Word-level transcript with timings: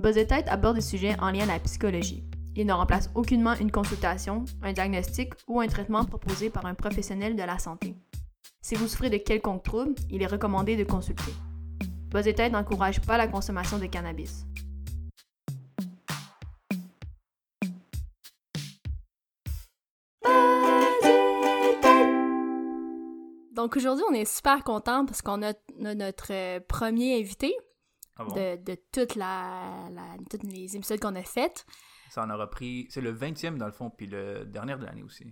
Buzz 0.00 0.16
aborde 0.46 0.76
des 0.76 0.80
sujets 0.80 1.14
en 1.20 1.30
lien 1.30 1.42
à 1.42 1.52
la 1.52 1.58
psychologie. 1.58 2.24
Il 2.56 2.66
ne 2.66 2.72
remplace 2.72 3.10
aucunement 3.14 3.54
une 3.56 3.70
consultation, 3.70 4.46
un 4.62 4.72
diagnostic 4.72 5.34
ou 5.46 5.60
un 5.60 5.66
traitement 5.66 6.06
proposé 6.06 6.48
par 6.48 6.64
un 6.64 6.74
professionnel 6.74 7.36
de 7.36 7.42
la 7.42 7.58
santé. 7.58 7.94
Si 8.62 8.76
vous 8.76 8.88
souffrez 8.88 9.10
de 9.10 9.18
quelconque 9.18 9.62
trouble, 9.62 9.94
il 10.08 10.22
est 10.22 10.26
recommandé 10.26 10.74
de 10.74 10.84
consulter. 10.84 11.32
Buzz 12.08 12.26
n'encourage 12.50 13.02
pas 13.02 13.18
la 13.18 13.28
consommation 13.28 13.78
de 13.78 13.84
cannabis. 13.86 14.46
Donc 23.54 23.76
aujourd'hui, 23.76 24.04
on 24.10 24.14
est 24.14 24.24
super 24.24 24.64
content 24.64 25.04
parce 25.04 25.20
qu'on 25.20 25.42
a, 25.42 25.50
a 25.50 25.94
notre 25.94 26.32
euh, 26.32 26.60
premier 26.66 27.20
invité 27.20 27.54
Ah 28.20 28.24
bon? 28.24 28.34
de, 28.34 28.56
de 28.62 28.76
toute 28.92 29.14
la, 29.16 29.88
la- 29.90 30.16
tous 30.30 30.46
les 30.46 30.76
épisodes 30.76 31.00
qu'on 31.00 31.14
a 31.14 31.22
faites. 31.22 31.64
Ça 32.10 32.22
en 32.24 32.30
aura 32.30 32.48
pris. 32.50 32.86
C'est 32.90 33.00
le 33.00 33.12
20e 33.12 33.56
dans 33.56 33.66
le 33.66 33.72
fond, 33.72 33.90
puis 33.90 34.06
le 34.06 34.44
dernier 34.44 34.76
de 34.76 34.84
l'année 34.84 35.02
aussi. 35.02 35.24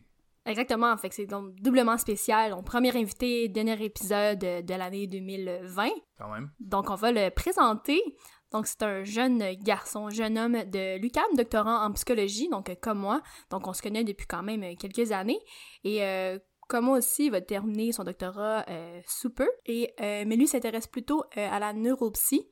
Exactement, 0.47 0.97
fait 0.97 1.11
que 1.11 1.15
c'est 1.15 1.27
donc 1.27 1.55
doublement 1.57 1.99
spécial. 1.99 2.53
Donc 2.53 2.65
premier 2.65 2.97
invité, 2.97 3.49
dernier 3.49 3.83
épisode 3.85 4.39
de, 4.39 4.63
de 4.63 4.75
l'année 4.75 5.07
2020. 5.07 5.89
Quand 6.17 6.31
même. 6.33 6.51
Donc 6.61 6.89
on 6.89 6.95
va 6.95 7.13
le 7.13 7.31
présenter. 7.31 8.01
Donc 8.53 8.67
c'est 8.67 8.83
un 8.83 9.05
jeune 9.05 9.43
garçon, 9.57 10.09
jeune 10.09 10.39
homme 10.39 10.55
de 10.71 10.97
l'UQAM, 10.99 11.27
doctorant 11.37 11.85
en 11.85 11.93
psychologie, 11.93 12.49
donc 12.49 12.71
euh, 12.71 12.75
comme 12.81 12.99
moi. 12.99 13.21
Donc 13.51 13.67
on 13.67 13.75
se 13.75 13.83
connaît 13.83 14.05
depuis 14.05 14.27
quand 14.27 14.43
même 14.43 14.63
euh, 14.63 14.75
quelques 14.79 15.13
années. 15.13 15.39
Et 15.85 16.03
euh, 16.03 16.39
comme 16.67 16.87
moi 16.87 16.97
aussi, 16.99 17.27
il 17.27 17.31
va 17.31 17.43
terminer 17.43 17.93
son 17.93 18.05
doctorat 18.05 18.65
euh, 18.71 19.01
sous 19.07 19.29
peu. 19.29 19.49
Et, 19.67 19.93
euh, 20.01 20.25
mais 20.27 20.37
lui 20.37 20.47
s'intéresse 20.47 20.87
plutôt 20.87 21.25
euh, 21.37 21.49
à 21.51 21.59
la 21.59 21.75
neuropsy. 21.75 22.49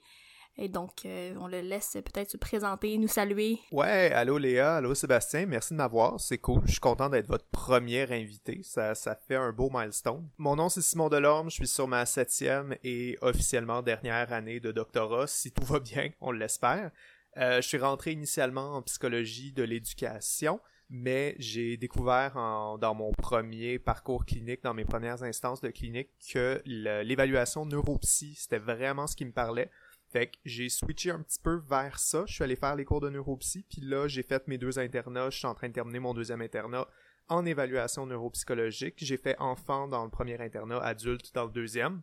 Et 0.59 0.68
donc, 0.68 1.04
euh, 1.04 1.35
on 1.38 1.49
le 1.49 1.60
laisse 1.60 1.93
peut-être 1.93 2.30
se 2.30 2.38
présenter, 2.38 2.96
nous 2.96 3.09
saluer. 3.09 3.59
Ouais, 3.73 4.10
allô 4.12 4.38
Léa, 4.38 4.76
allô 4.76 4.95
Sébastien, 4.95 5.45
merci 5.45 5.74
de 5.74 5.76
m'avoir, 5.76 6.18
c'est 6.18 6.38
cool, 6.38 6.62
je 6.65 6.73
suis 6.73 6.80
content 6.80 7.10
d'être 7.10 7.26
votre 7.26 7.45
premier 7.46 8.10
invité, 8.10 8.62
ça, 8.62 8.95
ça 8.95 9.15
fait 9.15 9.34
un 9.37 9.52
beau 9.52 9.71
milestone. 9.71 10.27
Mon 10.38 10.57
nom 10.57 10.71
c'est 10.71 10.80
Simon 10.80 11.10
Delorme, 11.10 11.51
je 11.51 11.57
suis 11.57 11.68
sur 11.68 11.87
ma 11.87 12.07
septième 12.07 12.74
et 12.82 13.18
officiellement 13.21 13.82
dernière 13.82 14.32
année 14.32 14.59
de 14.59 14.73
doctorat, 14.73 15.27
si 15.27 15.52
tout 15.52 15.65
va 15.65 15.79
bien, 15.79 16.09
on 16.23 16.32
l'espère. 16.32 16.90
Euh, 17.37 17.60
je 17.60 17.68
suis 17.68 17.79
rentré 17.79 18.12
initialement 18.12 18.77
en 18.77 18.82
psychologie 18.82 19.52
de 19.52 19.62
l'éducation, 19.62 20.59
mais 20.88 21.34
j'ai 21.38 21.77
découvert 21.77 22.34
dans 22.80 22.95
mon 22.95 23.12
premier 23.12 23.79
parcours 23.79 24.24
clinique, 24.24 24.62
dans 24.62 24.73
mes 24.73 24.84
premières 24.87 25.23
instances 25.23 25.60
de 25.60 25.68
clinique, 25.68 26.09
que 26.32 26.62
l'évaluation 26.65 27.66
neuropsy, 27.66 28.37
c'était 28.37 28.59
vraiment 28.59 29.07
ce 29.07 29.16
qui 29.16 29.27
me 29.27 29.32
parlait. 29.32 29.71
Fait 30.09 30.29
que 30.29 30.37
j'ai 30.45 30.68
switché 30.68 31.10
un 31.10 31.21
petit 31.21 31.40
peu 31.40 31.57
vers 31.68 31.99
ça. 31.99 32.24
Je 32.26 32.35
suis 32.35 32.45
allé 32.45 32.57
faire 32.57 32.76
les 32.76 32.85
cours 32.85 33.01
de 33.01 33.10
neuropsy, 33.10 33.65
puis 33.68 33.80
là, 33.80 34.07
j'ai 34.07 34.23
fait 34.23 34.46
mes 34.46 34.57
deux 34.59 34.79
internats. 34.79 35.30
Je 35.30 35.38
suis 35.38 35.46
en 35.46 35.54
train 35.54 35.68
de 35.68 35.73
terminer 35.73 35.99
mon 35.99 36.15
deuxième 36.15 36.40
internat 36.43 36.87
en 37.29 37.45
évaluation 37.45 38.07
neuropsychologique. 38.07 38.95
J'ai 38.99 39.16
fait 39.16 39.37
enfant 39.40 39.88
dans 39.88 40.04
le 40.04 40.10
premier 40.10 40.40
internat, 40.40 40.79
adulte 40.79 41.34
dans 41.34 41.45
le 41.45 41.51
deuxième. 41.51 42.02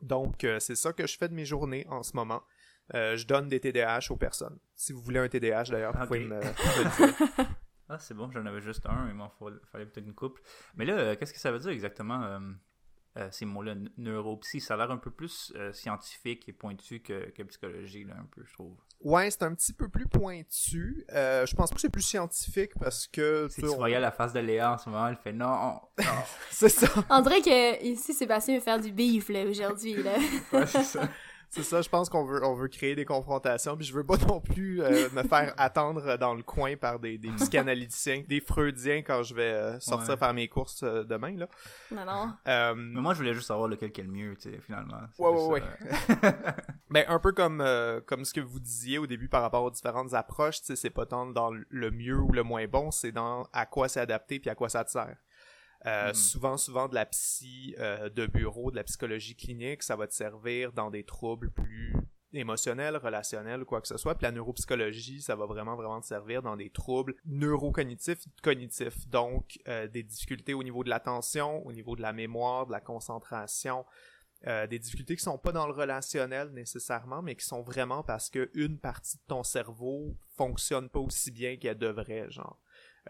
Donc, 0.00 0.44
euh, 0.44 0.58
c'est 0.60 0.74
ça 0.76 0.92
que 0.92 1.06
je 1.06 1.16
fais 1.18 1.28
de 1.28 1.34
mes 1.34 1.44
journées 1.44 1.86
en 1.88 2.02
ce 2.02 2.16
moment. 2.16 2.42
Euh, 2.94 3.16
je 3.16 3.26
donne 3.26 3.48
des 3.48 3.60
TDAH 3.60 4.10
aux 4.10 4.16
personnes. 4.16 4.58
Si 4.74 4.92
vous 4.92 5.00
voulez 5.00 5.18
un 5.18 5.28
TDAH, 5.28 5.64
d'ailleurs, 5.64 5.96
vous 5.96 6.06
pouvez 6.06 6.24
me, 6.24 6.40
dire. 6.40 7.46
Ah, 7.88 7.98
c'est 8.00 8.14
bon, 8.14 8.28
j'en 8.32 8.44
avais 8.46 8.60
juste 8.60 8.84
un, 8.86 9.06
il 9.08 9.14
m'en 9.14 9.28
fa- 9.28 9.46
fallait 9.70 9.86
peut-être 9.86 10.06
une 10.06 10.14
couple. 10.14 10.42
Mais 10.74 10.84
là, 10.84 10.94
euh, 10.94 11.16
qu'est-ce 11.16 11.32
que 11.32 11.38
ça 11.38 11.52
veut 11.52 11.60
dire 11.60 11.70
exactement, 11.70 12.20
euh, 13.16 13.28
ces 13.30 13.44
mots-là, 13.46 13.74
neuropsy 13.96 14.60
Ça 14.60 14.74
a 14.74 14.76
l'air 14.76 14.90
un 14.90 14.96
peu 14.98 15.10
plus 15.10 15.52
euh, 15.56 15.72
scientifique 15.72 16.48
et 16.48 16.52
pointu 16.52 17.00
que, 17.00 17.30
que 17.30 17.42
psychologie, 17.44 18.04
là, 18.04 18.14
un 18.20 18.26
peu, 18.30 18.42
je 18.44 18.52
trouve. 18.52 18.76
Ouais, 19.00 19.30
c'est 19.30 19.42
un 19.42 19.54
petit 19.54 19.72
peu 19.72 19.88
plus 19.88 20.06
pointu. 20.06 21.04
Euh, 21.12 21.44
je 21.46 21.54
pense 21.54 21.70
pas 21.70 21.74
que 21.76 21.80
c'est 21.80 21.90
plus 21.90 22.02
scientifique 22.02 22.72
parce 22.78 23.06
que... 23.06 23.46
Si 23.50 23.60
tu 23.62 23.68
on- 23.68 23.76
voyais 23.76 24.00
la 24.00 24.10
face 24.10 24.32
de 24.32 24.40
Léa 24.40 24.72
en 24.74 24.78
ce 24.78 24.88
moment, 24.88 25.06
elle 25.08 25.16
fait 25.16 25.32
non, 25.32 25.48
non. 25.48 25.80
C'est 26.50 26.68
ça. 26.68 26.88
On 27.10 27.20
dirait 27.20 27.40
que 27.42 27.84
ici, 27.84 28.14
Sébastien 28.14 28.54
veut 28.56 28.60
faire 28.62 28.80
du 28.80 28.92
beef 28.92 29.28
là, 29.28 29.44
aujourd'hui. 29.44 29.94
Là. 30.02 30.14
Ouais, 30.52 30.66
c'est 30.66 30.82
ça. 30.84 31.08
C'est 31.50 31.62
ça, 31.62 31.80
je 31.80 31.88
pense 31.88 32.08
qu'on 32.10 32.24
veut, 32.24 32.44
on 32.44 32.54
veut 32.54 32.68
créer 32.68 32.94
des 32.94 33.04
confrontations, 33.06 33.76
puis 33.76 33.86
je 33.86 33.94
veux 33.94 34.04
pas 34.04 34.16
non 34.28 34.40
plus 34.40 34.82
euh, 34.82 35.08
me 35.12 35.22
faire 35.22 35.54
attendre 35.58 36.16
dans 36.18 36.34
le 36.34 36.42
coin 36.42 36.76
par 36.76 36.98
des, 36.98 37.16
des 37.18 37.30
psychanalyticiens, 37.30 38.24
des 38.28 38.40
freudiens 38.40 39.02
quand 39.02 39.22
je 39.22 39.34
vais 39.34 39.52
euh, 39.52 39.80
sortir 39.80 40.10
Ouais. 40.10 40.16
faire 40.18 40.34
mes 40.34 40.48
courses 40.48 40.82
euh, 40.82 41.04
demain, 41.04 41.34
là. 41.36 41.48
Non, 41.90 42.04
non. 42.04 42.32
Euh, 42.46 42.74
Mais 42.74 43.00
moi, 43.00 43.14
je 43.14 43.18
voulais 43.18 43.32
juste 43.34 43.46
savoir 43.48 43.68
lequel 43.68 43.90
qui 43.92 44.00
est 44.02 44.04
le 44.04 44.10
mieux, 44.10 44.36
tu 44.36 44.50
sais, 44.50 44.60
finalement. 44.60 45.00
Ouais, 45.18 45.46
ouais, 45.46 45.62
euh, 46.22 46.32
ben, 46.90 47.04
un 47.08 47.18
peu 47.18 47.32
comme, 47.32 47.60
euh, 47.60 48.00
comme 48.06 48.24
ce 48.24 48.34
que 48.34 48.40
vous 48.40 48.60
disiez 48.60 48.98
au 48.98 49.06
début 49.06 49.28
par 49.28 49.40
rapport 49.42 49.62
aux 49.64 49.70
différentes 49.70 50.12
approches, 50.14 50.60
tu 50.60 50.66
sais, 50.66 50.76
c'est 50.76 50.90
pas 50.90 51.06
tant 51.06 51.26
dans 51.26 51.50
le 51.52 51.90
mieux 51.90 52.18
ou 52.18 52.32
le 52.32 52.42
moins 52.42 52.66
bon, 52.66 52.90
c'est 52.90 53.12
dans 53.12 53.48
à 53.52 53.64
quoi 53.66 53.88
c'est 53.88 54.00
adapté 54.00 54.38
puis 54.40 54.50
à 54.50 54.54
quoi 54.54 54.68
ça 54.68 54.84
te 54.84 54.90
sert. 54.90 55.16
Euh, 55.86 56.08
Mhm. 56.08 56.14
Souvent, 56.14 56.56
souvent 56.56 56.88
de 56.88 56.94
la 56.94 57.06
psy 57.06 57.74
euh, 57.78 58.08
de 58.08 58.26
bureau, 58.26 58.70
de 58.70 58.76
la 58.76 58.84
psychologie 58.84 59.36
clinique, 59.36 59.82
ça 59.82 59.94
va 59.96 60.06
te 60.06 60.14
servir 60.14 60.72
dans 60.72 60.90
des 60.90 61.04
troubles 61.04 61.50
plus 61.50 61.94
émotionnels, 62.32 62.96
relationnels 62.96 63.62
ou 63.62 63.64
quoi 63.64 63.80
que 63.80 63.88
ce 63.88 63.96
soit. 63.96 64.14
Puis 64.16 64.24
la 64.24 64.32
neuropsychologie, 64.32 65.22
ça 65.22 65.36
va 65.36 65.46
vraiment, 65.46 65.76
vraiment 65.76 66.00
te 66.00 66.06
servir 66.06 66.42
dans 66.42 66.56
des 66.56 66.70
troubles 66.70 67.14
neurocognitifs, 67.24 68.18
cognitifs. 68.42 69.08
Donc, 69.08 69.58
euh, 69.68 69.86
des 69.86 70.02
difficultés 70.02 70.52
au 70.54 70.62
niveau 70.62 70.84
de 70.84 70.90
l'attention, 70.90 71.64
au 71.66 71.72
niveau 71.72 71.96
de 71.96 72.02
la 72.02 72.12
mémoire, 72.12 72.66
de 72.66 72.72
la 72.72 72.80
concentration, 72.80 73.84
euh, 74.46 74.66
des 74.66 74.78
difficultés 74.78 75.16
qui 75.16 75.22
sont 75.22 75.38
pas 75.38 75.52
dans 75.52 75.66
le 75.66 75.72
relationnel 75.72 76.50
nécessairement, 76.50 77.22
mais 77.22 77.36
qui 77.36 77.46
sont 77.46 77.62
vraiment 77.62 78.02
parce 78.02 78.28
que 78.28 78.50
une 78.54 78.78
partie 78.78 79.16
de 79.16 79.22
ton 79.28 79.42
cerveau 79.42 80.16
fonctionne 80.36 80.90
pas 80.90 81.00
aussi 81.00 81.30
bien 81.30 81.56
qu'elle 81.56 81.78
devrait, 81.78 82.30
genre. 82.30 82.58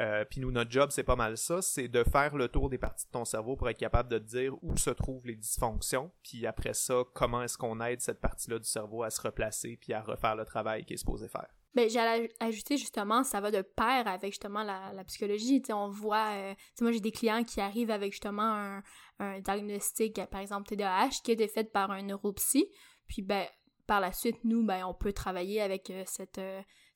Euh, 0.01 0.25
Puis 0.29 0.41
nous, 0.41 0.51
notre 0.51 0.71
job, 0.71 0.91
c'est 0.91 1.05
pas 1.05 1.17
mal 1.17 1.37
ça, 1.37 1.63
c'est 1.63 1.89
de 1.89 2.05
faire 2.05 2.37
le 2.37 2.49
tour 2.49 2.69
des 2.69 2.79
parties 2.79 3.07
de 3.07 3.11
ton 3.13 3.25
cerveau 3.25 3.57
pour 3.57 3.69
être 3.69 3.79
capable 3.79 4.11
de 4.11 4.19
dire 4.19 4.53
où 4.63 4.77
se 4.77 4.91
trouvent 4.91 5.27
les 5.27 5.37
dysfonctions, 5.37 6.13
puis 6.23 6.47
après 6.47 6.75
ça, 6.75 7.03
comment 7.15 7.43
est-ce 7.43 7.57
qu'on 7.57 7.81
aide 7.81 8.01
cette 8.01 8.21
partie-là 8.21 8.59
du 8.59 8.69
cerveau 8.69 9.03
à 9.03 9.11
se 9.11 9.21
replacer 9.21 9.79
puis 9.81 9.93
à 9.93 10.03
refaire 10.03 10.37
le 10.37 10.45
travail 10.45 10.85
qu'il 10.85 10.95
est 10.95 10.99
supposé 10.99 11.29
faire. 11.29 11.49
Ben, 11.75 11.91
j'allais 11.91 12.31
ajouter 12.41 12.79
justement, 12.79 13.23
ça 13.23 13.39
va 13.41 13.51
de 13.51 13.61
pair 13.61 14.07
avec 14.07 14.33
justement 14.33 14.63
la, 14.63 15.05
psychologie. 15.05 15.63
On 15.71 15.89
voit, 15.89 16.31
euh, 16.33 16.55
moi 16.81 16.91
j'ai 16.91 17.01
des 17.01 17.13
clients 17.13 17.45
qui 17.45 17.61
arrivent 17.61 17.91
avec 17.91 18.13
justement 18.13 18.81
un, 19.19 19.41
diagnostic, 19.41 20.25
par 20.31 20.41
exemple 20.41 20.69
TDAH, 20.69 21.21
qui 21.23 21.33
été 21.33 21.49
fait 21.49 21.71
par 21.71 21.91
un 21.91 22.01
neuropsy. 22.01 22.67
Puis 23.07 23.21
ben, 23.21 23.47
par 23.87 24.01
la 24.01 24.13
suite, 24.13 24.39
nous, 24.43 24.65
ben, 24.65 24.85
on 24.87 24.95
peut 24.95 25.13
travailler 25.13 25.61
avec 25.61 25.91
euh, 25.91 26.03
cette, 26.07 26.41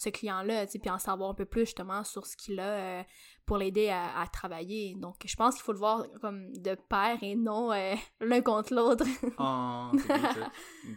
ce 0.01 0.09
client-là, 0.09 0.67
puis 0.67 0.89
en 0.91 0.99
savoir 0.99 1.29
un 1.31 1.35
peu 1.35 1.45
plus 1.45 1.67
justement 1.67 2.03
sur 2.05 2.27
ce 2.27 2.35
qu'il 2.35 2.59
a 2.59 3.01
euh, 3.01 3.03
pour 3.45 3.59
l'aider 3.59 3.91
à, 3.91 4.19
à 4.19 4.27
travailler. 4.29 4.95
Donc, 4.97 5.17
je 5.27 5.37
pense 5.37 5.57
qu'il 5.57 5.63
faut 5.63 5.73
le 5.75 5.79
voir 5.79 6.07
comme 6.23 6.51
de 6.57 6.75
pair 6.75 7.19
et 7.23 7.35
non 7.37 7.71
euh, 7.71 7.95
l'un 8.21 8.41
contre 8.41 8.75
l'autre. 8.75 9.05
Ah. 9.39 9.91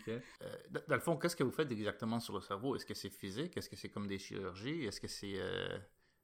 Euh, 0.08 0.20
dans- 0.70 0.82
le 0.96 1.00
fond, 1.00 1.18
qu'est-ce 1.18 1.36
que 1.36 1.44
vous 1.44 1.52
faites 1.52 1.72
exactement 1.72 2.20
sur 2.20 2.34
le 2.36 2.42
cerveau? 2.42 2.76
Est-ce 2.76 2.86
que 2.86 2.94
c'est 2.94 3.10
physique? 3.10 3.56
Est-ce 3.58 3.70
que 3.70 3.76
c'est 3.76 3.90
comme 3.90 4.08
des 4.08 4.20
chirurgies? 4.20 4.86
Est-ce 4.86 5.00
que 5.02 5.08
c'est 5.08 5.36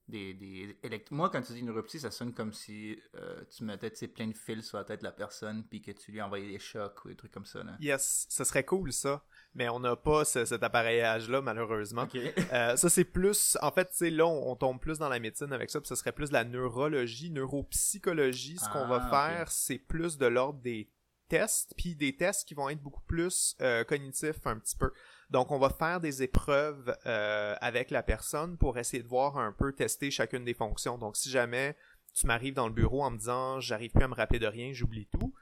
des, 0.10 0.34
des 0.34 0.78
élect- 0.84 1.12
Moi, 1.12 1.30
quand 1.30 1.42
tu 1.42 1.54
dis 1.54 1.64
neuropsie, 1.64 2.00
ça 2.00 2.12
sonne 2.12 2.34
comme 2.34 2.52
si 2.54 3.00
euh, 3.16 3.42
tu 3.56 3.64
mettais 3.64 3.90
plein 4.08 4.28
de 4.28 4.36
fils 4.36 4.68
sur 4.68 4.78
la 4.78 4.84
tête 4.84 5.00
de 5.00 5.06
la 5.06 5.12
personne 5.12 5.64
puis 5.70 5.82
que 5.82 5.92
tu 5.92 6.12
lui 6.12 6.22
envoyais 6.22 6.48
des 6.50 6.60
chocs 6.60 7.06
ou 7.06 7.10
des 7.10 7.16
trucs 7.16 7.32
comme 7.32 7.46
ça. 7.46 7.64
Là. 7.64 7.78
Yes, 7.80 8.26
ce 8.30 8.44
serait 8.44 8.66
cool 8.66 8.92
ça, 8.92 9.24
mais 9.54 9.70
on 9.70 9.80
n'a 9.80 9.96
pas 9.96 10.26
ce- 10.26 10.46
cet 10.46 10.64
appareillage-là 10.64 11.42
malheureusement. 11.42 12.08
Euh, 12.54 12.76
ça 12.76 12.90
c'est 12.90 13.04
plus, 13.06 13.58
en 13.62 13.72
fait, 13.72 13.90
sais, 13.94 14.10
là 14.10 14.26
on, 14.28 14.52
on 14.52 14.56
tombe 14.56 14.80
plus 14.80 14.98
dans 14.98 15.10
la 15.10 15.20
médecine 15.20 15.54
avec 15.54 15.70
ça, 15.70 15.80
puis 15.80 15.88
ce 15.88 15.96
serait 15.96 16.12
plus 16.12 16.30
de 16.30 16.34
la 16.34 16.44
neurologie, 16.44 17.30
neuropsychologie. 17.32 18.58
Ce 18.58 18.70
qu'on 18.70 18.88
va 18.88 19.08
Ah, 19.12 19.30
faire, 19.30 19.52
c'est 19.52 19.78
plus 19.78 20.18
de 20.18 20.26
l'ordre 20.26 20.60
des 20.62 20.90
tests, 21.28 21.74
puis 21.78 21.96
des 21.96 22.16
tests 22.16 22.48
qui 22.48 22.56
vont 22.56 22.70
être 22.70 22.82
beaucoup 22.82 23.04
plus 23.04 23.56
euh, 23.62 23.84
cognitifs 23.84 24.46
un 24.46 24.58
petit 24.58 24.76
peu. 24.76 24.92
Donc 25.30 25.52
on 25.52 25.60
va 25.60 25.70
faire 25.70 26.00
des 26.00 26.24
épreuves 26.24 26.96
euh, 27.06 27.56
avec 27.62 27.92
la 27.92 28.02
personne 28.02 28.58
pour 28.58 28.78
essayer 28.78 29.04
de 29.04 29.08
voir 29.08 29.38
un 29.38 29.52
peu 29.52 29.72
tester 29.74 30.10
chacune 30.10 30.44
des 30.44 30.54
fonctions. 30.54 30.98
Donc 30.98 31.18
si 31.18 31.30
jamais 31.30 31.76
tu 32.14 32.26
m'arrives 32.26 32.56
dans 32.56 32.68
le 32.68 32.74
bureau 32.74 33.04
en 33.04 33.12
me 33.12 33.18
disant 33.18 33.60
j'arrive 33.60 33.92
plus 33.92 34.04
à 34.04 34.08
me 34.08 34.16
rappeler 34.16 34.40
de 34.40 34.48
rien, 34.48 34.74
j'oublie 34.74 35.08
tout, 35.08 35.34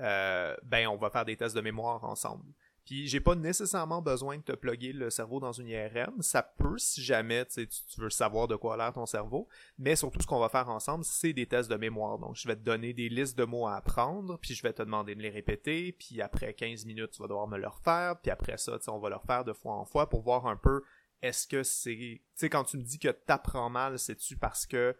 euh, 0.00 0.56
ben 0.62 0.88
on 0.88 0.96
va 0.96 1.10
faire 1.10 1.24
des 1.24 1.36
tests 1.36 1.54
de 1.54 1.60
mémoire 1.60 2.04
ensemble. 2.04 2.44
Puis 2.84 3.08
j'ai 3.08 3.20
pas 3.20 3.34
nécessairement 3.34 4.02
besoin 4.02 4.36
de 4.36 4.42
te 4.42 4.52
plugger 4.52 4.92
le 4.92 5.10
cerveau 5.10 5.40
dans 5.40 5.52
une 5.52 5.68
IRM. 5.68 6.20
Ça 6.20 6.42
peut 6.42 6.78
si 6.78 7.02
jamais 7.02 7.46
tu, 7.46 7.66
veux 7.98 8.10
savoir 8.10 8.46
de 8.46 8.56
quoi 8.56 8.74
a 8.74 8.76
l'air 8.76 8.92
ton 8.92 9.06
cerveau. 9.06 9.48
Mais 9.78 9.96
surtout 9.96 10.20
ce 10.20 10.26
qu'on 10.26 10.38
va 10.38 10.48
faire 10.48 10.68
ensemble, 10.68 11.04
c'est 11.04 11.32
des 11.32 11.46
tests 11.46 11.70
de 11.70 11.76
mémoire. 11.76 12.18
Donc 12.18 12.36
je 12.36 12.46
vais 12.46 12.56
te 12.56 12.60
donner 12.62 12.92
des 12.92 13.08
listes 13.08 13.38
de 13.38 13.44
mots 13.44 13.66
à 13.66 13.76
apprendre, 13.76 14.38
puis 14.38 14.54
je 14.54 14.62
vais 14.62 14.72
te 14.72 14.82
demander 14.82 15.14
de 15.14 15.22
les 15.22 15.30
répéter, 15.30 15.92
puis 15.92 16.20
après 16.20 16.54
15 16.54 16.84
minutes, 16.84 17.12
tu 17.12 17.22
vas 17.22 17.28
devoir 17.28 17.48
me 17.48 17.58
le 17.58 17.68
refaire, 17.68 18.20
puis 18.20 18.30
après 18.30 18.58
ça, 18.58 18.78
on 18.88 18.98
va 18.98 19.08
le 19.08 19.16
refaire 19.16 19.44
de 19.44 19.52
fois 19.52 19.74
en 19.74 19.84
fois 19.84 20.08
pour 20.08 20.22
voir 20.22 20.46
un 20.46 20.56
peu 20.56 20.82
est-ce 21.22 21.46
que 21.46 21.62
c'est... 21.62 21.96
Tu 21.96 22.22
sais, 22.34 22.50
quand 22.50 22.64
tu 22.64 22.76
me 22.76 22.82
dis 22.82 22.98
que 22.98 23.08
t'apprends 23.08 23.70
mal, 23.70 23.98
c'est-tu 23.98 24.36
parce 24.36 24.66
que 24.66 24.94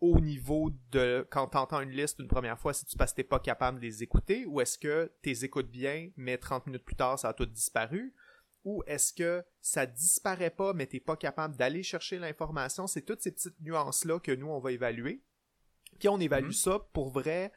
au 0.00 0.20
niveau 0.20 0.70
de 0.90 1.26
quand 1.30 1.48
t'entends 1.48 1.80
une 1.80 1.90
liste 1.90 2.18
une 2.18 2.28
première 2.28 2.58
fois, 2.58 2.74
c'est-tu 2.74 2.96
parce 2.96 3.12
que 3.12 3.16
t'es 3.16 3.24
pas 3.24 3.38
capable 3.40 3.78
de 3.80 3.84
les 3.86 4.02
écouter 4.02 4.44
ou 4.46 4.60
est-ce 4.60 4.78
que 4.78 5.10
t'es 5.22 5.32
écoutes 5.44 5.70
bien, 5.70 6.10
mais 6.16 6.36
30 6.38 6.66
minutes 6.66 6.84
plus 6.84 6.96
tard, 6.96 7.18
ça 7.18 7.28
a 7.30 7.34
tout 7.34 7.46
disparu? 7.46 8.14
ou 8.68 8.82
est-ce 8.88 9.12
que 9.12 9.44
ça 9.60 9.86
disparaît 9.86 10.50
pas, 10.50 10.72
mais 10.72 10.86
t'es 10.88 10.98
pas 10.98 11.14
capable 11.16 11.54
d'aller 11.56 11.84
chercher 11.84 12.18
l'information? 12.18 12.88
C'est 12.88 13.02
toutes 13.02 13.22
ces 13.22 13.30
petites 13.30 13.60
nuances-là 13.60 14.18
que 14.18 14.32
nous, 14.32 14.48
on 14.48 14.58
va 14.58 14.72
évaluer. 14.72 15.22
Puis 16.00 16.08
on 16.08 16.18
évalue 16.18 16.46
Mhm. 16.46 16.52
ça 16.52 16.80
pour 16.92 17.10
vrai 17.10 17.52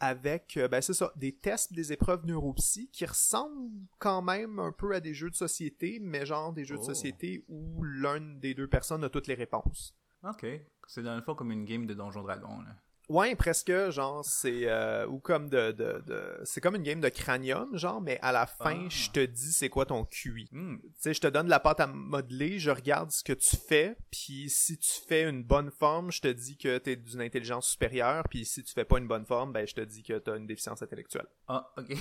avec, 0.00 0.56
euh, 0.56 0.66
ben 0.66 0.80
c'est 0.80 0.94
ça, 0.94 1.12
des 1.16 1.36
tests, 1.36 1.74
des 1.74 1.92
épreuves 1.92 2.24
neuropsy 2.24 2.88
qui 2.90 3.04
ressemblent 3.04 3.70
quand 3.98 4.22
même 4.22 4.58
un 4.58 4.72
peu 4.72 4.94
à 4.94 5.00
des 5.00 5.12
jeux 5.12 5.28
de 5.28 5.34
société, 5.34 5.98
mais 6.00 6.24
genre 6.24 6.54
des 6.54 6.64
jeux 6.64 6.76
de 6.76 6.80
Oh. 6.80 6.86
société 6.86 7.44
où 7.48 7.82
l'un 7.82 8.20
des 8.20 8.54
deux 8.54 8.66
personnes 8.66 9.04
a 9.04 9.10
toutes 9.10 9.26
les 9.26 9.34
réponses. 9.34 9.94
Ok. 10.24 10.46
C'est 10.86 11.02
dans 11.02 11.16
le 11.16 11.22
fond 11.22 11.34
comme 11.34 11.50
une 11.52 11.64
game 11.64 11.86
de 11.86 11.94
Donjon 11.94 12.22
Dragon. 12.22 12.60
Là. 12.60 12.76
Ouais, 13.10 13.34
presque, 13.36 13.70
genre, 13.90 14.24
c'est, 14.24 14.62
euh, 14.66 15.06
ou 15.06 15.18
comme 15.18 15.50
de, 15.50 15.72
de, 15.72 16.02
de- 16.06 16.40
c'est 16.44 16.62
comme 16.62 16.74
une 16.76 16.82
game 16.82 17.02
de 17.02 17.10
cranium, 17.10 17.76
genre, 17.76 18.00
mais 18.00 18.18
à 18.22 18.32
la 18.32 18.46
fin, 18.46 18.84
Ah. 18.86 18.88
je 18.88 19.10
te 19.10 19.20
dis 19.24 19.52
c'est 19.52 19.68
quoi 19.68 19.84
ton 19.84 20.06
QI. 20.06 20.48
Hmm. 20.52 20.78
Tu 20.78 20.88
sais, 20.96 21.12
je 21.14 21.20
te 21.20 21.26
donne 21.26 21.48
la 21.48 21.60
pâte 21.60 21.80
à 21.80 21.86
modeler, 21.86 22.58
je 22.58 22.70
regarde 22.70 23.10
ce 23.10 23.22
que 23.22 23.34
tu 23.34 23.56
fais, 23.56 23.96
puis 24.10 24.48
si 24.48 24.78
tu 24.78 24.90
fais 25.06 25.28
une 25.28 25.44
bonne 25.44 25.70
forme, 25.70 26.10
je 26.10 26.22
te 26.22 26.28
dis 26.28 26.56
que 26.56 26.78
t'es 26.78 26.96
d'une 26.96 27.20
intelligence 27.20 27.68
supérieure, 27.68 28.24
puis 28.30 28.46
si 28.46 28.62
tu 28.62 28.72
fais 28.72 28.86
pas 28.86 28.96
une 28.98 29.06
bonne 29.08 29.26
forme, 29.26 29.52
ben 29.52 29.66
je 29.66 29.74
te 29.74 29.82
dis 29.82 30.02
que 30.02 30.16
t'as 30.18 30.38
une 30.38 30.46
déficience 30.46 30.80
intellectuelle. 30.80 31.26
Ah, 31.46 31.70
ok. 31.76 31.92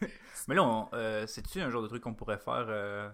Mais 0.48 0.54
là, 0.54 0.88
euh, 0.92 1.26
c'est-tu 1.26 1.60
un 1.62 1.70
genre 1.70 1.82
de 1.82 1.88
truc 1.88 2.02
qu'on 2.02 2.14
pourrait 2.14 2.36
faire 2.38 2.66
euh, 2.68 3.08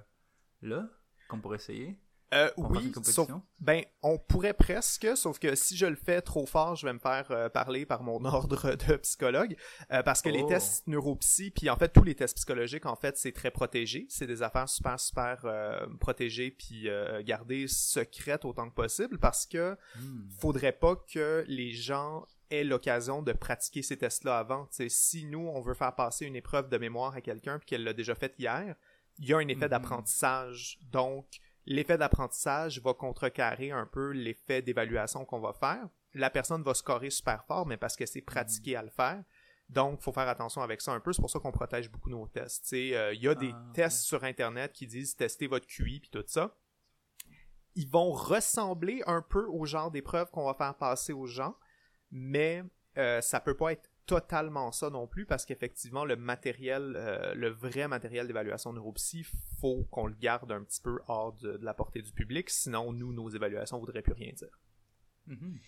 là? 0.63 0.89
Qu'on 1.29 1.41
pourrait 1.41 1.57
essayer? 1.59 2.01
Euh, 2.35 2.51
oui, 2.59 2.93
sauf, 3.05 3.29
ben, 3.59 3.83
on 4.03 4.19
pourrait 4.19 4.53
presque, 4.53 5.09
sauf 5.17 5.39
que 5.39 5.55
si 5.55 5.77
je 5.79 5.87
le 5.87 5.97
fais 5.97 6.21
trop 6.21 6.45
fort, 6.45 6.77
je 6.77 6.85
vais 6.87 6.93
me 6.93 6.99
faire 6.99 7.27
euh, 7.31 7.49
parler 7.49 7.87
par 7.87 8.03
mon 8.03 8.23
ordre 8.27 8.75
de 8.77 8.97
psychologue, 8.97 9.57
euh, 9.93 10.03
parce 10.03 10.21
que 10.21 10.29
les 10.29 10.43
Oh. 10.43 10.49
tests 10.49 10.87
neuropsy, 10.87 11.51
puis 11.51 11.71
en 11.71 11.77
fait 11.77 11.89
tous 11.89 12.03
les 12.05 12.15
tests 12.15 12.37
psychologiques, 12.37 12.85
en 12.85 12.97
fait, 12.97 13.17
c'est 13.17 13.33
très 13.33 13.51
protégé, 13.51 14.07
c'est 14.11 14.27
des 14.27 14.43
affaires 14.43 14.69
super 14.69 15.01
super 15.01 15.41
euh, 15.47 15.87
protégées 16.01 16.51
puis 16.51 16.89
euh, 16.91 17.23
gardées 17.23 17.67
secrètes 17.67 18.45
autant 18.45 18.69
que 18.69 18.75
possible, 18.75 19.19
parce 19.19 19.47
que 19.47 19.77
Hmm. 19.97 20.29
faudrait 20.39 20.73
pas 20.73 20.97
que 20.97 21.45
les 21.49 21.73
gens 21.73 22.27
aient 22.51 22.65
l'occasion 22.65 23.23
de 23.23 23.33
pratiquer 23.33 23.83
ces 23.83 23.97
tests-là 23.97 24.39
avant. 24.39 24.67
T'sais, 24.67 24.89
si 24.91 25.25
nous, 25.25 25.47
on 25.49 25.61
veut 25.61 25.75
faire 25.75 25.95
passer 25.95 26.27
une 26.27 26.37
épreuve 26.37 26.69
de 26.69 26.77
mémoire 26.79 27.15
à 27.15 27.21
quelqu'un 27.23 27.59
puis 27.59 27.67
qu'elle 27.67 27.85
l'a 27.85 27.93
déjà 27.95 28.15
faite 28.15 28.35
hier, 28.39 28.75
il 29.19 29.27
y 29.27 29.33
a 29.35 29.39
un 29.39 29.49
effet 29.49 29.65
Mhm. 29.65 29.71
d'apprentissage. 29.71 30.79
Donc, 30.93 31.27
l'effet 31.69 31.99
d'apprentissage 31.99 32.81
va 32.81 32.95
contrecarrer 32.95 33.71
un 33.71 33.87
peu 33.87 34.11
l'effet 34.11 34.63
d'évaluation 34.63 35.25
qu'on 35.25 35.39
va 35.41 35.53
faire. 35.53 35.89
La 36.15 36.31
personne 36.31 36.63
va 36.63 36.75
scorer 36.75 37.11
super 37.11 37.45
fort, 37.45 37.67
mais 37.67 37.77
parce 37.77 37.95
que 37.95 38.07
c'est 38.07 38.23
pratiqué 38.23 38.75
à 38.75 38.83
le 38.83 38.91
faire. 38.91 39.23
Donc, 39.69 40.01
faut 40.01 40.13
faire 40.13 40.29
attention 40.29 40.63
avec 40.63 40.81
ça 40.81 40.93
un 40.93 41.01
peu. 41.01 41.13
C'est 41.13 41.21
pour 41.21 41.31
ça 41.31 41.39
qu'on 41.39 41.53
protège 41.53 41.91
beaucoup 41.91 42.09
nos 42.09 42.27
tests. 42.27 42.73
Euh, 42.73 43.13
Il 43.15 43.23
y 43.23 43.29
a 43.29 43.35
des 43.35 43.53
Ah, 43.55 43.71
tests 43.75 44.01
sur 44.01 44.25
Internet 44.25 44.73
qui 44.73 44.87
disent 44.87 45.15
tester 45.15 45.47
votre 45.47 45.67
QI 45.67 46.01
puis 46.01 46.11
tout 46.11 46.25
ça 46.27 46.57
ils 47.79 47.89
vont 47.89 48.11
ressembler 48.11 49.05
un 49.07 49.23
peu 49.23 49.47
au 49.47 49.65
genre 49.65 49.93
d'épreuves 49.93 50.33
qu'on 50.33 50.47
va 50.47 50.55
faire 50.55 50.75
passer 50.75 51.13
aux 51.13 51.27
gens, 51.27 51.55
mais 52.11 52.65
euh, 52.97 53.21
ça 53.21 53.39
peut 53.39 53.57
pas 53.57 53.71
être 53.73 53.88
totalement 54.09 54.73
ça 54.73 54.89
non 54.89 55.07
plus 55.07 55.27
parce 55.27 55.45
qu'effectivement 55.45 56.07
le 56.07 56.17
matériel, 56.17 56.95
euh, 56.97 57.35
le 57.35 57.51
vrai 57.51 57.87
matériel 57.89 58.27
d'évaluation 58.27 58.73
neuropsy, 58.73 59.23
faut 59.61 59.85
qu'on 59.91 60.07
le 60.07 60.15
garde 60.15 60.51
un 60.51 60.65
petit 60.65 60.81
peu 60.81 60.99
hors 61.09 61.35
de, 61.35 61.59
la 61.61 61.75
portée 61.75 62.01
du 62.01 62.11
public, 62.11 62.49
sinon 62.49 62.93
nous 62.95 63.13
nos 63.13 63.29
évaluations 63.29 63.79
voudraient 63.79 64.03
plus 64.03 64.15
rien 64.15 64.33
dire. 64.33 64.59
Mhm. 65.27 65.59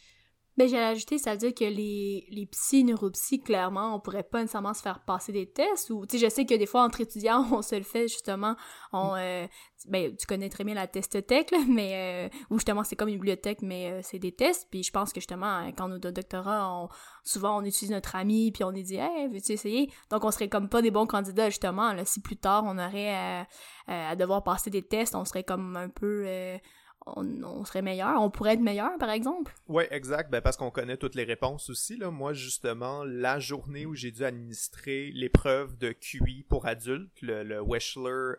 Ben, 0.61 0.69
j'allais 0.69 0.93
ajouter, 0.93 1.17
ça 1.17 1.31
veut 1.31 1.39
dire 1.39 1.55
que 1.55 1.65
les, 1.65 2.27
les 2.29 2.45
psy, 2.45 2.85
neuropsy, 2.85 3.41
clairement, 3.41 3.95
on 3.95 3.99
pourrait 3.99 4.23
pas 4.23 4.43
nécessairement 4.43 4.75
se 4.75 4.83
faire 4.83 5.01
passer 5.01 5.33
des 5.33 5.51
tests 5.51 5.89
ou, 5.89 6.05
tu 6.05 6.19
sais, 6.19 6.27
je 6.27 6.31
sais 6.31 6.45
que 6.45 6.53
des 6.53 6.67
fois, 6.67 6.83
entre 6.83 7.01
étudiants, 7.01 7.47
on 7.53 7.63
se 7.63 7.77
le 7.77 7.83
fait, 7.83 8.09
justement, 8.09 8.57
on, 8.93 9.15
euh, 9.17 9.47
ben, 9.89 10.15
tu 10.15 10.27
connais 10.27 10.51
très 10.51 10.63
bien 10.65 10.75
la 10.75 10.87
testothèque, 10.87 11.51
là, 11.51 11.61
mais, 11.67 12.29
euh, 12.29 12.37
où 12.51 12.59
justement, 12.59 12.85
c'est 12.85 12.95
comme 12.95 13.09
une 13.09 13.15
bibliothèque, 13.15 13.63
mais 13.63 13.91
euh, 13.91 14.01
c'est 14.03 14.19
des 14.19 14.33
tests, 14.33 14.69
puis 14.71 14.83
je 14.83 14.91
pense 14.93 15.15
que 15.15 15.21
justement, 15.21 15.61
euh, 15.61 15.71
quand 15.75 15.91
on 15.91 15.95
est 15.95 16.05
au 16.05 16.11
doctorat, 16.11 16.71
on, 16.71 16.91
souvent, 17.25 17.57
on 17.57 17.65
utilise 17.65 17.91
notre 17.91 18.15
ami, 18.15 18.53
puis 18.53 18.63
on 18.63 18.71
lui 18.71 18.83
dit, 18.83 18.97
hey, 18.97 19.29
veux-tu 19.29 19.53
essayer? 19.53 19.91
Donc, 20.11 20.25
on 20.25 20.31
serait 20.31 20.51
comme 20.51 20.69
pas 20.69 20.83
des 20.83 20.91
bons 20.91 21.07
candidats, 21.07 21.49
justement, 21.49 21.95
là, 21.95 22.05
si 22.05 22.21
plus 22.21 22.37
tard, 22.37 22.65
on 22.67 22.77
aurait 22.77 23.15
à, 23.15 23.47
à 23.87 24.15
devoir 24.15 24.45
passer 24.45 24.69
des 24.69 24.83
tests, 24.83 25.15
on 25.15 25.25
serait 25.25 25.43
comme 25.43 25.79
un 25.79 25.89
peu, 25.89 26.25
euh, 26.27 26.59
on, 27.07 27.65
serait 27.65 27.83
meilleur, 27.83 28.21
on 28.21 28.31
pourrait 28.31 28.55
être 28.55 28.61
meilleur, 28.61 28.97
par 28.99 29.11
exemple. 29.11 29.55
Ouais, 29.69 29.89
exact. 29.91 30.31
Ben, 30.31 30.41
parce 30.41 30.57
qu'on 30.57 30.71
connaît 30.71 30.97
toutes 30.97 31.15
les 31.15 31.25
réponses 31.25 31.71
aussi. 31.71 31.97
Là. 31.97 32.11
Moi, 32.11 32.33
justement, 32.33 33.05
la 33.05 33.39
journée 33.39 33.87
où 33.87 33.95
j'ai 33.95 34.11
dû 34.11 34.25
administrer 34.25 35.11
l'épreuve 35.13 35.79
de 35.79 35.93
QI 35.93 36.45
pour 36.49 36.67
adultes, 36.67 37.21
le, 37.23 37.43
le 37.43 37.61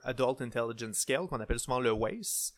Adult 0.03 0.41
Intelligence 0.41 0.97
Scale, 0.97 1.27
qu'on 1.27 1.39
appelle 1.39 1.59
souvent 1.59 1.79
le 1.79 1.91
WACE, 1.91 2.53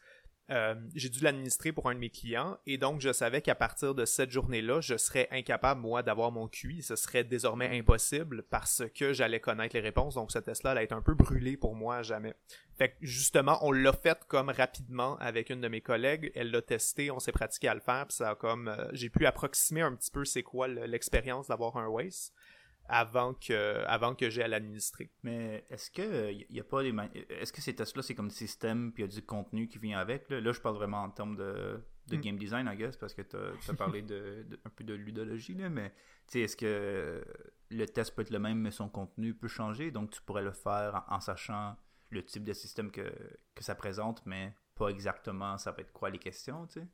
euh, 0.54 0.76
j'ai 0.96 1.10
dû 1.10 1.20
l'administrer 1.22 1.72
pour 1.74 1.90
un 1.90 1.96
de 1.96 2.00
mes 2.00 2.10
clients 2.10 2.58
et 2.66 2.78
donc 2.78 3.02
je 3.02 3.12
savais 3.12 3.42
qu'à 3.42 3.56
partir 3.56 3.94
de 3.96 4.06
cette 4.06 4.32
journée-là, 4.32 4.80
je 4.80 4.96
serais 4.96 5.28
incapable, 5.32 5.82
moi, 5.82 6.04
d'avoir 6.04 6.32
mon 6.32 6.48
QI. 6.48 6.82
Ce 6.84 6.96
serait 6.96 7.24
désormais 7.24 7.78
impossible 7.78 8.44
parce 8.44 8.84
que 8.96 9.12
j'allais 9.14 9.40
connaître 9.40 9.76
les 9.76 9.82
réponses. 9.82 10.16
Donc, 10.16 10.32
ce 10.32 10.40
test-là 10.40 10.72
allait 10.72 10.84
être 10.84 10.94
un 10.94 11.02
peu 11.02 11.16
brûlé 11.16 11.58
pour 11.58 11.76
moi 11.76 11.98
à 11.98 12.04
jamais. 12.04 12.34
Fait 12.78 12.90
que 12.90 12.96
justement, 13.02 13.58
on 13.66 13.72
l'a 13.72 13.94
fait 13.94 14.24
comme 14.28 14.50
rapidement 14.50 15.18
avec 15.18 15.50
une 15.50 15.60
de 15.62 15.68
mes 15.68 15.82
collègues. 15.82 16.32
Elle 16.36 16.52
l'a 16.52 16.62
testé, 16.62 17.12
on 17.12 17.20
s'est 17.20 17.32
pratiqué 17.32 17.68
à 17.68 17.74
le 17.74 17.82
faire, 17.82 18.06
puis 18.08 18.16
ça 18.18 18.30
a 18.32 18.36
comme 18.36 18.68
euh, 18.68 18.88
j'ai 18.94 19.10
pu 19.10 19.26
approximer 19.26 19.82
un 19.82 19.94
petit 19.96 20.12
peu 20.12 20.24
c'est 20.26 20.44
quoi 20.44 20.68
le- 20.68 20.86
l'expérience 20.86 21.48
d'avoir 21.48 21.78
un 21.78 21.88
WACE 21.88 22.32
avant 22.88 23.34
que 23.34 23.84
avant 23.86 24.14
que 24.16 24.30
j'ai 24.30 24.44
à 24.44 24.48
l'administrer. 24.48 25.12
Mais 25.24 25.66
est-ce 25.70 25.90
que 25.90 26.32
il 26.32 26.46
y 26.50 26.60
a 26.60 26.64
pas 26.64 26.84
des 26.84 26.94
est-ce 27.30 27.54
que 27.54 27.62
ces 27.62 27.76
tests-là 27.76 28.02
c'est 28.04 28.16
comme 28.16 28.28
des 28.28 28.34
systèmes 28.34 28.92
puis 28.92 29.04
il 29.04 29.06
y 29.08 29.10
a 29.10 29.14
du 29.16 29.26
contenu 29.26 29.68
qui 29.68 29.80
vient 29.80 30.00
avec 30.00 30.30
là, 30.30 30.42
Là, 30.42 30.52
je 30.52 30.60
parle 30.60 30.76
vraiment 30.76 31.04
en 31.04 31.10
termes 31.10 31.36
de, 31.36 31.82
de 32.08 32.18
Mm. 32.18 32.22
game 32.22 32.38
design 32.38 32.70
I 32.72 32.76
guess 32.76 32.98
parce 32.98 33.14
que 33.14 33.22
tu 33.22 33.38
as 33.38 33.74
parlé 33.76 34.02
de, 34.02 34.46
de- 34.50 34.60
un 34.66 34.70
peu 34.70 34.84
de 34.84 34.94
ludologie 34.94 35.54
là 35.56 35.70
mais 35.70 35.90
tu 36.28 36.34
sais 36.34 36.40
est-ce 36.42 36.58
que 36.58 37.24
le 37.70 37.86
test 37.88 38.14
peut 38.16 38.22
être 38.24 38.30
le 38.32 38.40
même 38.40 38.60
mais 38.60 38.72
son 38.72 38.90
contenu 38.90 39.34
peut 39.34 39.48
changer? 39.48 39.90
Donc 39.92 40.12
tu 40.12 40.22
pourrais 40.22 40.44
le 40.44 40.52
faire 40.52 41.06
en, 41.10 41.16
en 41.16 41.20
sachant 41.22 41.78
le 42.10 42.24
type 42.24 42.44
de 42.44 42.54
système 42.54 42.92
que, 42.92 43.02
que 43.56 43.64
ça 43.64 43.76
présente 43.76 44.26
mais 44.26 44.54
pas 44.76 44.90
exactement 44.90 45.58
ça 45.58 45.72
va 45.72 45.78
être 45.82 45.94
quoi 45.94 46.10
les 46.10 46.20
questions 46.20 46.68
tu 46.68 46.82
sais? 46.82 46.88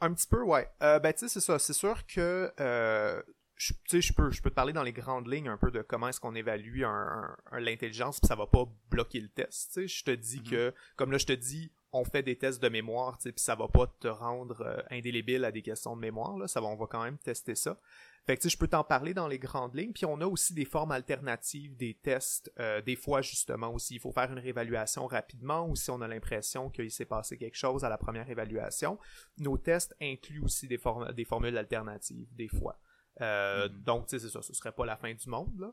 Un 0.00 0.12
petit 0.12 0.26
peu, 0.28 0.42
ouais. 0.42 0.70
Euh, 0.82 0.98
ben, 0.98 1.12
tu 1.14 1.20
sais, 1.20 1.28
c'est 1.28 1.40
ça. 1.40 1.58
C'est 1.58 1.72
sûr 1.72 2.06
que, 2.06 2.52
euh, 2.60 3.22
je- 3.56 3.72
tu 3.72 3.78
sais, 3.88 4.00
je 4.00 4.12
peux, 4.12 4.30
je 4.30 4.42
peux 4.42 4.50
te 4.50 4.54
parler 4.54 4.72
dans 4.72 4.82
les 4.82 4.92
grandes 4.92 5.26
lignes 5.32 5.48
un 5.48 5.56
peu 5.56 5.70
de 5.70 5.82
comment 5.82 6.08
est-ce 6.08 6.20
qu'on 6.20 6.34
évalue 6.34 6.82
un, 6.84 6.88
un- 6.90 7.36
un- 7.52 7.60
l'intelligence, 7.60 8.20
puis 8.20 8.28
ça 8.28 8.34
va 8.36 8.46
pas 8.46 8.66
bloquer 8.90 9.20
le 9.20 9.28
test. 9.28 9.72
Tu 9.72 9.80
sais, 9.82 9.88
je 9.88 10.04
te 10.04 10.10
dis 10.10 10.38
Mhm. 10.40 10.50
que, 10.50 10.74
comme 10.96 11.10
là, 11.12 11.18
je 11.18 11.26
te 11.26 11.32
dis, 11.32 11.72
on 11.92 12.04
fait 12.04 12.22
des 12.22 12.36
tests 12.36 12.62
de 12.62 12.68
mémoire, 12.68 13.16
tu 13.16 13.22
sais, 13.24 13.32
puis 13.32 13.42
ça 13.42 13.54
va 13.54 13.68
pas 13.68 13.86
te 13.86 14.08
rendre 14.08 14.60
euh, 14.60 14.82
indélébile 14.90 15.44
à 15.46 15.52
des 15.52 15.62
questions 15.62 15.96
de 15.96 16.00
mémoire, 16.02 16.36
là. 16.36 16.46
Ça 16.46 16.60
va, 16.60 16.66
on 16.66 16.76
va 16.76 16.86
quand 16.86 17.02
même 17.02 17.16
tester 17.16 17.54
ça. 17.54 17.78
Fait 18.26 18.36
que, 18.36 18.42
tu 18.42 18.48
sais, 18.50 18.52
je 18.54 18.58
peux 18.58 18.66
t'en 18.66 18.82
parler 18.82 19.14
dans 19.14 19.28
les 19.28 19.38
grandes 19.38 19.74
lignes. 19.76 19.92
Puis 19.92 20.04
on 20.04 20.20
a 20.20 20.26
aussi 20.26 20.52
des 20.52 20.64
formes 20.64 20.90
alternatives 20.90 21.76
des 21.76 21.94
tests. 21.94 22.52
Euh, 22.58 22.82
des 22.82 22.96
fois, 22.96 23.22
justement, 23.22 23.72
aussi, 23.72 23.94
il 23.94 24.00
faut 24.00 24.10
faire 24.12 24.30
une 24.32 24.40
réévaluation 24.40 25.06
rapidement 25.06 25.66
ou 25.68 25.76
si 25.76 25.90
on 25.92 26.00
a 26.02 26.08
l'impression 26.08 26.68
qu'il 26.68 26.90
s'est 26.90 27.04
passé 27.04 27.38
quelque 27.38 27.56
chose 27.56 27.84
à 27.84 27.88
la 27.88 27.96
première 27.96 28.28
évaluation. 28.28 28.98
Nos 29.38 29.56
tests 29.56 29.94
incluent 30.02 30.42
aussi 30.42 30.66
des, 30.66 30.76
formes, 30.76 31.12
des 31.12 31.24
formules 31.24 31.56
alternatives, 31.56 32.26
des 32.34 32.48
fois. 32.48 32.78
Euh, 33.20 33.68
Mhm. 33.68 33.82
Donc, 33.82 34.06
tu 34.06 34.18
sais, 34.18 34.26
c'est 34.26 34.32
ça. 34.32 34.42
Ce 34.42 34.52
serait 34.54 34.72
pas 34.72 34.84
la 34.86 34.96
fin 34.96 35.12
du 35.12 35.28
monde, 35.28 35.58
là. 35.58 35.72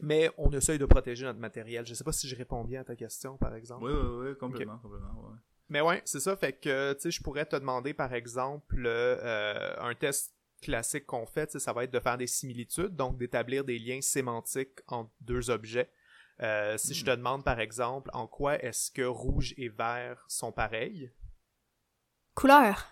Mais 0.00 0.30
on 0.38 0.50
essaye 0.52 0.78
de 0.78 0.86
protéger 0.86 1.24
notre 1.26 1.38
matériel. 1.40 1.84
Je 1.84 1.92
sais 1.92 2.04
pas 2.04 2.12
si 2.12 2.26
je 2.26 2.34
réponds 2.34 2.64
bien 2.64 2.80
à 2.80 2.84
ta 2.84 2.96
question, 2.96 3.36
par 3.36 3.54
exemple. 3.54 3.84
oui 3.84 3.92
oui 3.92 4.28
oui 4.30 4.38
complètement 4.38 4.78
complètement 4.78 5.28
ouais. 5.28 5.36
Mais 5.68 5.80
ouais, 5.82 6.00
c'est 6.06 6.20
ça. 6.20 6.36
Fait 6.36 6.52
que, 6.54 6.94
tu 6.94 7.00
sais, 7.02 7.10
je 7.10 7.22
pourrais 7.22 7.44
te 7.44 7.54
demander, 7.56 7.92
par 7.94 8.12
exemple, 8.14 8.82
euh, 8.86 9.76
un 9.78 9.94
test 9.94 10.34
classique 10.62 11.06
qu'on 11.06 11.26
fait, 11.26 11.46
tu 11.46 11.52
sais, 11.52 11.58
ça 11.58 11.72
va 11.72 11.84
être 11.84 11.92
de 11.92 12.00
faire 12.00 12.16
des 12.18 12.26
similitudes, 12.26 12.96
donc 12.96 13.18
d'établir 13.18 13.64
des 13.64 13.78
liens 13.78 14.00
sémantiques 14.00 14.80
entre 14.88 15.10
deux 15.20 15.48
objets. 15.50 15.90
Euh, 16.42 16.76
si 16.78 16.94
je 16.94 17.04
te 17.04 17.10
demande, 17.10 17.44
par 17.44 17.60
exemple, 17.60 18.10
en 18.14 18.26
quoi 18.26 18.58
est-ce 18.62 18.90
que 18.90 19.02
rouge 19.02 19.52
et 19.58 19.68
vert 19.68 20.24
sont 20.28 20.52
pareils? 20.52 21.12
Couleur. 22.34 22.88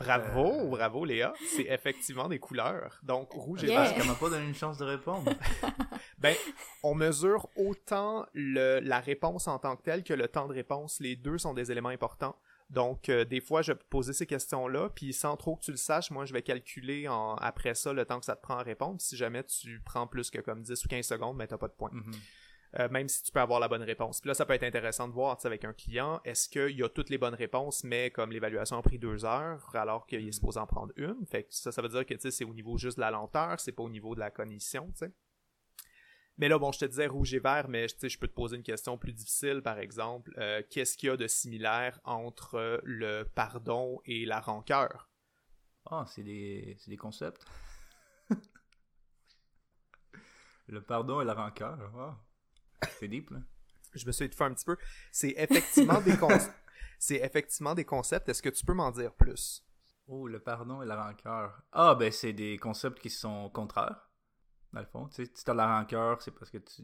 Bravo, 0.00 0.52
Euh. 0.64 0.68
bravo 0.70 1.04
Léa, 1.04 1.32
c'est 1.54 1.66
effectivement 1.68 2.28
des 2.28 2.38
couleurs. 2.38 2.98
Donc 3.02 3.30
rouge 3.32 3.62
et 3.64 3.68
Yeah. 3.68 3.82
vert. 3.82 3.94
Parce 3.94 4.06
m'a 4.08 4.14
pas 4.14 4.30
donné 4.30 4.46
une 4.46 4.54
chance 4.54 4.78
de 4.78 4.84
répondre. 4.84 5.30
Ben, 6.18 6.34
on 6.82 6.94
mesure 6.94 7.48
autant 7.56 8.26
le, 8.34 8.78
la 8.80 9.00
réponse 9.00 9.48
en 9.48 9.58
tant 9.58 9.74
que 9.76 9.82
telle 9.82 10.02
que 10.04 10.12
le 10.12 10.28
temps 10.28 10.48
de 10.48 10.52
réponse. 10.52 11.00
Les 11.00 11.16
deux 11.16 11.38
sont 11.38 11.54
des 11.54 11.70
éléments 11.72 11.88
importants. 11.90 12.36
Donc, 12.68 13.08
euh, 13.08 13.24
des 13.24 13.40
fois, 13.40 13.62
je 13.62 13.72
vais 13.72 13.78
poser 13.88 14.12
ces 14.12 14.26
questions-là, 14.26 14.90
puis 14.94 15.12
sans 15.14 15.36
trop 15.36 15.56
que 15.56 15.62
tu 15.62 15.70
le 15.72 15.76
saches, 15.78 16.10
moi, 16.10 16.24
je 16.26 16.32
vais 16.34 16.42
calculer 16.42 17.08
en, 17.08 17.34
après 17.36 17.74
ça 17.74 17.92
le 17.94 18.04
temps 18.04 18.18
que 18.20 18.26
ça 18.26 18.36
te 18.36 18.42
prend 18.42 18.58
à 18.58 18.62
répondre. 18.62 19.00
Si 19.00 19.16
jamais 19.16 19.42
tu 19.44 19.80
prends 19.84 20.06
plus 20.06 20.30
que 20.30 20.38
comme 20.40 20.62
10 20.62 20.84
ou 20.84 20.88
15 20.88 21.06
secondes, 21.06 21.36
ben, 21.38 21.46
t'as 21.46 21.58
pas 21.58 21.68
de 21.68 21.72
point. 21.72 21.90
Mhm. 21.92 22.12
Euh, 22.78 22.88
même 22.88 23.08
si 23.08 23.24
tu 23.24 23.32
peux 23.32 23.40
avoir 23.40 23.58
la 23.58 23.66
bonne 23.66 23.82
réponse. 23.82 24.20
Puis 24.20 24.28
là, 24.28 24.34
ça 24.34 24.46
peut 24.46 24.52
être 24.52 24.62
intéressant 24.62 25.08
de 25.08 25.12
voir, 25.12 25.36
avec 25.42 25.64
un 25.64 25.72
client, 25.72 26.20
est-ce 26.24 26.48
qu'il 26.48 26.76
y 26.76 26.84
a 26.84 26.88
toutes 26.88 27.10
les 27.10 27.18
bonnes 27.18 27.34
réponses, 27.34 27.82
mais 27.82 28.10
comme 28.12 28.30
l'évaluation 28.30 28.76
a 28.76 28.82
pris 28.82 28.98
deux 28.98 29.24
heures, 29.24 29.74
alors 29.74 30.06
qu'il 30.06 30.26
est 30.26 30.32
supposé 30.32 30.60
en 30.60 30.68
prendre 30.68 30.92
une? 30.96 31.26
Fait 31.26 31.42
que 31.42 31.48
ça, 31.52 31.72
ça 31.72 31.82
veut 31.82 31.88
dire 31.88 32.06
que, 32.06 32.14
c'est 32.30 32.44
au 32.44 32.54
niveau 32.54 32.78
juste 32.78 32.96
de 32.96 33.00
la 33.00 33.10
lenteur, 33.10 33.58
c'est 33.58 33.72
pas 33.72 33.82
au 33.82 33.90
niveau 33.90 34.14
de 34.14 34.20
la 34.20 34.30
cognition, 34.30 34.86
tu 34.92 34.98
sais. 34.98 35.12
Mais 36.38 36.48
là, 36.48 36.58
bon, 36.58 36.70
je 36.70 36.78
te 36.78 36.84
disais 36.84 37.08
rouge 37.08 37.34
et 37.34 37.40
vert, 37.40 37.68
mais 37.68 37.86
je 37.88 38.18
peux 38.18 38.28
te 38.28 38.32
poser 38.32 38.56
une 38.56 38.62
question 38.62 38.96
plus 38.96 39.12
difficile, 39.12 39.62
par 39.62 39.78
exemple. 39.78 40.32
Euh, 40.38 40.62
qu'est-ce 40.70 40.96
qu'il 40.96 41.08
y 41.08 41.10
a 41.10 41.16
de 41.16 41.26
similaire 41.26 42.00
entre 42.04 42.80
le 42.84 43.24
pardon 43.24 44.00
et 44.04 44.24
la 44.24 44.40
rancœur? 44.40 45.10
Ah, 45.90 46.04
c'est 46.06 46.22
des, 46.22 46.78
des 46.86 46.96
concepts. 46.96 47.44
le 50.68 50.80
pardon 50.80 51.20
et 51.20 51.24
la 51.24 51.34
rancœur. 51.34 52.16
C'est 52.98 53.08
deep, 53.08 53.30
là. 53.30 53.38
Je 53.94 54.06
me 54.06 54.12
suis 54.12 54.24
étouffé 54.24 54.44
un 54.44 54.54
petit 54.54 54.64
peu. 54.64 54.76
C'est 55.10 55.34
effectivement 55.36 56.00
des 56.00 56.16
concepts. 56.16 56.54
C'est 56.98 57.16
effectivement 57.16 57.74
des 57.74 57.84
concepts. 57.84 58.28
Est-ce 58.28 58.42
que 58.42 58.50
tu 58.50 58.64
peux 58.64 58.74
m'en 58.74 58.90
dire 58.90 59.12
plus? 59.14 59.64
Oh, 60.06 60.28
le 60.28 60.38
pardon 60.38 60.82
et 60.82 60.86
la 60.86 61.02
rancœur. 61.02 61.62
Ah, 61.72 61.94
ben, 61.94 62.12
c'est 62.12 62.32
des 62.34 62.58
concepts 62.58 62.98
qui 62.98 63.08
sont 63.08 63.48
contraires, 63.50 64.10
dans 64.72 64.80
le 64.80 64.86
fond. 64.86 65.08
Tu 65.08 65.24
sais, 65.24 65.32
si 65.32 65.44
t'as 65.44 65.52
de 65.52 65.58
la 65.58 65.78
rancœur, 65.78 66.20
c'est 66.20 66.32
parce 66.32 66.50
que 66.50 66.58
tu 66.58 66.82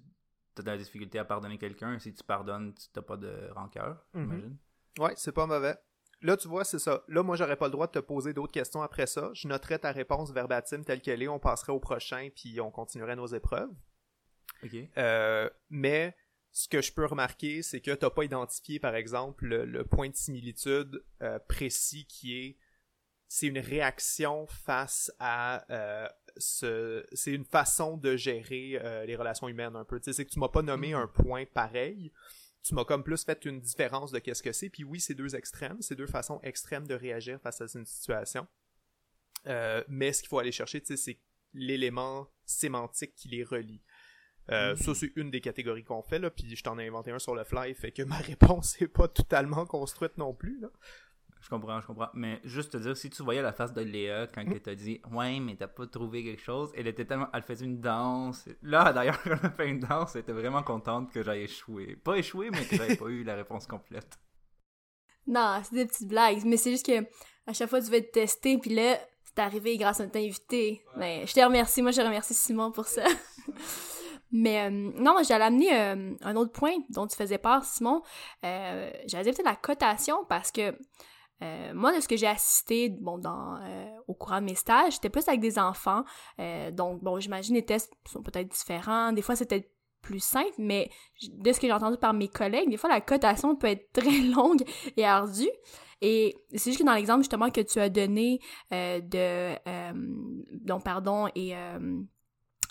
as 0.57 0.63
de 0.63 0.67
la 0.67 0.79
difficulté 0.79 1.19
à 1.19 1.25
pardonner 1.25 1.59
quelqu'un. 1.59 1.99
Si 1.99 2.15
tu 2.15 2.25
pardonnes, 2.25 2.73
tu 2.75 2.87
n'as 2.95 3.03
pas 3.03 3.17
de 3.17 3.51
rancœur, 3.55 4.07
mhm. 4.15 4.23
j'imagine. 4.23 4.57
Ouais, 4.99 5.13
c'est 5.17 5.33
pas 5.33 5.47
mauvais. 5.47 5.77
Là, 6.23 6.37
tu 6.37 6.49
vois, 6.49 6.65
c'est 6.65 6.79
ça. 6.79 7.03
Là, 7.09 7.23
moi, 7.23 7.37
j'aurais 7.37 7.57
pas 7.57 7.67
le 7.67 7.73
droit 7.73 7.87
de 7.87 7.93
te 7.93 7.99
poser 7.99 8.33
d'autres 8.33 8.53
questions 8.53 8.81
après 8.81 9.07
ça. 9.07 9.31
Je 9.35 9.49
noterais 9.49 9.79
ta 9.79 9.93
réponse 9.93 10.31
verbatim 10.33 10.83
telle 10.83 11.03
qu'elle 11.03 11.23
est. 11.23 11.29
On 11.29 11.39
passerait 11.39 11.73
au 11.73 11.81
prochain, 11.81 12.29
puis 12.35 12.59
on 12.61 12.71
continuerait 12.71 13.17
nos 13.17 13.27
épreuves. 13.27 13.71
Euh, 14.99 15.49
mais 15.71 16.17
ce 16.53 16.69
que 16.69 16.81
je 16.81 16.93
peux 16.93 17.05
remarquer, 17.05 17.63
c'est 17.63 17.81
que 17.81 17.91
tu 17.91 18.05
n'as 18.05 18.11
pas 18.11 18.25
identifié, 18.25 18.79
par 18.79 18.95
exemple, 18.95 19.47
le, 19.47 19.85
point 19.85 20.09
de 20.09 20.17
similitude 20.17 21.05
euh, 21.23 21.39
précis 21.39 22.07
qui 22.07 22.35
est 22.37 22.59
c'est 23.29 23.47
une 23.47 23.59
réaction 23.59 24.47
face 24.47 25.13
à 25.19 25.67
euh, 25.73 26.09
ce 26.37 27.05
c'est 27.13 27.33
une 27.33 27.45
façon 27.45 27.97
de 27.97 28.17
gérer 28.17 28.79
euh, 28.83 29.05
les 29.05 29.17
relations 29.17 29.49
humaines 29.49 29.77
un 29.77 29.85
peu. 29.85 29.99
Tu 29.99 30.05
sais 30.05 30.13
c'est 30.13 30.25
que 30.25 30.31
tu 30.31 30.39
m'as 30.39 30.49
pas 30.49 30.63
nommé 30.63 30.93
mm-hmm. 30.93 31.03
un 31.03 31.07
point 31.09 31.45
pareil. 31.47 32.13
Tu 32.63 32.75
m'as 32.75 32.85
comme 32.85 33.05
plus 33.05 33.25
fait 33.25 33.45
une 33.45 33.61
différence 33.61 34.11
de 34.13 34.19
qu'est-ce 34.19 34.43
que 34.43 34.53
c'est. 34.53 34.71
Puis 34.71 34.85
oui 34.85 35.01
c'est 35.01 35.15
deux 35.15 35.35
extrêmes. 35.35 35.79
C'est 35.81 35.97
deux 35.97 36.07
façons 36.07 36.41
extrêmes 36.43 36.87
de 36.87 36.95
réagir 36.95 37.41
face 37.41 37.61
à 37.61 37.67
une 37.75 37.87
situation. 37.87 38.47
Euh, 39.47 39.83
mais 39.89 40.13
ce 40.13 40.23
qu'il 40.23 40.29
faut 40.29 40.39
aller 40.39 40.53
chercher 40.53 40.81
tu 40.81 40.89
sais 40.89 40.97
c'est 40.97 41.21
l'élément 41.53 42.29
sémantique 42.45 43.15
qui 43.15 43.29
les 43.29 43.45
relie 43.45 43.83
mm-hmm. 44.49 44.77
Ça, 44.77 44.95
c'est 44.95 45.13
une 45.17 45.31
des 45.31 45.41
catégories 45.41 45.85
qu'on 45.85 46.03
fait, 46.03 46.19
là, 46.19 46.31
puis 46.31 46.55
je 46.55 46.63
t'en 46.63 46.79
ai 46.79 46.87
inventé 46.87 47.11
un 47.11 47.19
sur 47.19 47.35
le 47.35 47.45
fly, 47.45 47.75
fait 47.75 47.93
que 47.93 48.03
ma 48.03 48.17
réponse 48.33 48.81
est 48.81 48.89
pas 48.89 49.09
totalement 49.09 49.67
construite 49.67 50.17
non 50.19 50.35
plus, 50.35 50.61
là. 50.61 50.69
Je 51.47 51.51
comprends, 51.51 51.81
je 51.81 51.87
comprends. 51.87 52.09
Mais 52.13 52.41
juste 52.43 52.73
te 52.73 52.77
dire, 52.77 52.97
si 52.97 53.09
tu 53.09 53.23
voyais 53.23 53.41
la 53.41 53.53
face 53.53 53.73
de 53.73 53.81
Léa 53.81 54.27
quand 54.27 54.43
elle 54.45 54.61
t'a 54.61 54.75
dit 54.75 55.01
Ouais, 55.13 55.39
mais 55.39 55.55
t'as 55.55 55.69
pas 55.69 55.87
trouvé 55.87 56.25
quelque 56.25 56.43
chose, 56.43 56.73
elle 56.75 56.89
était 56.89 57.05
tellement. 57.05 57.29
Elle 57.33 57.43
faisait 57.43 57.65
une 57.65 57.81
danse. 57.81 58.49
Là, 58.63 58.93
d'ailleurs, 58.95 59.23
quand 59.23 59.31
elle 59.31 59.47
a 59.47 59.51
fait 59.51 59.69
une 59.69 59.79
danse, 59.79 60.17
elle 60.17 60.23
était 60.23 60.33
vraiment 60.33 60.65
contente 60.65 61.13
que 61.13 61.23
j'aille 61.23 61.43
échoué. 61.43 61.95
Pas 62.03 62.17
échoué, 62.17 62.51
mais 62.51 62.65
que 62.65 62.75
j'avais 62.75 62.97
pas 62.97 63.07
eu 63.07 63.23
la 63.23 63.37
réponse 63.37 63.67
complète. 63.67 64.19
Non, 65.29 65.61
c'est 65.65 65.75
des 65.75 65.87
petites 65.87 66.07
blagues. 66.07 66.45
Mais 66.45 66.57
c'est 66.57 66.71
juste 66.71 66.87
que 66.87 67.05
à 67.49 67.53
chaque 67.53 67.69
fois, 67.69 67.81
tu 67.81 67.91
vas 67.91 67.97
être 67.97 68.13
testé, 68.13 68.59
puis 68.59 68.73
là, 68.73 68.97
c'est 69.25 69.41
arrivé 69.41 69.77
grâce 69.77 69.99
à 69.99 70.05
notre 70.05 70.19
invité. 70.19 70.85
Mais 70.97 71.27
je 71.27 71.35
te 71.35 71.41
remercie. 71.41 71.83
Moi, 71.83 71.91
je 71.91 72.01
remercie 72.01 72.33
Simon 72.33 72.71
pour 72.71 72.87
ça. 72.87 73.03
Mais 74.33 74.67
euh, 74.67 74.71
non, 74.71 75.17
j'allais 75.27 75.45
amener 75.45 75.73
euh, 75.73 76.15
un 76.23 76.37
autre 76.37 76.53
point 76.53 76.75
dont 76.91 77.07
tu 77.07 77.17
faisais 77.17 77.39
part, 77.39 77.65
Simon. 77.65 78.03
Euh, 78.45 78.91
j'allais 79.07 79.31
dire 79.31 79.45
la 79.45 79.57
cotation 79.57 80.25
parce 80.29 80.51
que 80.51 80.77
euh, 81.43 81.75
moi, 81.75 81.95
de 81.95 82.01
ce 82.01 82.09
que 82.09 82.17
j'ai 82.17 82.27
assisté 82.27 82.89
bon, 82.89 83.19
dans, 83.19 83.59
au 84.09 84.15
courant 84.15 84.41
de 84.41 84.47
mes 84.47 84.55
stages, 84.55 84.95
c'était 84.95 85.11
plus 85.11 85.29
avec 85.29 85.41
des 85.41 85.59
enfants. 85.59 86.05
Donc, 86.73 87.03
bon, 87.03 87.21
j'imagine 87.21 87.55
les 87.55 87.65
tests 87.65 87.93
sont 88.11 88.23
peut-être 88.23 88.49
différents. 88.49 89.13
Des 89.13 89.23
fois, 89.23 89.37
c'était 89.37 89.71
plus 90.03 90.21
simple, 90.21 90.55
mais 90.59 90.91
de 91.33 91.53
ce 91.53 91.61
que 91.61 91.67
j'ai 91.67 91.73
entendu 91.73 91.99
par 91.99 92.15
mes 92.15 92.29
collègues, 92.29 92.71
des 92.71 92.77
fois, 92.77 92.89
la 92.89 93.01
cotation 93.01 93.57
peut 93.57 93.67
être 93.67 93.93
très 93.93 94.21
longue 94.23 94.63
et 94.97 95.05
ardue. 95.05 95.51
Et 96.03 96.37
c'est 96.51 96.71
juste 96.71 96.81
que 96.81 96.85
dans 96.85 96.95
l'exemple, 96.95 97.21
justement, 97.21 97.51
que 97.51 97.61
tu 97.61 97.81
as 97.81 97.89
donné 97.89 98.41
de... 98.71 99.55
donc, 100.65 100.85
pardon, 100.85 101.29
et... 101.35 101.55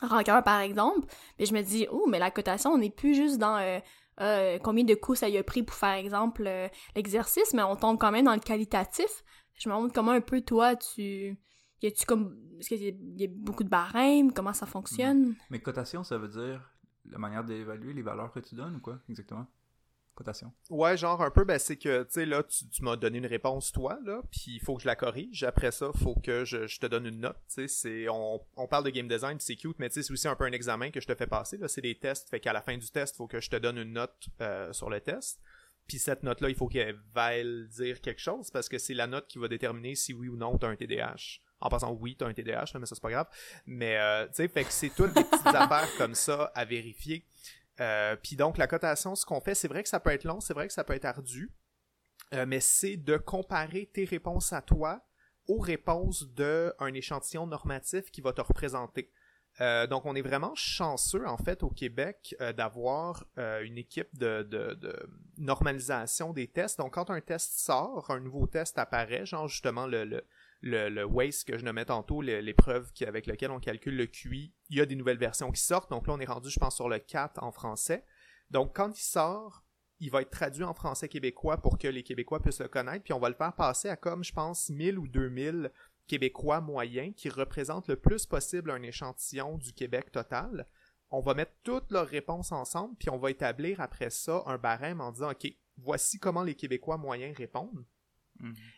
rancœur, 0.07 0.43
par 0.43 0.59
exemple, 0.59 1.07
mais 1.39 1.45
je 1.45 1.53
me 1.53 1.61
dis, 1.61 1.87
oh, 1.91 2.05
mais 2.07 2.19
la 2.19 2.31
cotation, 2.31 2.71
on 2.71 2.77
n'est 2.77 2.89
plus 2.89 3.15
juste 3.15 3.37
dans 3.37 3.57
euh, 4.21 4.59
combien 4.63 4.83
de 4.83 4.95
coups 4.95 5.19
ça 5.19 5.29
y 5.29 5.37
a 5.37 5.43
pris 5.43 5.63
pour 5.63 5.75
faire 5.75 5.93
exemple 5.93 6.45
euh, 6.47 6.67
l'exercice, 6.95 7.53
mais 7.53 7.63
on 7.63 7.75
tombe 7.75 7.97
quand 7.97 8.11
même 8.11 8.25
dans 8.25 8.33
le 8.33 8.39
qualitatif. 8.39 9.23
Je 9.53 9.69
me 9.69 9.75
demande 9.75 9.93
comment 9.93 10.11
un 10.11 10.21
peu 10.21 10.41
toi 10.41 10.75
tu 10.75 11.37
y 11.81 11.87
a-tu 11.87 12.05
comme 12.05 12.37
est-ce 12.59 12.69
qu'il 12.69 13.19
y, 13.19 13.23
a 13.25 13.27
beaucoup 13.29 13.63
de 13.63 13.69
barèmes, 13.69 14.33
comment 14.33 14.53
ça 14.53 14.65
fonctionne? 14.65 15.35
Mais 15.49 15.59
cotation, 15.59 16.03
ça 16.03 16.17
veut 16.17 16.29
dire 16.29 16.61
la 17.05 17.17
manière 17.17 17.43
d'évaluer 17.43 17.93
les 17.93 18.01
valeurs 18.01 18.31
que 18.31 18.39
tu 18.39 18.55
donnes 18.55 18.77
ou 18.77 18.79
quoi 18.79 18.99
exactement? 19.09 19.45
Ouais, 20.69 20.97
genre 20.97 21.21
un 21.21 21.29
peu, 21.29 21.43
ben 21.43 21.59
c'est 21.59 21.77
que, 21.77 22.03
tu 22.03 22.11
sais, 22.11 22.25
là, 22.25 22.43
tu, 22.43 22.81
m'as 22.81 22.95
donné 22.95 23.17
une 23.17 23.25
réponse, 23.25 23.71
toi, 23.71 23.99
là, 24.03 24.21
puis 24.31 24.55
il 24.55 24.59
faut 24.59 24.75
que 24.75 24.81
je 24.81 24.87
la 24.87 24.95
corrige. 24.95 25.43
Après 25.43 25.71
ça, 25.71 25.91
faut 26.01 26.15
que 26.15 26.45
je, 26.45 26.79
te 26.79 26.85
donne 26.85 27.05
une 27.05 27.19
note, 27.19 27.37
tu 27.53 27.67
sais. 27.67 28.07
On, 28.09 28.67
parle 28.69 28.85
de 28.85 28.89
game 28.89 29.07
design, 29.07 29.39
c'est 29.39 29.55
cute, 29.55 29.77
mais 29.79 29.89
tu 29.89 29.95
sais, 29.95 30.03
c'est 30.03 30.13
aussi 30.13 30.27
un 30.27 30.35
peu 30.35 30.45
un 30.45 30.51
examen 30.51 30.89
que 30.89 31.01
je 31.01 31.07
te 31.07 31.15
fais 31.15 31.27
passer, 31.27 31.57
là. 31.57 31.67
C'est 31.67 31.81
des 31.81 31.95
tests, 31.95 32.29
fait 32.29 32.39
qu'à 32.39 32.53
la 32.53 32.61
fin 32.61 32.77
du 32.77 32.89
test, 32.89 33.15
faut 33.17 33.27
que 33.27 33.39
je 33.39 33.49
te 33.49 33.55
donne 33.57 33.77
une 33.77 33.93
note 33.93 34.29
euh, 34.41 34.71
sur 34.73 34.89
le 34.89 35.01
test. 35.01 35.39
Puis 35.87 35.99
cette 35.99 36.23
note-là, 36.23 36.49
il 36.49 36.55
faut 36.55 36.67
qu'elle 36.67 36.97
vaille 37.13 37.67
dire 37.69 38.01
quelque 38.01 38.21
chose, 38.21 38.49
parce 38.49 38.69
que 38.69 38.77
c'est 38.77 38.93
la 38.95 39.07
note 39.07 39.27
qui 39.27 39.37
va 39.37 39.47
déterminer 39.47 39.95
si 39.95 40.13
oui 40.13 40.29
ou 40.29 40.35
non 40.35 40.57
tu 40.57 40.65
as 40.65 40.69
un 40.69 40.75
TDAH. 40.75 41.41
En 41.61 41.69
passant, 41.69 41.91
oui, 41.93 42.15
tu 42.17 42.23
as 42.23 42.27
un 42.27 42.33
TDAH, 42.33 42.77
mais 42.79 42.85
ça, 42.85 42.95
c'est 42.95 43.01
pas 43.01 43.11
grave. 43.11 43.27
Mais, 43.65 43.97
euh, 43.97 44.27
tu 44.27 44.35
sais, 44.35 44.47
fait 44.47 44.63
que 44.63 44.71
c'est 44.71 44.89
toutes 44.89 45.13
des 45.13 45.23
petites 45.23 45.45
affaires 45.55 45.89
comme 45.97 46.15
ça 46.15 46.51
à 46.55 46.65
vérifier. 46.65 47.25
Euh, 47.81 48.15
puis 48.15 48.35
donc, 48.35 48.57
la 48.57 48.67
cotation, 48.67 49.15
ce 49.15 49.25
qu'on 49.25 49.41
fait, 49.41 49.55
c'est 49.55 49.67
vrai 49.67 49.83
que 49.83 49.89
ça 49.89 49.99
peut 49.99 50.11
être 50.11 50.23
long, 50.23 50.39
c'est 50.39 50.53
vrai 50.53 50.67
que 50.67 50.73
ça 50.73 50.83
peut 50.83 50.93
être 50.93 51.05
ardu, 51.05 51.51
euh, 52.33 52.45
mais 52.47 52.59
c'est 52.59 52.97
de 52.97 53.17
comparer 53.17 53.89
tes 53.93 54.05
réponses 54.05 54.53
à 54.53 54.61
toi 54.61 55.01
aux 55.47 55.59
réponses 55.59 56.27
d'un 56.33 56.93
échantillon 56.93 57.45
normatif 57.45 58.09
qui 58.11 58.21
va 58.21 58.33
te 58.33 58.41
représenter. 58.41 59.11
Euh, 59.61 59.87
donc, 59.87 60.05
on 60.05 60.15
est 60.15 60.21
vraiment 60.21 60.53
chanceux, 60.55 61.27
en 61.27 61.37
fait, 61.37 61.61
au 61.63 61.69
Québec, 61.69 62.35
d'avoir 62.57 63.25
une 63.37 63.77
équipe 63.77 64.09
de, 64.17 64.43
de, 64.43 65.09
normalisation 65.37 66.33
des 66.33 66.47
tests. 66.47 66.79
Donc, 66.79 66.95
quand 66.95 67.09
un 67.09 67.21
test 67.21 67.59
sort, 67.59 68.09
un 68.09 68.19
nouveau 68.19 68.47
test 68.47 68.79
apparaît, 68.79 69.25
genre 69.25 69.47
justement 69.47 69.85
le, 69.85 70.03
le, 70.03 70.25
le 70.61 71.03
waste 71.03 71.47
que 71.47 71.57
je 71.57 71.65
nommais 71.65 71.85
tantôt, 71.85 72.21
l'épreuve 72.21 72.91
avec 73.05 73.27
laquelle 73.27 73.51
on 73.51 73.59
calcule 73.59 73.97
le 73.97 74.07
QI, 74.07 74.53
il 74.69 74.77
y 74.77 74.81
a 74.81 74.85
des 74.85 74.95
nouvelles 74.95 75.17
versions 75.17 75.51
qui 75.51 75.61
sortent. 75.61 75.91
Donc 75.91 76.07
là, 76.07 76.13
on 76.13 76.19
est 76.19 76.25
rendu, 76.25 76.49
je 76.49 76.59
pense, 76.59 76.75
sur 76.75 76.89
le 76.89 76.99
4 76.99 77.43
en 77.43 77.51
français. 77.51 78.05
Donc 78.49 78.75
quand 78.75 78.97
il 78.97 79.03
sort, 79.03 79.63
il 79.99 80.11
va 80.11 80.21
être 80.21 80.31
traduit 80.31 80.63
en 80.63 80.73
français 80.73 81.07
québécois 81.07 81.57
pour 81.57 81.77
que 81.77 81.87
les 81.87 82.03
Québécois 82.03 82.41
puissent 82.41 82.59
le 82.59 82.67
connaître. 82.67 83.03
Puis 83.03 83.13
on 83.13 83.19
va 83.19 83.29
le 83.29 83.35
faire 83.35 83.53
passer 83.53 83.89
à 83.89 83.95
comme, 83.95 84.23
je 84.23 84.33
pense, 84.33 84.69
1000 84.69 84.99
ou 84.99 85.07
2000 85.07 85.71
Québécois 86.07 86.61
moyens 86.61 87.13
qui 87.15 87.29
représentent 87.29 87.87
le 87.87 87.95
plus 87.95 88.25
possible 88.25 88.71
un 88.71 88.83
échantillon 88.83 89.57
du 89.57 89.73
Québec 89.73 90.11
total. 90.11 90.67
On 91.09 91.21
va 91.21 91.33
mettre 91.33 91.53
toutes 91.63 91.91
leurs 91.91 92.07
réponses 92.07 92.51
ensemble, 92.51 92.95
puis 92.97 93.09
on 93.09 93.17
va 93.17 93.31
établir 93.31 93.79
après 93.79 94.09
ça 94.09 94.43
un 94.45 94.57
barème 94.57 95.01
en 95.01 95.11
disant, 95.11 95.31
OK, 95.31 95.47
voici 95.77 96.19
comment 96.19 96.43
les 96.43 96.55
Québécois 96.55 96.97
moyens 96.97 97.35
répondent. 97.37 97.85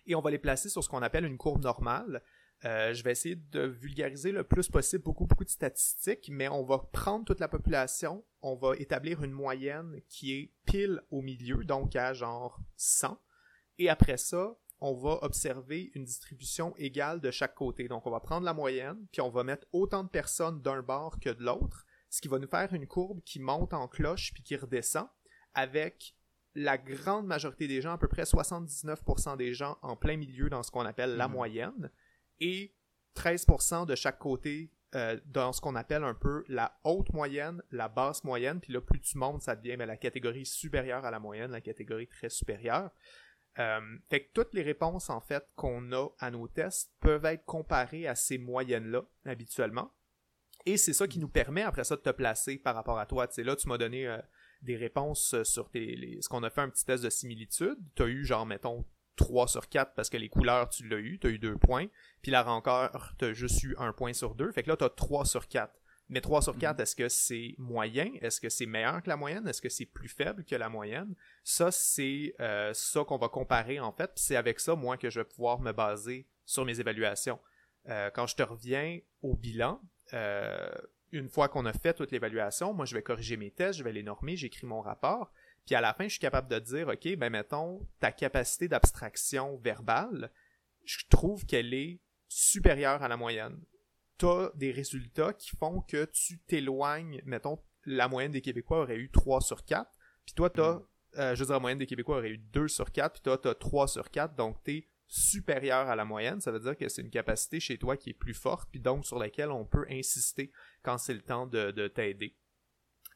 Et 0.05 0.15
on 0.15 0.21
va 0.21 0.31
les 0.31 0.37
placer 0.37 0.69
sur 0.69 0.83
ce 0.83 0.89
qu'on 0.89 1.01
appelle 1.01 1.25
une 1.25 1.37
courbe 1.37 1.63
normale. 1.63 2.21
Euh, 2.65 2.93
je 2.93 3.03
vais 3.03 3.11
essayer 3.11 3.35
de 3.35 3.61
vulgariser 3.61 4.31
le 4.31 4.43
plus 4.43 4.67
possible 4.67 5.03
beaucoup, 5.03 5.25
beaucoup 5.25 5.43
de 5.43 5.49
statistiques, 5.49 6.29
mais 6.31 6.47
on 6.47 6.63
va 6.63 6.79
prendre 6.91 7.23
toute 7.23 7.39
la 7.39 7.47
population, 7.47 8.25
on 8.41 8.55
va 8.55 8.75
établir 8.77 9.23
une 9.23 9.31
moyenne 9.31 10.01
qui 10.09 10.33
est 10.33 10.53
pile 10.65 11.01
au 11.11 11.21
milieu, 11.21 11.63
donc 11.63 11.95
à 11.95 12.13
genre 12.13 12.59
100. 12.77 13.19
Et 13.77 13.89
après 13.89 14.17
ça, 14.17 14.57
on 14.79 14.93
va 14.93 15.19
observer 15.23 15.91
une 15.93 16.03
distribution 16.03 16.75
égale 16.77 17.21
de 17.21 17.29
chaque 17.29 17.55
côté. 17.55 17.87
Donc 17.87 18.07
on 18.07 18.11
va 18.11 18.19
prendre 18.19 18.45
la 18.45 18.53
moyenne, 18.53 19.05
puis 19.11 19.21
on 19.21 19.29
va 19.29 19.43
mettre 19.43 19.67
autant 19.71 20.03
de 20.03 20.09
personnes 20.09 20.61
d'un 20.61 20.81
bord 20.81 21.19
que 21.19 21.29
de 21.29 21.43
l'autre, 21.43 21.85
ce 22.09 22.21
qui 22.21 22.27
va 22.27 22.39
nous 22.39 22.47
faire 22.47 22.73
une 22.73 22.87
courbe 22.87 23.21
qui 23.23 23.39
monte 23.39 23.73
en 23.73 23.87
cloche 23.87 24.33
puis 24.33 24.41
qui 24.41 24.55
redescend 24.55 25.07
avec 25.53 26.15
la 26.57 26.79
grande 26.79 27.27
majorité 27.27 27.67
des 27.67 27.81
gens, 27.81 27.93
à 27.93 27.97
peu 27.99 28.07
près 28.07 28.23
79% 28.23 29.37
des 29.37 29.53
gens 29.53 29.77
en 29.83 29.95
plein 29.95 30.17
milieu 30.17 30.49
dans 30.49 30.63
ce 30.63 30.71
qu'on 30.71 30.85
appelle 30.85 31.15
la 31.15 31.27
mhm. 31.27 31.33
moyenne, 31.33 31.91
et 32.39 32.73
13% 33.15 33.85
de 33.85 33.93
chaque 33.93 34.17
côté 34.17 34.71
euh, 34.95 35.19
dans 35.25 35.53
ce 35.53 35.61
qu'on 35.61 35.75
appelle 35.75 36.03
un 36.03 36.15
peu 36.15 36.43
la 36.47 36.79
haute 36.83 37.13
moyenne, 37.13 37.61
la 37.69 37.89
basse 37.89 38.23
moyenne, 38.23 38.59
puis 38.59 38.73
là, 38.73 38.81
plus 38.81 38.99
tu 38.99 39.19
montes, 39.19 39.43
ça 39.43 39.55
devient 39.55 39.75
la 39.77 39.97
catégorie 39.97 40.47
supérieure 40.47 41.05
à 41.05 41.11
la 41.11 41.19
moyenne, 41.19 41.51
la 41.51 41.61
catégorie 41.61 42.07
très 42.07 42.29
supérieure. 42.29 42.89
Euh, 43.59 43.79
fait 44.09 44.25
que 44.25 44.31
toutes 44.33 44.53
les 44.55 44.63
réponses, 44.63 45.11
en 45.11 45.21
fait, 45.21 45.47
qu'on 45.55 45.91
a 45.91 46.09
à 46.17 46.31
nos 46.31 46.47
tests 46.47 46.91
peuvent 46.99 47.25
être 47.25 47.45
comparées 47.45 48.07
à 48.07 48.15
ces 48.15 48.39
moyennes-là, 48.39 49.03
habituellement. 49.25 49.93
Et 50.65 50.77
c'est 50.77 50.93
ça 50.93 51.07
qui 51.07 51.19
nous 51.19 51.29
permet, 51.29 51.61
après 51.61 51.83
ça, 51.83 51.95
de 51.95 52.01
te 52.01 52.09
placer 52.09 52.57
par 52.57 52.73
rapport 52.73 52.97
à 52.97 53.05
toi. 53.05 53.27
Tu 53.27 53.35
sais, 53.35 53.43
là, 53.43 53.55
tu 53.55 53.67
m'as 53.67 53.77
donné 53.77 54.07
euh, 54.07 54.17
des 54.61 54.75
réponses 54.75 55.33
euh, 55.33 55.43
sur 55.43 55.69
tes, 55.69 56.17
ce 56.21 56.29
qu'on 56.29 56.43
a 56.43 56.49
fait 56.49 56.61
un 56.61 56.69
petit 56.69 56.85
test 56.85 57.03
de 57.03 57.09
similitude. 57.09 57.77
Tu 57.95 58.03
as 58.03 58.07
eu 58.07 58.25
genre, 58.25 58.45
mettons, 58.45 58.85
3 59.17 59.47
sur 59.47 59.67
4 59.67 59.93
parce 59.95 60.09
que 60.09 60.17
les 60.17 60.29
couleurs, 60.29 60.69
tu 60.69 60.87
l'as 60.87 60.97
eu, 60.97 61.19
tu 61.19 61.27
as 61.27 61.29
eu 61.31 61.39
2 61.39 61.57
points. 61.57 61.87
Puis 62.21 62.31
la 62.31 62.43
rancœur, 62.43 63.13
tu 63.17 63.25
as 63.25 63.33
juste 63.33 63.63
eu 63.63 63.75
1 63.77 63.93
point 63.93 64.13
sur 64.13 64.35
2. 64.35 64.51
Fait 64.51 64.63
que 64.63 64.69
là, 64.69 64.77
tu 64.77 64.83
as 64.83 64.89
3 64.89 65.25
sur 65.25 65.47
4. 65.47 65.73
Mais 66.09 66.21
3 66.21 66.41
sur 66.41 66.57
4, 66.57 66.79
est-ce 66.79 66.95
que 66.95 67.09
c'est 67.09 67.53
moyen? 67.57 68.09
Est-ce 68.21 68.39
que 68.39 68.47
c'est 68.47 68.65
meilleur 68.65 69.03
que 69.03 69.09
la 69.09 69.17
moyenne? 69.17 69.45
Est-ce 69.47 69.61
que 69.61 69.67
c'est 69.67 69.85
plus 69.85 70.07
faible 70.07 70.45
que 70.45 70.55
la 70.55 70.69
moyenne? 70.69 71.13
Ça, 71.43 71.69
c'est 71.69 72.33
euh, 72.39 72.73
ça 72.73 73.03
qu'on 73.03 73.17
va 73.17 73.27
comparer 73.27 73.79
en 73.81 73.91
fait. 73.91 74.11
C'est 74.15 74.37
avec 74.37 74.61
ça, 74.61 74.75
moi, 74.75 74.95
que 74.97 75.09
je 75.09 75.19
vais 75.19 75.25
pouvoir 75.25 75.59
me 75.59 75.73
baser 75.73 76.25
sur 76.45 76.63
mes 76.63 76.79
évaluations. 76.79 77.39
Euh, 77.89 78.09
quand 78.13 78.25
je 78.25 78.35
te 78.35 78.43
reviens 78.43 78.99
au 79.21 79.35
bilan, 79.35 79.81
euh, 80.13 80.69
une 81.17 81.29
fois 81.29 81.49
qu'on 81.49 81.65
a 81.65 81.73
fait 81.73 81.93
toute 81.93 82.11
l'évaluation, 82.11 82.73
moi, 82.73 82.85
je 82.85 82.95
vais 82.95 83.01
corriger 83.01 83.37
mes 83.37 83.51
tests, 83.51 83.79
je 83.79 83.83
vais 83.83 83.93
les 83.93 84.03
normer, 84.03 84.35
j'écris 84.35 84.65
mon 84.65 84.81
rapport. 84.81 85.31
Puis 85.65 85.75
à 85.75 85.81
la 85.81 85.93
fin, 85.93 86.05
je 86.05 86.11
suis 86.11 86.19
capable 86.19 86.47
de 86.47 86.59
dire, 86.59 86.87
OK, 86.87 87.15
ben 87.17 87.29
mettons, 87.29 87.85
ta 87.99 88.11
capacité 88.11 88.67
d'abstraction 88.67 89.57
verbale, 89.57 90.31
je 90.85 90.99
trouve 91.09 91.45
qu'elle 91.45 91.73
est 91.73 91.99
supérieure 92.29 93.03
à 93.03 93.07
la 93.07 93.17
moyenne 93.17 93.59
t'as 94.17 94.49
des 94.55 94.71
résultats 94.71 95.33
qui 95.33 95.55
font 95.55 95.81
que 95.81 96.05
tu 96.05 96.39
t'éloignes, 96.39 97.21
mettons, 97.25 97.59
la 97.85 98.07
moyenne 98.07 98.31
des 98.31 98.41
Québécois 98.41 98.81
aurait 98.81 98.97
eu 98.97 99.09
3 99.09 99.41
sur 99.41 99.63
4, 99.63 99.89
puis 100.25 100.33
toi, 100.33 100.49
t'as, 100.49 100.73
mm. 100.73 100.85
euh, 101.17 101.35
je 101.35 101.39
veux 101.39 101.45
dire, 101.45 101.55
la 101.55 101.59
moyenne 101.59 101.77
des 101.77 101.85
Québécois 101.85 102.17
aurait 102.17 102.31
eu 102.31 102.37
2 102.37 102.67
sur 102.67 102.91
4, 102.91 103.13
puis 103.13 103.21
toi, 103.21 103.37
t'as 103.37 103.53
3 103.53 103.87
sur 103.87 104.09
4, 104.09 104.35
donc 104.35 104.61
t'es 104.63 104.87
supérieur 105.07 105.87
à 105.87 105.95
la 105.95 106.05
moyenne, 106.05 106.41
ça 106.41 106.51
veut 106.51 106.59
dire 106.59 106.75
que 106.75 106.89
c'est 106.89 107.01
une 107.01 107.09
capacité 107.09 107.59
chez 107.59 107.77
toi 107.77 107.95
qui 107.95 108.11
est 108.11 108.13
plus 108.13 108.33
forte, 108.33 108.69
puis 108.69 108.79
donc 108.79 109.05
sur 109.05 109.17
laquelle 109.17 109.51
on 109.51 109.65
peut 109.65 109.85
insister 109.89 110.51
quand 110.83 110.97
c'est 110.97 111.13
le 111.13 111.21
temps 111.21 111.47
de, 111.47 111.71
de 111.71 111.87
t'aider. 111.87 112.35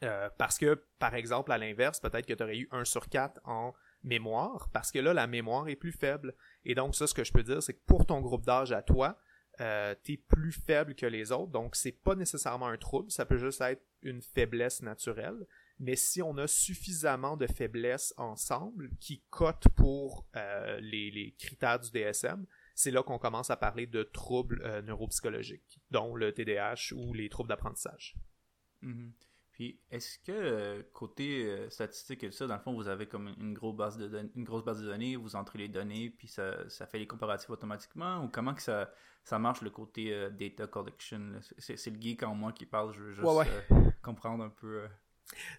Euh, 0.04 0.30
parce 0.38 0.58
que, 0.58 0.84
par 0.98 1.14
exemple, 1.16 1.52
à 1.52 1.58
l'inverse, 1.58 2.00
peut-être 2.00 2.26
que 2.26 2.34
tu 2.34 2.44
aurais 2.44 2.58
eu 2.58 2.68
1 2.72 2.86
sur 2.86 3.08
4 3.08 3.40
en 3.44 3.74
mémoire, 4.04 4.70
parce 4.74 4.92
que 4.92 5.00
là, 5.00 5.14
la 5.14 5.28
mémoire 5.28 5.68
est 5.68 5.76
plus 5.76 5.92
faible. 5.92 6.34
Et 6.66 6.74
donc, 6.74 6.96
ça, 6.96 7.06
ce 7.06 7.14
que 7.14 7.24
je 7.24 7.32
peux 7.32 7.44
dire, 7.44 7.62
c'est 7.62 7.74
que 7.74 7.86
pour 7.86 8.06
ton 8.06 8.20
groupe 8.20 8.46
d'âge 8.46 8.72
à 8.72 8.82
toi, 8.82 9.20
euh, 9.60 9.94
t'es 10.04 10.18
plus 10.18 10.54
faible 10.54 10.96
que 10.96 11.06
les 11.06 11.32
autres, 11.32 11.52
donc 11.52 11.76
c'est 11.76 11.92
pas 11.92 12.16
nécessairement 12.16 12.68
un 12.68 12.78
trouble, 12.78 13.12
ça 13.12 13.26
peut 13.26 13.38
juste 13.38 13.62
être 13.62 13.84
une 14.02 14.22
faiblesse 14.22 14.82
naturelle. 14.82 15.46
Mais 15.82 15.96
si 15.96 16.22
on 16.22 16.38
a 16.38 16.46
suffisamment 16.46 17.36
de 17.38 17.48
faiblesses 17.48 18.14
ensemble 18.18 18.92
qui 19.00 19.24
cotent 19.32 19.68
pour 19.76 20.28
euh, 20.36 20.80
les, 20.80 21.36
critères 21.40 21.80
du 21.80 21.90
DSM, 21.90 22.46
c'est 22.76 22.92
là 22.92 23.02
qu'on 23.02 23.18
commence 23.18 23.50
à 23.50 23.58
parler 23.58 23.88
de 23.88 24.04
troubles 24.04 24.62
euh, 24.64 24.84
neuropsychologiques, 24.84 25.80
dont 25.90 26.16
le 26.16 26.34
TDAH 26.34 26.94
ou 26.96 27.14
les 27.14 27.30
troubles 27.30 27.50
d'apprentissage. 27.50 28.16
Mm-hmm 28.84 29.12
est-ce 29.92 30.18
que 30.18 30.32
euh, 30.32 30.82
côté 30.92 31.70
statistique 31.70 32.24
et 32.24 32.32
ça, 32.32 32.48
dans 32.48 32.56
le 32.56 32.62
fond, 32.62 32.74
vous 32.74 32.88
avez 32.88 33.06
comme 33.06 33.28
une 33.40 33.54
grosse 33.54 33.76
base 33.76 33.96
de 33.96 34.32
une 34.36 34.44
grosse 34.44 34.66
base 34.66 34.82
de 34.82 34.88
données, 34.88 35.16
vous 35.16 35.36
entrez 35.36 35.60
les 35.60 35.68
données, 35.68 36.10
puis 36.10 36.28
ça, 36.28 36.66
fait 36.88 36.98
les 36.98 37.06
comparatifs 37.06 37.52
automatiquement, 37.52 38.24
ou 38.24 38.28
comment 38.28 38.56
que 38.56 38.62
ça, 38.64 38.92
ça 39.24 39.38
marche 39.38 39.62
le 39.62 39.70
côté 39.70 40.30
data 40.32 40.66
collection? 40.66 41.34
C'est, 41.60 41.86
le 41.92 42.02
geek 42.02 42.24
en 42.24 42.34
moi 42.34 42.54
qui 42.54 42.66
parle, 42.66 42.92
je 42.96 43.04
veux 43.04 43.14
juste 43.14 43.28
comprendre 44.02 44.44
un 44.44 44.50
peu 44.50 44.88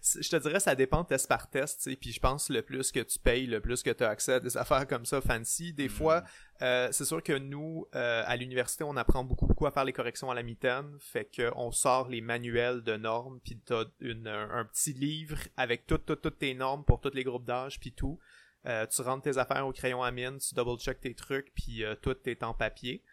je 0.01 0.29
te 0.29 0.35
dirais 0.35 0.59
ça 0.59 0.75
dépend 0.75 1.03
test 1.03 1.27
par 1.27 1.49
test, 1.49 1.89
puis 1.99 2.11
je 2.11 2.19
pense 2.19 2.49
le 2.49 2.61
plus 2.61 2.91
que 2.91 2.99
tu 2.99 3.19
payes, 3.19 3.47
le 3.47 3.59
plus 3.59 3.83
que 3.83 3.89
tu 3.89 4.03
as 4.03 4.09
accès 4.09 4.33
à 4.33 4.39
des 4.39 4.57
affaires 4.63 4.87
comme 4.87 5.05
ça 5.05 5.21
fancy. 5.21 5.73
Des 5.73 5.87
mm. 5.87 5.91
fois, 5.91 6.23
euh, 6.61 6.89
c'est 6.91 7.05
sûr 7.05 7.21
que 7.23 7.33
nous, 7.33 7.87
euh, 7.95 8.23
à 8.25 8.35
l'université, 8.35 8.83
on 8.83 8.95
apprend 8.95 9.23
beaucoup, 9.23 9.47
beaucoup 9.47 9.65
à 9.65 9.71
faire 9.71 9.85
les 9.85 9.93
corrections 9.93 10.29
à 10.29 10.35
la 10.35 10.43
mitaine, 10.43 10.97
fait 10.99 11.29
qu'on 11.35 11.71
sort 11.71 12.09
les 12.09 12.21
manuels 12.21 12.83
de 12.83 12.95
normes, 12.95 13.39
puis 13.43 13.59
t'as 13.65 13.85
une, 13.99 14.27
un, 14.27 14.65
petit 14.65 14.93
livre 14.93 15.37
avec 15.57 15.87
toutes, 15.87 16.05
toutes, 16.05 16.21
toutes 16.21 16.39
tes 16.39 16.53
normes 16.53 16.83
pour 16.85 16.99
tous 16.99 17.13
les 17.13 17.23
groupes 17.23 17.45
d'âge, 17.45 17.79
puis 17.79 17.91
tout. 17.91 18.19
Euh, 18.65 18.85
tu 18.85 19.01
rentres 19.01 19.23
tes 19.23 19.37
affaires 19.37 19.67
au 19.67 19.73
crayon 19.73 20.03
à 20.03 20.11
mine, 20.11 20.37
tu 20.37 20.55
double-check 20.55 21.01
tes 21.01 21.13
trucs, 21.15 21.53
puis 21.53 21.83
tout 22.01 22.15
est 22.25 22.43
en 22.43 22.53
papier. 22.53 23.03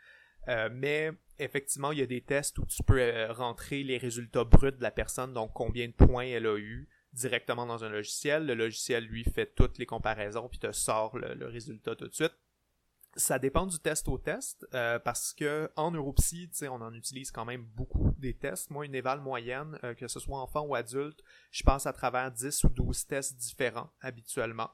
mais 0.71 1.12
effectivement, 1.40 1.92
il 1.92 1.99
y 1.99 2.02
a 2.02 2.06
des 2.06 2.20
tests 2.20 2.59
où 2.59 2.66
tu 2.66 2.82
peux 2.82 3.00
euh, 3.00 3.32
rentrer 3.32 3.82
les 3.82 3.99
résultats 3.99 4.44
bruts 4.44 4.73
de 4.73 4.82
la 4.82 4.90
personne, 4.90 5.32
donc 5.32 5.52
combien 5.54 5.88
de 5.88 5.92
points 5.92 6.25
elle 6.25 6.47
a 6.47 6.56
eu 6.56 6.88
directement 7.12 7.66
dans 7.66 7.85
un 7.85 7.88
logiciel. 7.88 8.47
Le 8.47 8.54
logiciel, 8.54 9.04
lui, 9.04 9.25
fait 9.25 9.47
toutes 9.54 9.78
les 9.78 9.87
comparaisons 9.87 10.49
puis 10.49 10.59
te 10.59 10.73
sort 10.73 11.18
le, 11.18 11.46
résultat 11.46 11.96
tout 11.96 12.07
de 12.07 12.14
suite. 12.14 12.35
Ça 13.16 13.40
dépend 13.40 13.66
du 13.66 13.81
test 13.81 14.07
au 14.07 14.18
test, 14.18 14.64
euh, 14.72 15.00
parce 15.00 15.33
que 15.33 15.68
en 15.74 15.90
neuropsy, 15.90 16.48
on 16.62 16.81
en 16.81 16.94
utilise 16.94 17.33
quand 17.33 17.44
même 17.44 17.64
beaucoup 17.74 18.14
des 18.18 18.35
tests. 18.35 18.70
Moi, 18.70 18.87
une 18.87 18.94
éval 18.94 19.20
moyenne, 19.20 19.76
euh, 19.83 19.94
que 19.94 20.07
ce 20.07 20.20
soit 20.20 20.38
enfant 20.38 20.64
ou 20.64 20.76
adulte, 20.76 21.20
je 21.50 21.64
passe 21.64 21.87
à 21.87 21.92
travers 21.92 22.31
10 22.31 22.62
ou 22.64 22.68
12 22.68 23.07
tests 23.07 23.37
différents 23.37 23.90
habituellement 24.00 24.70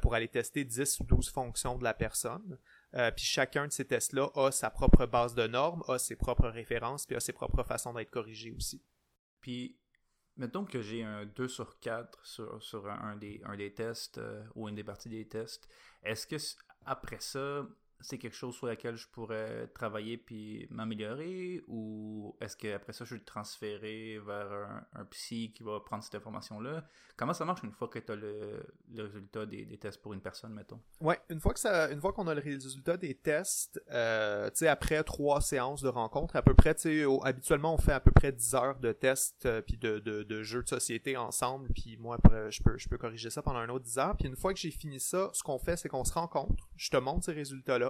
pour 0.00 0.14
aller 0.14 0.28
tester 0.28 0.64
10 0.64 1.00
ou 1.00 1.04
12 1.04 1.28
fonctions 1.28 1.76
de 1.76 1.84
la 1.84 1.92
personne. 1.92 2.56
Euh, 2.94 3.10
puis 3.10 3.24
chacun 3.24 3.66
de 3.66 3.72
ces 3.72 3.84
tests-là 3.84 4.30
a 4.34 4.50
sa 4.50 4.70
propre 4.70 5.06
base 5.06 5.34
de 5.34 5.46
normes, 5.46 5.82
a 5.88 5.98
ses 5.98 6.16
propres 6.16 6.48
références, 6.48 7.06
puis 7.06 7.16
a 7.16 7.20
ses 7.20 7.32
propres 7.32 7.62
façons 7.62 7.92
d'être 7.92 8.10
corrigé 8.10 8.52
aussi. 8.52 8.82
Puis, 9.40 9.78
mettons 10.36 10.64
que 10.64 10.80
j'ai 10.80 11.02
un 11.02 11.26
2 11.26 11.48
sur 11.48 11.78
4 11.80 12.24
sur, 12.24 12.86
un, 12.88 13.16
des, 13.16 13.40
un 13.44 13.56
des 13.56 13.74
tests 13.74 14.18
euh, 14.18 14.44
ou 14.54 14.68
une 14.68 14.76
des 14.76 14.84
parties 14.84 15.08
des 15.08 15.26
tests. 15.26 15.68
Est-ce 16.02 16.26
que 16.26 16.36
après 16.84 17.20
ça, 17.20 17.66
c'est 18.00 18.18
quelque 18.18 18.36
chose 18.36 18.54
sur 18.54 18.66
lequel 18.66 18.96
je 18.96 19.08
pourrais 19.08 19.68
travailler 19.68 20.16
puis 20.16 20.66
m'améliorer? 20.70 21.62
Ou 21.68 22.36
est-ce 22.40 22.56
qu'après 22.56 22.92
ça 22.92 23.04
je 23.04 23.14
vais 23.14 23.20
transférer 23.20 24.18
vers 24.18 24.52
un, 24.94 25.04
psy 25.06 25.52
qui 25.54 25.62
va 25.62 25.80
prendre 25.80 26.02
cette 26.02 26.14
information-là? 26.14 26.84
Comment 27.16 27.32
ça 27.32 27.44
marche 27.44 27.62
une 27.62 27.72
fois 27.72 27.88
que 27.88 27.98
tu 27.98 28.12
as 28.12 28.16
le, 28.16 28.66
résultat 28.96 29.46
des, 29.46 29.78
tests 29.78 30.00
pour 30.02 30.12
une 30.12 30.20
personne, 30.20 30.52
mettons? 30.52 30.80
Ouais, 31.00 31.18
une 31.30 31.40
fois 31.40 31.54
que 31.54 31.60
ça 31.60 31.90
une 31.90 32.00
fois 32.00 32.12
qu'on 32.12 32.26
a 32.26 32.34
le 32.34 32.40
résultat 32.40 32.96
des 32.96 33.14
tests, 33.14 33.82
euh, 33.90 34.48
tu 34.50 34.58
sais, 34.58 34.68
après 34.68 35.02
trois 35.04 35.40
séances 35.40 35.82
de 35.82 35.88
rencontres, 35.88 36.36
à 36.36 36.42
peu 36.42 36.54
près, 36.54 36.74
tu 36.74 36.82
sais, 36.82 37.04
habituellement 37.24 37.74
on 37.74 37.78
fait 37.78 37.92
à 37.92 38.00
peu 38.00 38.10
près 38.10 38.32
10 38.32 38.54
heures 38.54 38.78
de 38.78 38.92
tests 38.92 39.46
euh, 39.46 39.62
puis 39.62 39.76
de, 39.76 39.98
de, 39.98 40.42
jeux 40.42 40.62
de 40.62 40.68
société 40.68 41.16
ensemble, 41.16 41.70
puis 41.72 41.96
moi 41.96 42.16
après 42.16 42.50
je 42.50 42.62
peux, 42.62 42.76
je 42.78 42.88
peux 42.88 42.98
corriger 42.98 43.30
ça 43.30 43.42
pendant 43.42 43.58
un 43.58 43.68
autre 43.68 43.84
10 43.84 43.98
heures, 43.98 44.16
puis 44.16 44.28
une 44.28 44.36
fois 44.36 44.52
que 44.52 44.60
j'ai 44.60 44.70
fini 44.70 45.00
ça, 45.00 45.30
ce 45.32 45.42
qu'on 45.42 45.58
fait 45.58 45.76
c'est 45.76 45.88
qu'on 45.88 46.04
se 46.04 46.12
rencontre, 46.12 46.68
je 46.76 46.90
te 46.90 46.96
montre 46.96 47.24
ces 47.24 47.32
résultats-là, 47.32 47.85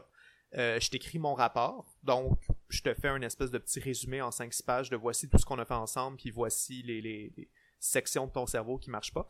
euh, 0.55 0.79
je 0.81 0.91
t'écris 0.91 1.19
mon 1.19 1.35
rapport. 1.35 1.97
Donc, 2.03 2.47
je 2.69 2.83
te 2.83 2.95
fais 2.95 3.09
un 3.09 3.21
espèce 3.23 3.51
de 3.51 3.59
petit 3.59 3.81
résumé 3.81 4.23
en 4.23 4.31
5-6 4.31 4.65
pages 4.65 4.91
de 4.91 4.97
voici 4.97 5.29
tout 5.29 5.39
ce 5.39 5.45
qu'on 5.45 5.59
a 5.59 5.65
fait 5.65 5.75
ensemble, 5.75 6.17
puis 6.17 6.31
voici 6.31 6.83
les, 6.83 7.51
sections 7.79 8.27
de 8.27 8.33
ton 8.33 8.47
cerveau 8.47 8.79
qui 8.79 8.91
marchent 8.91 9.13
pas. 9.13 9.29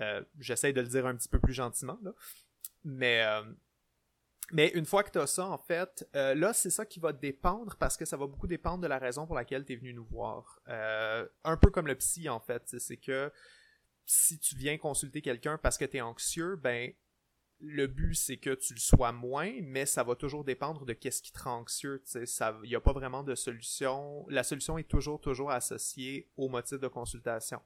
Euh, 0.00 0.22
J'essaie 0.38 0.72
de 0.72 0.80
le 0.80 0.88
dire 0.88 1.06
un 1.06 1.16
petit 1.16 1.28
peu 1.28 1.40
plus 1.40 1.54
gentiment, 1.54 1.98
là. 2.02 2.12
Mais, 2.84 3.24
euh, 3.24 3.42
mais 4.52 4.68
une 4.68 4.84
fois 4.84 5.02
que 5.02 5.10
tu 5.10 5.18
as 5.18 5.26
ça, 5.26 5.46
en 5.46 5.58
fait, 5.58 6.06
là, 6.14 6.52
c'est 6.52 6.70
ça 6.70 6.86
qui 6.86 7.00
va 7.00 7.12
dépendre 7.12 7.76
parce 7.76 7.96
que 7.96 8.04
ça 8.04 8.16
va 8.16 8.26
beaucoup 8.26 8.46
dépendre 8.46 8.82
de 8.82 8.86
la 8.86 8.98
raison 8.98 9.26
pour 9.26 9.34
laquelle 9.34 9.64
tu 9.64 9.72
es 9.72 9.76
venu 9.76 9.94
nous 9.94 10.06
voir. 10.06 10.60
un 10.66 11.56
peu 11.56 11.70
comme 11.70 11.86
le 11.86 11.96
psy, 11.96 12.28
en 12.28 12.40
fait. 12.40 12.62
C'est 12.78 12.96
que 12.96 13.32
si 14.06 14.38
tu 14.38 14.56
viens 14.56 14.78
consulter 14.78 15.20
quelqu'un 15.20 15.58
parce 15.58 15.76
que 15.76 15.84
tu 15.84 15.98
es 15.98 16.00
anxieux, 16.00 16.56
ben 16.56 16.92
le 17.60 17.86
but 17.86 18.14
c'est 18.14 18.36
que 18.36 18.54
tu 18.54 18.74
le 18.74 18.80
sois 18.80 19.12
moins, 19.12 19.52
mais 19.62 19.86
ça 19.86 20.04
va 20.04 20.14
toujours 20.14 20.44
dépendre 20.44 20.84
de 20.84 20.92
qu'est-ce 20.92 21.22
qui 21.22 21.32
te 21.32 21.42
rend 21.42 21.58
anxieux. 21.58 22.02
Il 22.14 22.68
n'y 22.68 22.76
a 22.76 22.80
pas 22.80 22.92
vraiment 22.92 23.22
de 23.22 23.34
solution. 23.34 24.26
La 24.28 24.42
solution 24.42 24.78
est 24.78 24.88
toujours, 24.88 25.20
toujours 25.20 25.50
associée 25.50 26.28
au 26.36 26.48
motif 26.48 26.78
de 26.78 26.88
consultation. 26.88 27.60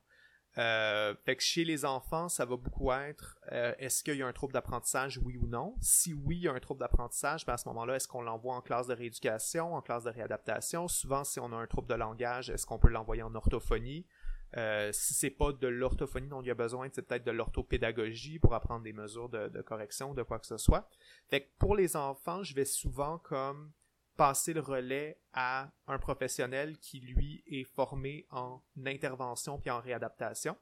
Euh, 0.58 1.14
chez 1.38 1.64
les 1.64 1.86
enfants, 1.86 2.28
ça 2.28 2.44
va 2.44 2.56
beaucoup 2.56 2.92
être 2.92 3.38
euh, 3.52 3.74
est-ce 3.78 4.04
qu'il 4.04 4.16
y 4.16 4.22
a 4.22 4.26
un 4.26 4.32
trouble 4.32 4.52
d'apprentissage, 4.52 5.18
oui 5.24 5.38
ou 5.38 5.46
non? 5.46 5.74
Si 5.80 6.12
oui, 6.12 6.36
il 6.36 6.42
y 6.42 6.48
a 6.48 6.52
un 6.52 6.60
trouble 6.60 6.80
d'apprentissage, 6.80 7.46
ben 7.46 7.54
à 7.54 7.56
ce 7.56 7.66
moment-là, 7.68 7.96
est-ce 7.96 8.06
qu'on 8.06 8.20
l'envoie 8.20 8.54
en 8.54 8.60
classe 8.60 8.86
de 8.86 8.94
rééducation, 8.94 9.74
en 9.74 9.80
classe 9.80 10.04
de 10.04 10.10
réadaptation? 10.10 10.88
Souvent, 10.88 11.24
si 11.24 11.40
on 11.40 11.52
a 11.52 11.56
un 11.56 11.66
trouble 11.66 11.88
de 11.88 11.94
langage, 11.94 12.50
est-ce 12.50 12.66
qu'on 12.66 12.78
peut 12.78 12.90
l'envoyer 12.90 13.22
en 13.22 13.34
orthophonie? 13.34 14.04
Euh, 14.56 14.90
si 14.92 15.14
c'est 15.14 15.30
pas 15.30 15.52
de 15.52 15.66
l'orthophonie 15.66 16.28
dont 16.28 16.42
il 16.42 16.48
y 16.48 16.50
a 16.50 16.54
besoin, 16.54 16.88
c'est 16.92 17.02
peut-être 17.02 17.24
de 17.24 17.30
l'orthopédagogie 17.30 18.38
pour 18.38 18.54
apprendre 18.54 18.82
des 18.82 18.92
mesures 18.92 19.28
de, 19.28 19.48
de, 19.48 19.62
correction, 19.62 20.12
de 20.14 20.22
quoi 20.22 20.38
que 20.38 20.46
ce 20.46 20.58
soit. 20.58 20.88
Fait 21.28 21.42
que 21.42 21.48
pour 21.58 21.74
les 21.74 21.96
enfants, 21.96 22.42
je 22.42 22.54
vais 22.54 22.66
souvent 22.66 23.18
comme 23.18 23.72
passer 24.16 24.52
le 24.52 24.60
relais 24.60 25.18
à 25.32 25.72
un 25.86 25.98
professionnel 25.98 26.78
qui 26.78 27.00
lui 27.00 27.42
est 27.46 27.64
formé 27.64 28.26
en 28.30 28.62
intervention 28.84 29.58
puis 29.58 29.70
en 29.70 29.80
réadaptation. 29.80 30.56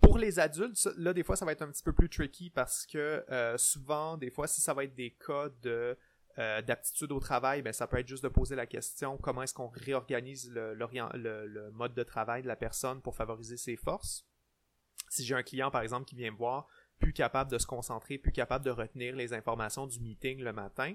Pour 0.00 0.18
les 0.18 0.38
adultes, 0.38 0.88
là 0.96 1.12
des 1.12 1.22
fois 1.22 1.36
ça 1.36 1.44
va 1.44 1.52
être 1.52 1.62
un 1.62 1.70
petit 1.70 1.82
peu 1.82 1.92
plus 1.92 2.08
tricky 2.08 2.50
parce 2.50 2.86
que 2.86 3.24
euh, 3.30 3.56
souvent, 3.58 4.16
des 4.16 4.30
fois, 4.30 4.46
si 4.46 4.60
ça 4.60 4.74
va 4.74 4.84
être 4.84 4.94
des 4.94 5.12
cas 5.12 5.48
de 5.62 5.96
euh, 6.38 6.62
d'aptitude 6.62 7.10
au 7.10 7.18
travail, 7.18 7.62
ben, 7.62 7.72
ça 7.72 7.86
peut 7.86 7.98
être 7.98 8.06
juste 8.06 8.22
de 8.22 8.28
poser 8.28 8.54
la 8.54 8.66
question 8.66 9.18
comment 9.18 9.42
est-ce 9.42 9.54
qu'on 9.54 9.68
réorganise 9.68 10.50
le, 10.52 11.70
mode 11.72 11.94
de 11.94 12.02
travail 12.04 12.42
de 12.42 12.48
la 12.48 12.56
personne 12.56 13.02
pour 13.02 13.16
favoriser 13.16 13.56
ses 13.56 13.76
forces? 13.76 14.24
Si 15.08 15.24
j'ai 15.24 15.34
un 15.34 15.42
client, 15.42 15.70
par 15.70 15.82
exemple, 15.82 16.06
qui 16.06 16.14
vient 16.14 16.30
me 16.30 16.36
voir, 16.36 16.68
plus 17.00 17.12
capable 17.12 17.50
de 17.50 17.58
se 17.58 17.66
concentrer, 17.66 18.18
plus 18.18 18.32
capable 18.32 18.64
de 18.64 18.70
retenir 18.70 19.16
les 19.16 19.32
informations 19.32 19.86
du 19.86 20.00
meeting 20.00 20.40
le 20.40 20.52
matin, 20.52 20.94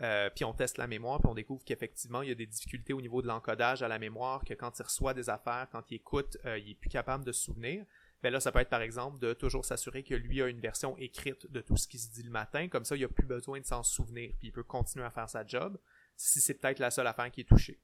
euh, 0.00 0.28
puis 0.34 0.44
on 0.44 0.52
teste 0.52 0.78
la 0.78 0.86
mémoire, 0.86 1.20
puis 1.20 1.28
on 1.28 1.34
découvre 1.34 1.64
qu'effectivement, 1.64 2.22
il 2.22 2.28
y 2.28 2.32
a 2.32 2.36
des 2.36 2.46
difficultés 2.46 2.92
au 2.92 3.00
niveau 3.00 3.22
de 3.22 3.26
l'encodage 3.26 3.82
à 3.82 3.88
la 3.88 3.98
mémoire, 3.98 4.44
que 4.44 4.54
quand 4.54 4.78
il 4.78 4.82
reçoit 4.82 5.14
des 5.14 5.30
affaires, 5.30 5.68
quand 5.70 5.90
il 5.90 5.96
écoute, 5.96 6.36
euh, 6.44 6.58
il 6.58 6.70
est 6.70 6.74
plus 6.74 6.90
capable 6.90 7.24
de 7.24 7.32
se 7.32 7.44
souvenir 7.44 7.84
ben 8.24 8.32
là, 8.32 8.40
ça 8.40 8.52
peut 8.52 8.58
être 8.60 8.70
par 8.70 8.80
exemple 8.80 9.18
de 9.18 9.34
toujours 9.34 9.66
s'assurer 9.66 10.02
que 10.02 10.14
lui 10.14 10.40
a 10.40 10.48
une 10.48 10.58
version 10.58 10.96
écrite 10.96 11.52
de 11.52 11.60
tout 11.60 11.76
ce 11.76 11.86
qui 11.86 11.98
se 11.98 12.10
dit 12.10 12.22
le 12.22 12.30
matin, 12.30 12.68
comme 12.68 12.86
ça, 12.86 12.96
il 12.96 13.02
n'a 13.02 13.08
plus 13.08 13.26
besoin 13.26 13.60
de 13.60 13.66
s'en 13.66 13.82
souvenir, 13.82 14.32
puis 14.38 14.48
il 14.48 14.50
peut 14.50 14.62
continuer 14.62 15.04
à 15.04 15.10
faire 15.10 15.28
sa 15.28 15.46
job, 15.46 15.78
si 16.16 16.40
c'est 16.40 16.54
peut-être 16.54 16.78
la 16.78 16.90
seule 16.90 17.06
affaire 17.06 17.30
qui 17.30 17.42
est 17.42 17.48
touchée. 17.48 17.82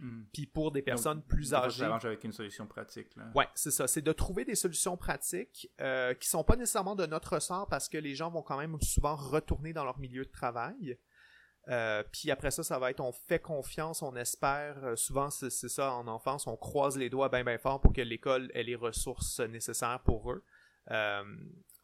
Hmm. 0.00 0.24
Puis 0.32 0.46
pour 0.46 0.72
des 0.72 0.82
personnes 0.82 1.22
plus 1.22 1.54
âgées. 1.54 1.86
Ça 1.86 1.94
avec 2.02 2.24
une 2.24 2.32
solution 2.32 2.66
pratique. 2.66 3.14
Là. 3.14 3.30
Ouais, 3.36 3.46
c'est 3.54 3.70
ça. 3.70 3.86
C'est 3.86 4.02
de 4.02 4.10
trouver 4.10 4.44
des 4.44 4.56
solutions 4.56 4.96
pratiques 4.96 5.70
euh, 5.80 6.14
qui 6.14 6.28
sont 6.28 6.42
pas 6.42 6.56
nécessairement 6.56 6.96
de 6.96 7.06
notre 7.06 7.34
ressort 7.34 7.68
parce 7.68 7.88
que 7.88 7.98
les 7.98 8.16
gens 8.16 8.32
vont 8.32 8.42
quand 8.42 8.58
même 8.58 8.76
souvent 8.80 9.14
retourner 9.14 9.72
dans 9.72 9.84
leur 9.84 10.00
milieu 10.00 10.24
de 10.24 10.30
travail. 10.30 10.98
Euh, 11.68 12.02
puis 12.12 12.30
après 12.30 12.50
ça, 12.50 12.62
ça 12.62 12.78
va 12.78 12.90
être 12.90 13.00
on 13.00 13.12
fait 13.12 13.40
confiance, 13.40 14.02
on 14.02 14.16
espère. 14.16 14.82
Euh, 14.84 14.96
souvent, 14.96 15.30
c'est 15.30 15.50
ça 15.50 15.92
en 15.92 16.06
enfance, 16.06 16.46
on 16.46 16.56
croise 16.56 16.96
les 16.96 17.10
doigts 17.10 17.28
bien 17.28 17.44
bien 17.44 17.58
fort 17.58 17.80
pour 17.80 17.92
que 17.92 18.00
l'école 18.00 18.50
ait 18.54 18.62
les 18.62 18.76
ressources 18.76 19.40
nécessaires 19.40 20.00
pour 20.04 20.32
eux. 20.32 20.44
Euh, 20.90 21.22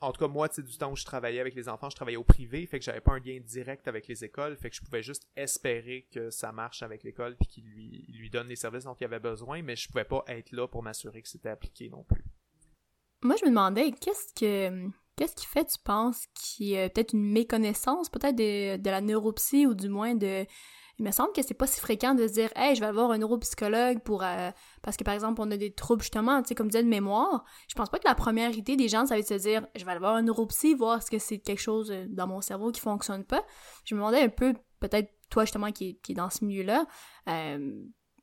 en 0.00 0.12
tout 0.12 0.20
cas, 0.20 0.28
moi, 0.28 0.48
du 0.48 0.78
temps 0.78 0.92
où 0.92 0.96
je 0.96 1.04
travaillais 1.04 1.40
avec 1.40 1.54
les 1.54 1.68
enfants, 1.68 1.90
je 1.90 1.96
travaillais 1.96 2.16
au 2.16 2.24
privé, 2.24 2.66
fait 2.66 2.78
que 2.78 2.84
j'avais 2.84 3.00
pas 3.00 3.12
un 3.12 3.20
lien 3.20 3.38
direct 3.40 3.88
avec 3.88 4.06
les 4.06 4.24
écoles, 4.24 4.56
fait 4.56 4.70
que 4.70 4.76
je 4.76 4.82
pouvais 4.82 5.02
juste 5.02 5.26
espérer 5.36 6.06
que 6.12 6.30
ça 6.30 6.52
marche 6.52 6.82
avec 6.82 7.04
l'école 7.04 7.36
puis 7.36 7.48
qu'il 7.48 7.64
lui, 7.64 8.06
lui 8.08 8.30
donne 8.30 8.48
les 8.48 8.56
services 8.56 8.84
dont 8.84 8.94
il 8.94 9.04
avait 9.04 9.20
besoin, 9.20 9.62
mais 9.62 9.76
je 9.76 9.88
pouvais 9.88 10.04
pas 10.04 10.24
être 10.28 10.52
là 10.52 10.66
pour 10.68 10.82
m'assurer 10.82 11.22
que 11.22 11.28
c'était 11.28 11.48
appliqué 11.48 11.88
non 11.88 12.04
plus. 12.04 12.24
Moi, 13.22 13.36
je 13.40 13.44
me 13.44 13.50
demandais, 13.50 13.92
qu'est-ce 13.92 14.34
que 14.34 14.90
qu'est-ce 15.16 15.34
qui 15.34 15.46
fait, 15.46 15.64
tu 15.64 15.78
penses, 15.82 16.26
qu'il 16.34 16.66
y 16.66 16.78
a 16.78 16.88
peut-être 16.88 17.12
une 17.12 17.30
méconnaissance, 17.30 18.08
peut-être 18.08 18.36
de, 18.36 18.90
la 18.90 19.00
neuropsie 19.00 19.66
ou 19.66 19.74
du 19.74 19.88
moins 19.88 20.14
de 20.14 20.46
il 20.98 21.04
me 21.04 21.10
semble 21.10 21.32
que 21.32 21.42
c'est 21.42 21.54
pas 21.54 21.66
si 21.66 21.80
fréquent 21.80 22.14
de 22.14 22.26
se 22.28 22.34
dire 22.34 22.50
hey 22.54 22.76
je 22.76 22.80
vais 22.80 22.86
avoir 22.86 23.10
un 23.10 23.18
neuropsychologue 23.18 23.98
pour 24.00 24.22
euh, 24.22 24.50
parce 24.80 24.96
que 24.96 25.02
par 25.02 25.14
exemple 25.14 25.40
on 25.40 25.50
a 25.50 25.56
des 25.56 25.72
troubles 25.72 26.02
justement 26.02 26.40
tu 26.40 26.48
sais 26.48 26.54
comme 26.54 26.68
tu 26.68 26.72
disais 26.72 26.84
de 26.84 26.88
mémoire. 26.88 27.44
Je 27.68 27.74
pense 27.74 27.90
pas 27.90 27.98
que 27.98 28.06
la 28.06 28.14
première 28.14 28.56
idée 28.56 28.76
des 28.76 28.88
gens 28.88 29.04
ça 29.04 29.14
va 29.14 29.18
être 29.18 29.28
de 29.28 29.38
se 29.38 29.42
dire 29.42 29.66
je 29.74 29.84
vais 29.84 29.90
aller 29.90 29.98
voir 29.98 30.14
un 30.14 30.22
neuropsy 30.22 30.74
voir 30.74 30.98
est-ce 30.98 31.10
que 31.10 31.18
c'est 31.18 31.38
quelque 31.38 31.60
chose 31.60 31.90
euh, 31.90 32.06
dans 32.08 32.28
mon 32.28 32.40
cerveau 32.40 32.70
qui 32.70 32.80
fonctionne 32.80 33.24
pas. 33.24 33.44
Je 33.84 33.96
me 33.96 34.00
demandais 34.00 34.22
un 34.22 34.28
peu 34.28 34.54
peut-être 34.78 35.10
toi 35.30 35.44
justement 35.44 35.72
qui, 35.72 35.98
qui 35.98 36.12
est 36.12 36.14
dans 36.14 36.30
ce 36.30 36.44
milieu 36.44 36.62
là 36.62 36.86
euh, 37.28 37.72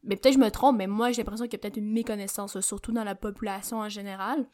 mais 0.04 0.15
peut-être 0.15 0.36
je 0.36 0.39
me 0.39 0.49
trompe 0.49 0.77
mais 0.77 0.88
moi 0.88 1.12
j'ai 1.12 1.23
l'impression 1.23 1.45
qu'il 1.45 1.54
y 1.54 1.56
a 1.58 1.60
peut-être 1.60 1.77
une 1.77 1.91
méconnaissance 1.91 2.58
surtout 2.62 2.93
dans 2.93 3.04
la 3.04 3.15
population 3.15 3.80
en 3.80 3.89
général 3.89 4.47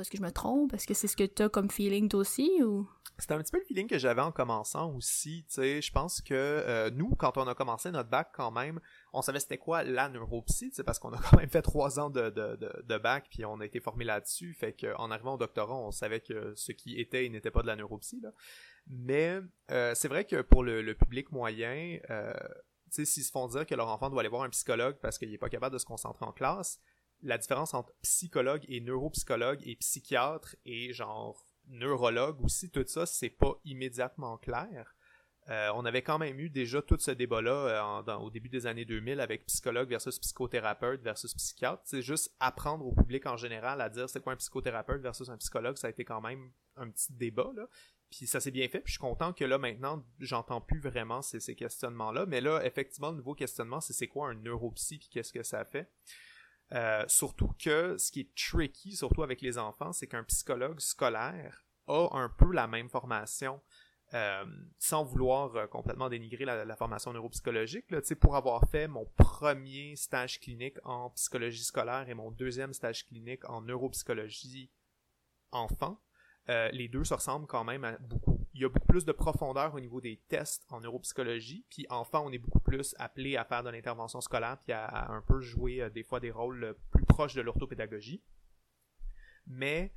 est-ce 0.00 0.10
que 0.10 0.16
je 0.16 0.22
me 0.22 0.30
trompe? 0.30 0.72
Est-ce 0.74 0.86
que 0.86 0.94
c'est 0.94 1.08
ce 1.08 1.16
que 1.16 1.24
tu 1.24 1.42
as 1.42 1.48
comme 1.48 1.70
feeling 1.70 2.08
toi 2.08 2.20
aussi 2.20 2.62
ou? 2.62 2.88
C'était 3.16 3.34
un 3.34 3.38
petit 3.38 3.52
peu 3.52 3.58
le 3.58 3.64
feeling 3.64 3.86
que 3.86 3.96
j'avais 3.96 4.22
en 4.22 4.32
commençant 4.32 4.92
aussi, 4.92 5.46
je 5.48 5.92
pense 5.92 6.20
que 6.20 6.34
euh, 6.34 6.90
nous, 6.90 7.14
quand 7.14 7.38
on 7.38 7.46
a 7.46 7.54
commencé 7.54 7.92
notre 7.92 8.10
bac 8.10 8.30
quand 8.34 8.50
même, 8.50 8.80
on 9.12 9.22
savait 9.22 9.38
c'était 9.38 9.56
quoi 9.56 9.84
la 9.84 10.10
sais, 10.48 10.82
parce 10.82 10.98
qu'on 10.98 11.12
a 11.12 11.18
quand 11.30 11.36
même 11.36 11.48
fait 11.48 11.62
trois 11.62 12.00
ans 12.00 12.10
de, 12.10 12.30
de, 12.30 12.58
de, 12.82 12.98
bac, 12.98 13.26
puis 13.30 13.44
on 13.44 13.60
a 13.60 13.64
été 13.64 13.78
formé 13.78 14.04
là-dessus, 14.04 14.54
fait 14.54 14.72
qu'en 14.72 15.12
arrivant 15.12 15.34
au 15.34 15.38
doctorat, 15.38 15.76
on 15.76 15.92
savait 15.92 16.20
que 16.20 16.54
ce 16.56 16.72
qui 16.72 17.00
était 17.00 17.26
et 17.26 17.28
n'était 17.28 17.52
pas 17.52 17.62
de 17.62 17.68
la 17.68 17.76
neuropsie, 17.76 18.20
là. 18.20 18.32
Mais 18.88 19.40
euh, 19.70 19.94
c'est 19.94 20.08
vrai 20.08 20.24
que 20.24 20.42
pour 20.42 20.64
le, 20.64 20.92
public 20.94 21.30
moyen, 21.30 21.98
euh, 22.10 22.34
s'ils 22.90 23.06
se 23.06 23.30
font 23.30 23.46
dire 23.46 23.64
que 23.64 23.74
leur 23.74 23.88
enfant 23.88 24.10
doit 24.10 24.20
aller 24.20 24.28
voir 24.28 24.42
un 24.42 24.50
psychologue 24.50 24.96
parce 25.00 25.18
qu'il 25.18 25.30
n'est 25.30 25.38
pas 25.38 25.48
capable 25.48 25.72
de 25.72 25.78
se 25.78 25.86
concentrer 25.86 26.24
en 26.24 26.32
classe, 26.32 26.80
la 27.22 27.38
différence 27.38 27.74
entre 27.74 27.92
psychologue 28.02 28.64
et 28.68 28.80
neuropsychologue 28.80 29.60
et 29.64 29.76
psychiatre 29.76 30.56
est 30.64 30.92
genre 30.92 31.46
neurologue 31.68 32.42
aussi, 32.42 32.70
tout 32.70 32.84
ça, 32.86 33.06
c'est 33.06 33.30
pas 33.30 33.54
immédiatement 33.64 34.36
clair. 34.38 34.94
Euh, 35.50 35.70
on 35.74 35.84
avait 35.84 36.02
quand 36.02 36.18
même 36.18 36.40
eu 36.40 36.48
déjà 36.48 36.80
tout 36.80 36.96
ce 36.98 37.10
débat-là 37.10 38.02
euh, 38.08 38.14
au 38.16 38.30
début 38.30 38.48
des 38.48 38.66
années 38.66 38.86
2000 38.86 39.20
avec 39.20 39.44
psychologue 39.46 39.90
versus 39.90 40.18
psychothérapeute 40.18 41.02
versus 41.02 41.34
psychiatre. 41.34 41.82
C'est 41.84 42.00
juste 42.00 42.34
apprendre 42.40 42.86
au 42.86 42.92
public 42.92 43.26
en 43.26 43.36
général 43.36 43.82
à 43.82 43.90
dire 43.90 44.08
c'est 44.08 44.22
quoi 44.22 44.32
un 44.32 44.36
psychothérapeute 44.36 45.02
versus 45.02 45.28
un 45.28 45.36
psychologue, 45.36 45.76
ça 45.76 45.88
a 45.88 45.90
été 45.90 46.04
quand 46.04 46.22
même 46.22 46.50
un 46.76 46.88
petit 46.88 47.12
débat. 47.12 47.50
Là. 47.54 47.68
Puis 48.10 48.26
ça 48.26 48.40
s'est 48.40 48.52
bien 48.52 48.68
fait, 48.68 48.80
puis 48.80 48.92
je 48.92 48.98
suis 48.98 49.00
content 49.00 49.34
que 49.34 49.44
là 49.44 49.58
maintenant, 49.58 50.02
j'entends 50.18 50.62
plus 50.62 50.80
vraiment 50.80 51.20
ces, 51.20 51.40
ces 51.40 51.54
questionnements-là. 51.54 52.24
Mais 52.24 52.40
là, 52.40 52.64
effectivement, 52.64 53.10
le 53.10 53.18
nouveau 53.18 53.34
questionnement, 53.34 53.80
c'est 53.82 53.92
c'est 53.92 54.08
quoi 54.08 54.30
un 54.30 54.34
neuropsy, 54.34 54.98
puis 54.98 55.08
qu'est-ce 55.10 55.32
que 55.32 55.42
ça 55.42 55.64
fait? 55.66 55.90
Euh, 56.74 57.04
surtout 57.06 57.52
que 57.58 57.96
ce 57.98 58.10
qui 58.10 58.20
est 58.20 58.34
tricky, 58.34 58.96
surtout 58.96 59.22
avec 59.22 59.40
les 59.40 59.58
enfants, 59.58 59.92
c'est 59.92 60.08
qu'un 60.08 60.24
psychologue 60.24 60.80
scolaire 60.80 61.64
a 61.86 62.08
un 62.12 62.28
peu 62.28 62.52
la 62.52 62.66
même 62.66 62.88
formation, 62.88 63.60
euh, 64.12 64.44
sans 64.78 65.04
vouloir 65.04 65.54
euh, 65.54 65.66
complètement 65.66 66.08
dénigrer 66.08 66.44
la, 66.44 66.76
formation 66.76 67.12
neuropsychologique. 67.12 67.86
Pour 68.16 68.34
avoir 68.34 68.68
fait 68.68 68.88
mon 68.88 69.06
premier 69.16 69.94
stage 69.94 70.40
clinique 70.40 70.76
en 70.82 71.10
psychologie 71.10 71.62
scolaire 71.62 72.08
et 72.08 72.14
mon 72.14 72.30
deuxième 72.32 72.72
stage 72.72 73.06
clinique 73.06 73.48
en 73.48 73.62
neuropsychologie 73.62 74.70
enfant, 75.52 76.00
les 76.48 76.88
deux 76.88 77.04
se 77.04 77.14
ressemblent 77.14 77.46
quand 77.46 77.64
même 77.64 77.84
à 77.84 77.96
beaucoup 77.98 78.33
il 78.54 78.60
y 78.60 78.64
a 78.64 78.68
beaucoup 78.68 78.86
plus 78.86 79.04
de 79.04 79.10
profondeur 79.10 79.74
au 79.74 79.80
niveau 79.80 80.00
des 80.00 80.22
tests 80.28 80.64
en 80.68 80.80
neuropsychologie. 80.80 81.66
Puis 81.68 81.86
enfin, 81.90 82.20
on 82.20 82.30
est 82.30 82.38
beaucoup 82.38 82.60
plus 82.60 82.94
appelé 82.98 83.36
à 83.36 83.44
faire 83.44 83.64
de 83.64 83.70
l'intervention 83.70 84.20
scolaire 84.20 84.58
puis 84.62 84.72
à, 84.72 85.10
un 85.10 85.22
peu 85.22 85.40
jouer 85.40 85.82
euh, 85.82 85.90
des 85.90 86.04
fois 86.04 86.20
des 86.20 86.30
rôles 86.30 86.62
euh, 86.62 86.72
plus 86.92 87.04
proches 87.04 87.34
de 87.34 87.42
l'orthopédagogie. 87.42 88.22
Mais 89.48 89.92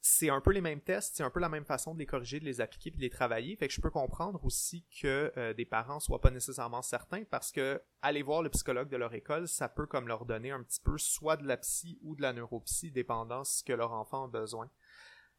c'est 0.00 0.30
un 0.30 0.40
peu 0.40 0.50
les 0.50 0.62
mêmes 0.62 0.80
tests, 0.80 1.16
c'est 1.16 1.22
un 1.22 1.28
peu 1.28 1.40
la 1.40 1.50
même 1.50 1.66
façon 1.66 1.92
de 1.92 1.98
les 1.98 2.06
corriger, 2.06 2.40
de 2.40 2.46
les 2.46 2.62
appliquer 2.62 2.90
puis 2.90 2.96
de 2.96 3.02
les 3.02 3.10
travailler. 3.10 3.54
Fait 3.56 3.68
que 3.68 3.74
je 3.74 3.82
peux 3.82 3.90
comprendre 3.90 4.42
aussi 4.46 4.86
que 5.02 5.30
euh, 5.36 5.52
des 5.52 5.66
parents 5.66 6.00
soient 6.00 6.22
pas 6.22 6.30
nécessairement 6.30 6.80
certains 6.80 7.24
parce 7.24 7.52
que 7.52 7.82
aller 8.00 8.22
voir 8.22 8.42
le 8.42 8.48
psychologue 8.48 8.88
de 8.88 8.96
leur 8.96 9.12
école, 9.12 9.46
ça 9.46 9.68
peut 9.68 9.86
comme 9.86 10.08
leur 10.08 10.24
donner 10.24 10.52
un 10.52 10.62
petit 10.62 10.80
peu 10.80 10.96
soit 10.96 11.36
de 11.36 11.46
la 11.46 11.58
psy 11.58 11.98
ou 12.00 12.16
de 12.16 12.22
la 12.22 12.32
neuropsy, 12.32 12.90
dépendant 12.90 13.44
ce 13.44 13.62
que 13.62 13.74
leur 13.74 13.92
enfant 13.92 14.24
a 14.24 14.28
besoin. 14.28 14.70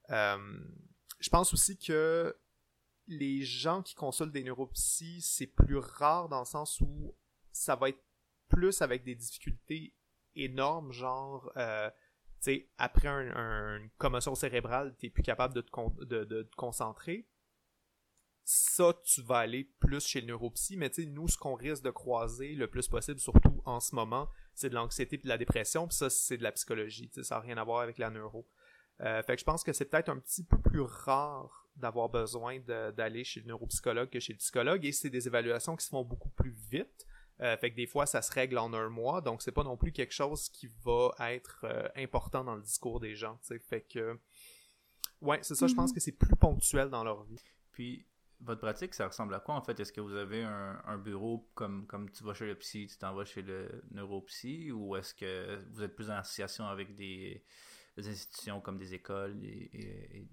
je 0.10 1.30
pense 1.32 1.54
aussi 1.54 1.80
que 1.80 2.36
les 3.08 3.42
gens 3.42 3.82
qui 3.82 3.96
consultent 3.96 4.32
des 4.32 4.44
neuropsies, 4.44 5.22
c'est 5.22 5.48
plus 5.48 5.78
rare 5.78 6.30
dans 6.30 6.40
le 6.40 6.46
sens 6.46 6.80
où 6.82 7.16
ça 7.52 7.76
va 7.76 7.90
être 7.90 8.04
plus 8.48 8.82
avec 8.82 9.04
des 9.04 9.16
difficultés 9.16 9.96
énormes, 10.36 10.92
genre, 10.92 11.52
euh, 11.58 11.90
tu 12.42 12.52
sais, 12.52 12.70
après 12.78 13.08
une 13.08 13.90
commotion 13.98 14.36
cérébrale, 14.36 14.96
t'es 14.98 15.10
plus 15.10 15.24
capable 15.24 15.54
de 15.54 15.62
te, 15.62 16.56
concentrer. 16.56 17.28
Ça, 18.44 18.94
tu 19.04 19.22
vas 19.22 19.38
aller 19.38 19.66
plus 19.80 20.06
chez 20.06 20.22
le 20.22 20.28
neuropsy, 20.28 20.76
mais 20.76 20.90
tu 20.90 21.06
nous, 21.08 21.28
ce 21.28 21.38
qu'on 21.38 21.54
risque 21.54 21.84
de 21.84 21.92
croiser 21.92 22.56
le 22.56 22.68
plus 22.68 22.88
possible, 22.88 23.20
surtout 23.20 23.62
en 23.66 23.80
ce 23.80 23.96
moment, 23.96 24.30
c'est 24.54 24.70
de 24.70 24.76
l'anxiété 24.76 25.16
et 25.16 25.20
de 25.20 25.28
la 25.28 25.38
dépression, 25.38 25.88
puis 25.88 25.96
ça, 25.96 26.10
c'est 26.10 26.38
de 26.38 26.44
la 26.44 26.52
psychologie, 26.52 27.10
tu 27.10 27.16
sais, 27.16 27.24
ça 27.24 27.36
n'a 27.36 27.42
rien 27.42 27.58
à 27.58 27.64
voir 27.64 27.82
avec 27.82 27.98
la 27.98 28.10
neuro. 28.10 28.48
Euh, 29.02 29.22
fait 29.24 29.36
que 29.36 29.40
je 29.40 29.46
pense 29.46 29.64
que 29.64 29.74
c'est 29.74 29.86
peut-être 29.86 30.10
un 30.10 30.20
petit 30.20 30.44
peu 30.44 30.60
plus 30.60 30.82
rare 30.82 31.61
d'avoir 31.76 32.10
besoin 32.10 32.60
d'aller 32.60 33.24
chez 33.24 33.40
le 33.40 33.48
neuropsychologue 33.48 34.10
que 34.10 34.20
chez 34.20 34.34
le 34.34 34.38
psychologue 34.38 34.86
et 34.86 34.92
c'est 34.92 35.10
des 35.10 35.28
évaluations 35.28 35.76
qui 35.76 35.86
se 35.86 35.90
font 35.90 36.04
beaucoup 36.04 36.30
plus 36.30 36.56
vite. 36.70 37.06
Euh, 37.42 37.58
fait 37.58 37.72
que 37.72 37.76
des 37.76 37.88
fois, 37.88 38.06
ça 38.06 38.22
se 38.22 38.32
règle 38.32 38.58
en 38.60 38.72
un 38.74 38.90
mois, 38.90 39.22
donc 39.22 39.42
c'est 39.42 39.52
pas 39.52 39.64
non 39.64 39.76
plus 39.76 39.92
quelque 39.92 40.14
chose 40.14 40.50
qui 40.50 40.68
va 40.84 41.12
être 41.32 41.62
euh, 41.64 41.88
important 41.96 42.44
dans 42.44 42.56
le 42.56 42.62
discours 42.62 43.00
des 43.00 43.16
gens. 43.16 43.38
T'sais. 43.38 43.58
Fait 43.58 43.82
que, 43.82 44.20
ouais, 45.22 45.40
c'est 45.42 45.56
ça, 45.56 45.66
je 45.66 45.74
pense 45.74 45.92
mm-hmm. 45.92 45.94
que 45.96 46.00
c'est 46.00 46.12
plus 46.12 46.36
ponctuel 46.36 46.90
dans 46.90 47.04
leur 47.04 47.24
vie. 47.24 47.42
Puis, 47.72 48.06
votre 48.42 48.62
pratique, 48.62 48.94
ça 48.94 49.08
ressemble 49.08 49.34
à 49.34 49.40
quoi 49.40 49.56
en 49.56 49.62
fait? 49.62 49.80
Est-ce 49.80 49.92
que 49.92 50.02
vous 50.02 50.16
avez 50.16 50.44
un, 50.44 50.98
bureau 50.98 51.50
comme, 51.56 51.88
comme 51.88 52.12
tu 52.12 52.24
vas 52.24 52.34
chez 52.34 52.48
le 52.48 52.56
psy, 52.56 52.88
tu 52.88 52.98
t'en 52.98 53.14
vas 53.14 53.26
chez 53.26 53.42
le 53.42 53.84
neuropsy, 53.92 54.72
ou 54.72 54.96
est-ce 54.96 55.14
que 55.14 55.64
vous 55.72 55.82
êtes 55.82 55.96
plus 55.96 56.10
en 56.10 56.16
association 56.16 56.66
avec 56.66 56.96
des, 56.96 57.44
institutions 57.98 58.62
comme 58.62 58.78
des 58.78 58.94
écoles 58.94 59.44
et 59.44 60.28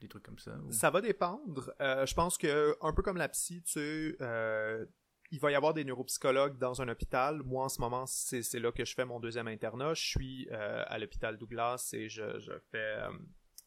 des 0.00 0.08
trucs 0.08 0.22
comme 0.22 0.38
ça? 0.38 0.52
Ça 0.70 0.90
va 0.90 1.00
dépendre. 1.00 1.72
Euh, 1.80 2.06
je 2.06 2.14
pense 2.14 2.38
que, 2.38 2.76
un 2.80 2.92
peu 2.92 3.02
comme 3.02 3.16
la 3.16 3.28
psy, 3.28 3.62
tu 3.62 3.72
sais, 3.72 4.16
euh, 4.20 4.84
il 5.30 5.40
va 5.40 5.50
y 5.50 5.54
avoir 5.54 5.74
des 5.74 5.84
neuropsychologues 5.84 6.58
dans 6.58 6.82
un 6.82 6.88
hôpital. 6.88 7.42
Moi, 7.42 7.64
en 7.64 7.68
ce 7.68 7.80
moment, 7.80 8.06
c'est 8.06 8.60
là 8.60 8.72
que 8.72 8.84
je 8.84 8.94
fais 8.94 9.04
mon 9.04 9.20
deuxième 9.20 9.48
internat. 9.48 9.94
Je 9.94 10.04
suis 10.04 10.48
euh, 10.52 10.84
à 10.86 10.98
l'hôpital 10.98 11.36
Douglas 11.36 11.90
et 11.92 12.08
je, 12.08 12.22
fais 12.70 12.98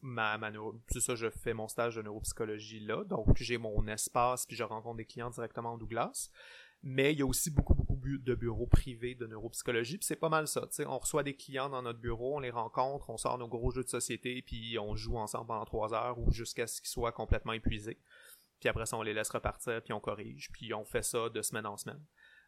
ma, 0.00 0.38
ma 0.38 0.50
ça, 0.98 1.14
je 1.14 1.28
fais 1.28 1.52
mon 1.52 1.68
stage 1.68 1.96
de 1.96 2.02
neuropsychologie 2.02 2.80
là. 2.80 3.04
Donc, 3.04 3.36
j'ai 3.36 3.58
mon 3.58 3.86
espace 3.88 4.46
puis 4.46 4.56
je 4.56 4.64
rencontre 4.64 4.96
des 4.96 5.04
clients 5.04 5.30
directement 5.30 5.74
en 5.74 5.78
Douglas 5.78 6.30
mais 6.82 7.12
il 7.12 7.18
y 7.18 7.22
a 7.22 7.26
aussi 7.26 7.50
beaucoup, 7.50 7.74
beaucoup 7.74 7.90
de 8.18 8.34
bureaux 8.34 8.66
privés 8.66 9.14
de 9.14 9.26
neuropsychologie, 9.26 9.98
puis 9.98 10.06
c'est 10.06 10.16
pas 10.16 10.28
mal 10.28 10.48
ça. 10.48 10.66
sais, 10.70 10.86
On 10.86 10.98
reçoit 10.98 11.22
des 11.22 11.34
clients 11.34 11.68
dans 11.68 11.82
notre 11.82 11.98
bureau, 11.98 12.36
on 12.36 12.40
les 12.40 12.50
rencontre, 12.50 13.10
on 13.10 13.16
sort 13.16 13.38
nos 13.38 13.48
gros 13.48 13.70
jeux 13.70 13.84
de 13.84 13.88
société, 13.88 14.42
puis 14.42 14.78
on 14.78 14.96
joue 14.96 15.16
ensemble 15.18 15.48
pendant 15.48 15.64
trois 15.64 15.92
heures 15.94 16.18
ou 16.18 16.30
jusqu'à 16.32 16.66
ce 16.66 16.80
qu'ils 16.80 16.90
soient 16.90 17.12
complètement 17.12 17.52
épuisés. 17.52 17.98
Puis 18.58 18.68
après 18.68 18.86
ça, 18.86 18.96
on 18.96 19.02
les 19.02 19.14
laisse 19.14 19.30
repartir, 19.30 19.82
puis 19.82 19.92
on 19.92 20.00
corrige, 20.00 20.50
puis 20.52 20.72
on 20.74 20.84
fait 20.84 21.02
ça 21.02 21.28
de 21.28 21.42
semaine 21.42 21.66
en 21.66 21.76
semaine. 21.76 22.02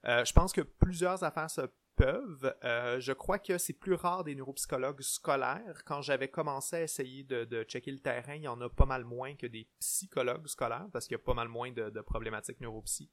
Euh, 0.06 0.24
je 0.24 0.32
pense 0.32 0.52
que 0.52 0.60
plusieurs 0.60 1.22
affaires 1.22 1.50
se 1.50 1.62
peuvent. 1.96 2.54
Euh, 2.64 2.98
je 2.98 3.12
crois 3.12 3.38
que 3.38 3.58
c'est 3.58 3.72
plus 3.72 3.94
rare 3.94 4.24
des 4.24 4.34
neuropsychologues 4.34 5.02
scolaires. 5.02 5.82
Quand 5.84 6.02
j'avais 6.02 6.28
commencé 6.28 6.76
à 6.76 6.82
essayer 6.82 7.22
de, 7.24 7.62
checker 7.64 7.92
le 7.92 8.00
terrain, 8.00 8.34
il 8.34 8.42
y 8.42 8.48
en 8.48 8.60
a 8.60 8.68
pas 8.68 8.86
mal 8.86 9.04
moins 9.04 9.36
que 9.36 9.46
des 9.46 9.68
psychologues 9.78 10.48
scolaires, 10.48 10.88
parce 10.92 11.06
qu'il 11.06 11.16
y 11.16 11.20
a 11.20 11.24
pas 11.24 11.34
mal 11.34 11.48
moins 11.48 11.70
de, 11.70 11.90
de 11.90 12.00
problématiques 12.00 12.60
neuropsy 12.60 13.10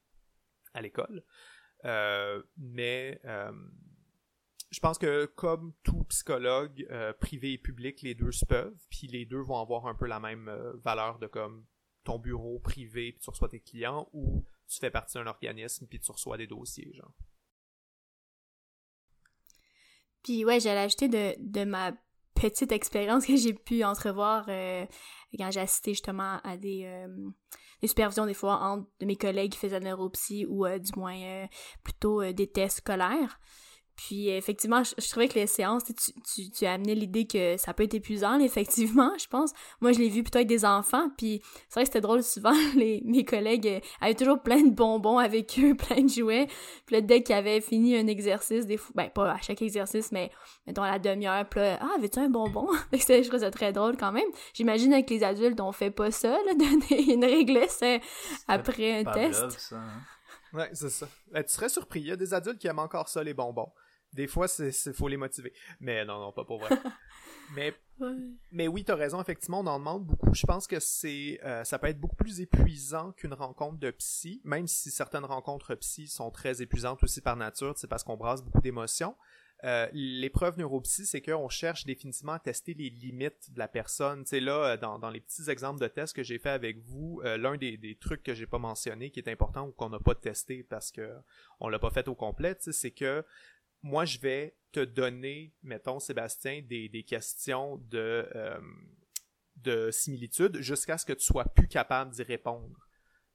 à 0.73 0.81
l'école. 0.81 1.23
Euh, 1.85 2.43
mais 2.57 3.19
euh, 3.25 3.51
je 4.71 4.79
pense 4.79 4.97
que 4.97 5.25
comme 5.25 5.73
tout 5.83 6.03
psychologue 6.05 6.85
euh, 6.91 7.13
privé 7.13 7.53
et 7.53 7.57
public, 7.57 8.01
les 8.01 8.15
deux 8.15 8.31
se 8.31 8.45
peuvent, 8.45 8.79
puis 8.89 9.07
les 9.07 9.25
deux 9.25 9.41
vont 9.41 9.59
avoir 9.59 9.87
un 9.87 9.95
peu 9.95 10.07
la 10.07 10.19
même 10.19 10.51
valeur 10.83 11.19
de 11.19 11.27
comme 11.27 11.65
ton 12.03 12.19
bureau 12.19 12.59
privé, 12.59 13.11
puis 13.11 13.21
tu 13.21 13.29
reçois 13.29 13.49
tes 13.49 13.59
clients, 13.59 14.09
ou 14.13 14.45
tu 14.67 14.79
fais 14.79 14.91
partie 14.91 15.17
d'un 15.17 15.27
organisme, 15.27 15.87
puis 15.87 15.99
tu 15.99 16.11
reçois 16.11 16.37
des 16.37 16.47
dossiers, 16.47 16.93
genre. 16.93 17.13
Puis 20.23 20.43
ouais, 20.43 20.59
j'allais 20.59 20.81
ajouter 20.81 21.07
de, 21.07 21.35
de 21.39 21.63
ma 21.63 21.93
petite 22.39 22.71
expérience 22.71 23.25
que 23.25 23.35
j'ai 23.35 23.53
pu 23.53 23.83
entrevoir 23.83 24.45
euh, 24.47 24.85
quand 25.37 25.51
j'ai 25.51 25.59
assisté 25.59 25.91
justement 25.91 26.39
à 26.43 26.57
des, 26.57 26.83
euh, 26.85 27.07
des 27.81 27.87
supervisions 27.87 28.25
des 28.25 28.33
fois 28.33 28.59
entre 28.61 28.87
mes 29.01 29.15
collègues 29.15 29.51
qui 29.51 29.59
faisaient 29.59 29.79
de 29.79 29.85
neuropsy 29.85 30.45
ou 30.47 30.65
euh, 30.65 30.79
du 30.79 30.91
moins 30.95 31.47
plutôt 31.83 32.23
des 32.31 32.47
tests 32.47 32.77
scolaires. 32.77 33.39
Puis 33.99 34.29
effectivement, 34.29 34.81
je, 34.81 35.09
trouvais 35.09 35.27
que 35.27 35.33
les 35.33 35.45
séances, 35.45 35.83
tu, 35.83 35.93
tu, 35.93 36.49
tu 36.49 36.65
as 36.65 36.71
amené 36.71 36.95
l'idée 36.95 37.27
que 37.27 37.57
ça 37.57 37.73
peut 37.73 37.83
être 37.83 37.95
épuisant, 37.95 38.39
effectivement, 38.39 39.11
je 39.19 39.27
pense. 39.27 39.51
Moi, 39.81 39.91
je 39.91 39.99
l'ai 39.99 40.07
vu 40.07 40.23
plutôt 40.23 40.37
avec 40.37 40.47
des 40.47 40.63
enfants, 40.63 41.09
puis 41.17 41.41
c'est 41.67 41.73
vrai 41.75 41.83
que 41.83 41.87
c'était 41.87 41.99
drôle, 42.01 42.23
souvent, 42.23 42.53
les, 42.75 43.01
mes 43.03 43.25
collègues 43.25 43.67
euh, 43.67 43.79
avaient 43.99 44.15
toujours 44.15 44.41
plein 44.41 44.63
de 44.63 44.73
bonbons 44.73 45.17
avec 45.17 45.59
eux, 45.61 45.75
plein 45.77 46.03
de 46.03 46.09
jouets. 46.09 46.47
Puis 46.85 46.95
là, 46.95 47.01
dès 47.01 47.23
qu'ils 47.23 47.35
avaient 47.35 47.59
fini 47.59 47.97
un 47.97 48.07
exercice, 48.07 48.65
des 48.65 48.77
fois, 48.77 48.93
ben 48.95 49.09
pas 49.09 49.33
à 49.33 49.41
chaque 49.41 49.61
exercice, 49.61 50.13
mais 50.13 50.31
mettons 50.65 50.83
à 50.83 50.91
la 50.91 50.99
demi-heure, 50.99 51.49
puis 51.49 51.59
là, 51.59 51.77
ah, 51.81 51.89
avais-tu 51.97 52.19
un 52.19 52.29
bonbon? 52.29 52.69
je 52.93 53.21
trouvais 53.23 53.39
ça 53.39 53.51
très 53.51 53.73
drôle 53.73 53.97
quand 53.97 54.13
même. 54.13 54.29
J'imagine 54.53 54.93
avec 54.93 55.09
les 55.09 55.25
adultes, 55.25 55.59
on 55.59 55.73
fait 55.73 55.91
pas 55.91 56.09
ça, 56.09 56.37
là, 56.45 56.53
donner 56.53 57.11
une 57.11 57.25
réglisse 57.25 57.81
euh, 57.83 57.99
après 58.47 58.99
un 58.99 59.03
test. 59.11 59.59
ça, 59.59 59.75
hein? 59.75 60.01
Ouais, 60.53 60.69
c'est 60.71 60.89
ça. 60.89 61.07
Ben, 61.31 61.43
tu 61.43 61.53
serais 61.53 61.69
surpris, 61.69 61.99
il 61.99 62.07
y 62.07 62.11
a 62.11 62.15
des 62.15 62.33
adultes 62.33 62.59
qui 62.59 62.67
aiment 62.67 62.79
encore 62.79 63.09
ça, 63.09 63.21
les 63.23 63.33
bonbons. 63.33 63.71
Des 64.13 64.27
fois, 64.27 64.47
il 64.59 64.93
faut 64.93 65.07
les 65.07 65.17
motiver. 65.17 65.53
Mais 65.79 66.03
non, 66.05 66.19
non, 66.19 66.31
pas 66.31 66.43
pour 66.43 66.59
vrai. 66.59 66.69
mais, 67.55 67.73
mais 68.51 68.67
oui, 68.67 68.83
t'as 68.83 68.95
raison, 68.95 69.21
effectivement, 69.21 69.59
on 69.59 69.67
en 69.67 69.79
demande 69.79 70.05
beaucoup. 70.05 70.33
Je 70.33 70.45
pense 70.45 70.67
que 70.67 70.79
c'est 70.79 71.39
euh, 71.43 71.63
ça 71.63 71.77
peut 71.77 71.87
être 71.87 71.99
beaucoup 71.99 72.15
plus 72.15 72.41
épuisant 72.41 73.11
qu'une 73.11 73.33
rencontre 73.33 73.77
de 73.77 73.91
psy, 73.91 74.41
même 74.43 74.67
si 74.67 74.89
certaines 74.89 75.25
rencontres 75.25 75.75
psy 75.75 76.07
sont 76.07 76.31
très 76.31 76.61
épuisantes 76.61 77.03
aussi 77.03 77.21
par 77.21 77.35
nature, 77.35 77.73
c'est 77.77 77.87
parce 77.87 78.03
qu'on 78.03 78.17
brasse 78.17 78.41
beaucoup 78.43 78.61
d'émotions. 78.61 79.15
Euh, 79.65 79.89
l'épreuve 79.91 80.57
neuropsy, 80.57 81.05
c'est 81.05 81.21
qu'on 81.21 81.49
cherche 81.49 81.85
définitivement 81.85 82.31
à 82.31 82.39
tester 82.39 82.73
les 82.73 82.89
limites 82.89 83.51
de 83.51 83.59
la 83.59 83.67
personne. 83.67 84.23
Tu 84.23 84.29
sais, 84.29 84.39
là, 84.39 84.53
euh, 84.53 84.77
dans, 84.77 84.99
dans 84.99 85.09
les 85.09 85.19
petits 85.19 85.49
exemples 85.49 85.81
de 85.81 85.87
tests 85.87 86.15
que 86.15 86.23
j'ai 86.23 86.39
fait 86.39 86.49
avec 86.49 86.79
vous, 86.79 87.21
l'un 87.23 87.57
des, 87.57 87.75
des, 87.75 87.95
trucs 87.95 88.23
que 88.23 88.33
j'ai 88.33 88.47
pas 88.47 88.57
mentionné 88.57 89.11
qui 89.11 89.19
est 89.19 89.27
important 89.27 89.67
ou 89.67 89.71
qu'on 89.71 89.89
n'a 89.89 89.99
pas 89.99 90.15
testé 90.15 90.63
parce 90.63 90.91
que 90.91 91.11
on 91.59 91.67
l'a 91.67 91.77
pas 91.77 91.91
fait 91.91 92.07
au 92.07 92.15
complet, 92.15 92.55
c'est 92.59 92.91
que 92.91 93.25
moi, 93.81 94.05
je 94.05 94.19
vais 94.19 94.55
te 94.71 94.79
donner, 94.79 95.53
mettons, 95.63 95.99
Sébastien, 95.99 96.61
des, 96.61 97.03
questions 97.07 97.77
de, 97.89 98.29
euh, 98.35 98.59
de 99.57 99.91
similitude 99.91 100.57
jusqu'à 100.59 100.97
ce 100.97 101.05
que 101.05 101.13
tu 101.13 101.25
sois 101.25 101.45
plus 101.45 101.67
capable 101.67 102.11
d'y 102.11 102.23
répondre. 102.23 102.77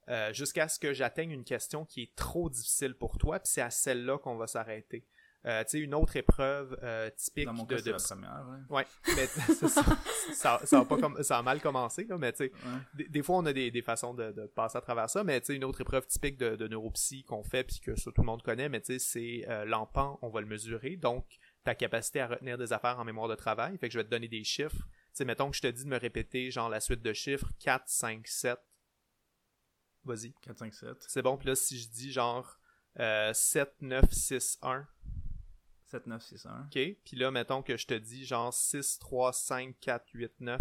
Euh, 0.07 0.31
jusqu'à 0.33 0.67
ce 0.67 0.77
que 0.77 0.93
j'atteigne 0.93 1.31
une 1.31 1.43
question 1.43 1.83
qui 1.83 2.03
est 2.03 2.15
trop 2.15 2.49
difficile 2.49 2.93
pour 2.93 3.17
toi, 3.17 3.39
puis 3.39 3.51
c'est 3.51 3.61
à 3.61 3.71
celle-là 3.71 4.19
qu'on 4.19 4.35
va 4.35 4.45
s'arrêter. 4.45 5.07
Euh, 5.45 5.63
tu 5.63 5.71
sais, 5.71 5.79
une 5.79 5.93
autre 5.93 6.15
épreuve 6.15 6.75
euh, 6.81 7.09
typique 7.15 7.45
Dans 7.45 7.53
mon 7.53 7.65
de, 7.65 7.75
cas, 7.75 7.81
de... 7.81 7.91
la 7.91 7.97
première, 7.97 8.47
ouais. 8.69 8.77
ouais 8.77 8.87
mais 9.15 9.27
ça, 9.67 9.67
ça, 10.33 10.61
ça, 10.63 10.79
a 10.79 10.85
pas 10.85 10.97
comme, 10.97 11.21
ça 11.21 11.37
a 11.37 11.43
mal 11.43 11.61
commencé, 11.61 12.05
là, 12.05 12.17
mais 12.17 12.33
tu 12.33 12.45
sais, 12.45 12.51
des, 12.93 13.21
fois 13.21 13.37
on 13.37 13.45
a 13.45 13.53
des, 13.53 13.69
des 13.69 13.83
façons 13.83 14.15
de, 14.15 14.31
de, 14.31 14.47
passer 14.47 14.79
à 14.79 14.81
travers 14.81 15.07
ça, 15.07 15.23
mais 15.23 15.39
tu 15.41 15.47
sais, 15.47 15.55
une 15.55 15.63
autre 15.63 15.81
épreuve 15.81 16.07
typique 16.07 16.37
de, 16.37 16.55
de 16.55 16.67
neuropsy 16.67 17.23
qu'on 17.23 17.43
fait, 17.43 17.63
puis 17.63 17.79
que 17.79 17.95
ça, 17.95 18.11
tout 18.11 18.21
le 18.21 18.25
monde 18.25 18.41
connaît, 18.41 18.69
mais 18.69 18.81
tu 18.81 18.93
sais, 18.93 18.99
c'est 18.99 19.45
euh, 19.47 19.65
l'empan, 19.65 20.17
on 20.23 20.29
va 20.29 20.41
le 20.41 20.47
mesurer, 20.47 20.95
donc 20.95 21.27
ta 21.63 21.75
capacité 21.75 22.21
à 22.21 22.27
retenir 22.27 22.57
des 22.57 22.73
affaires 22.73 22.97
en 22.99 23.05
mémoire 23.05 23.27
de 23.27 23.35
travail, 23.35 23.77
fait 23.77 23.87
que 23.87 23.93
je 23.93 23.99
vais 23.99 24.05
te 24.05 24.09
donner 24.09 24.27
des 24.27 24.43
chiffres. 24.43 24.75
Tu 24.77 25.19
sais, 25.19 25.25
mettons 25.25 25.51
que 25.51 25.57
je 25.57 25.61
te 25.61 25.67
dis 25.67 25.83
de 25.83 25.89
me 25.89 25.99
répéter, 25.99 26.49
genre, 26.49 26.69
la 26.69 26.79
suite 26.79 27.03
de 27.03 27.13
chiffres, 27.13 27.47
4, 27.59 27.83
5, 27.87 28.27
7, 28.27 28.57
vas-y. 30.05 30.33
4, 30.41 30.57
5, 30.57 30.73
7. 30.73 30.89
C'est 31.07 31.21
bon, 31.21 31.37
puis 31.37 31.49
là, 31.49 31.55
si 31.55 31.79
je 31.79 31.89
dis 31.89 32.11
genre 32.11 32.59
euh, 32.99 33.33
7, 33.33 33.81
9, 33.81 34.11
6, 34.11 34.59
1, 34.61 34.87
7, 35.85 36.07
9, 36.07 36.21
6, 36.21 36.45
1. 36.45 36.61
OK. 36.65 36.97
Puis 37.05 37.17
là, 37.17 37.31
mettons 37.31 37.61
que 37.61 37.77
je 37.77 37.85
te 37.85 37.93
dis 37.93 38.25
genre 38.25 38.53
6, 38.53 38.99
3, 38.99 39.33
5, 39.33 39.75
4, 39.79 40.05
8, 40.13 40.31
9. 40.39 40.59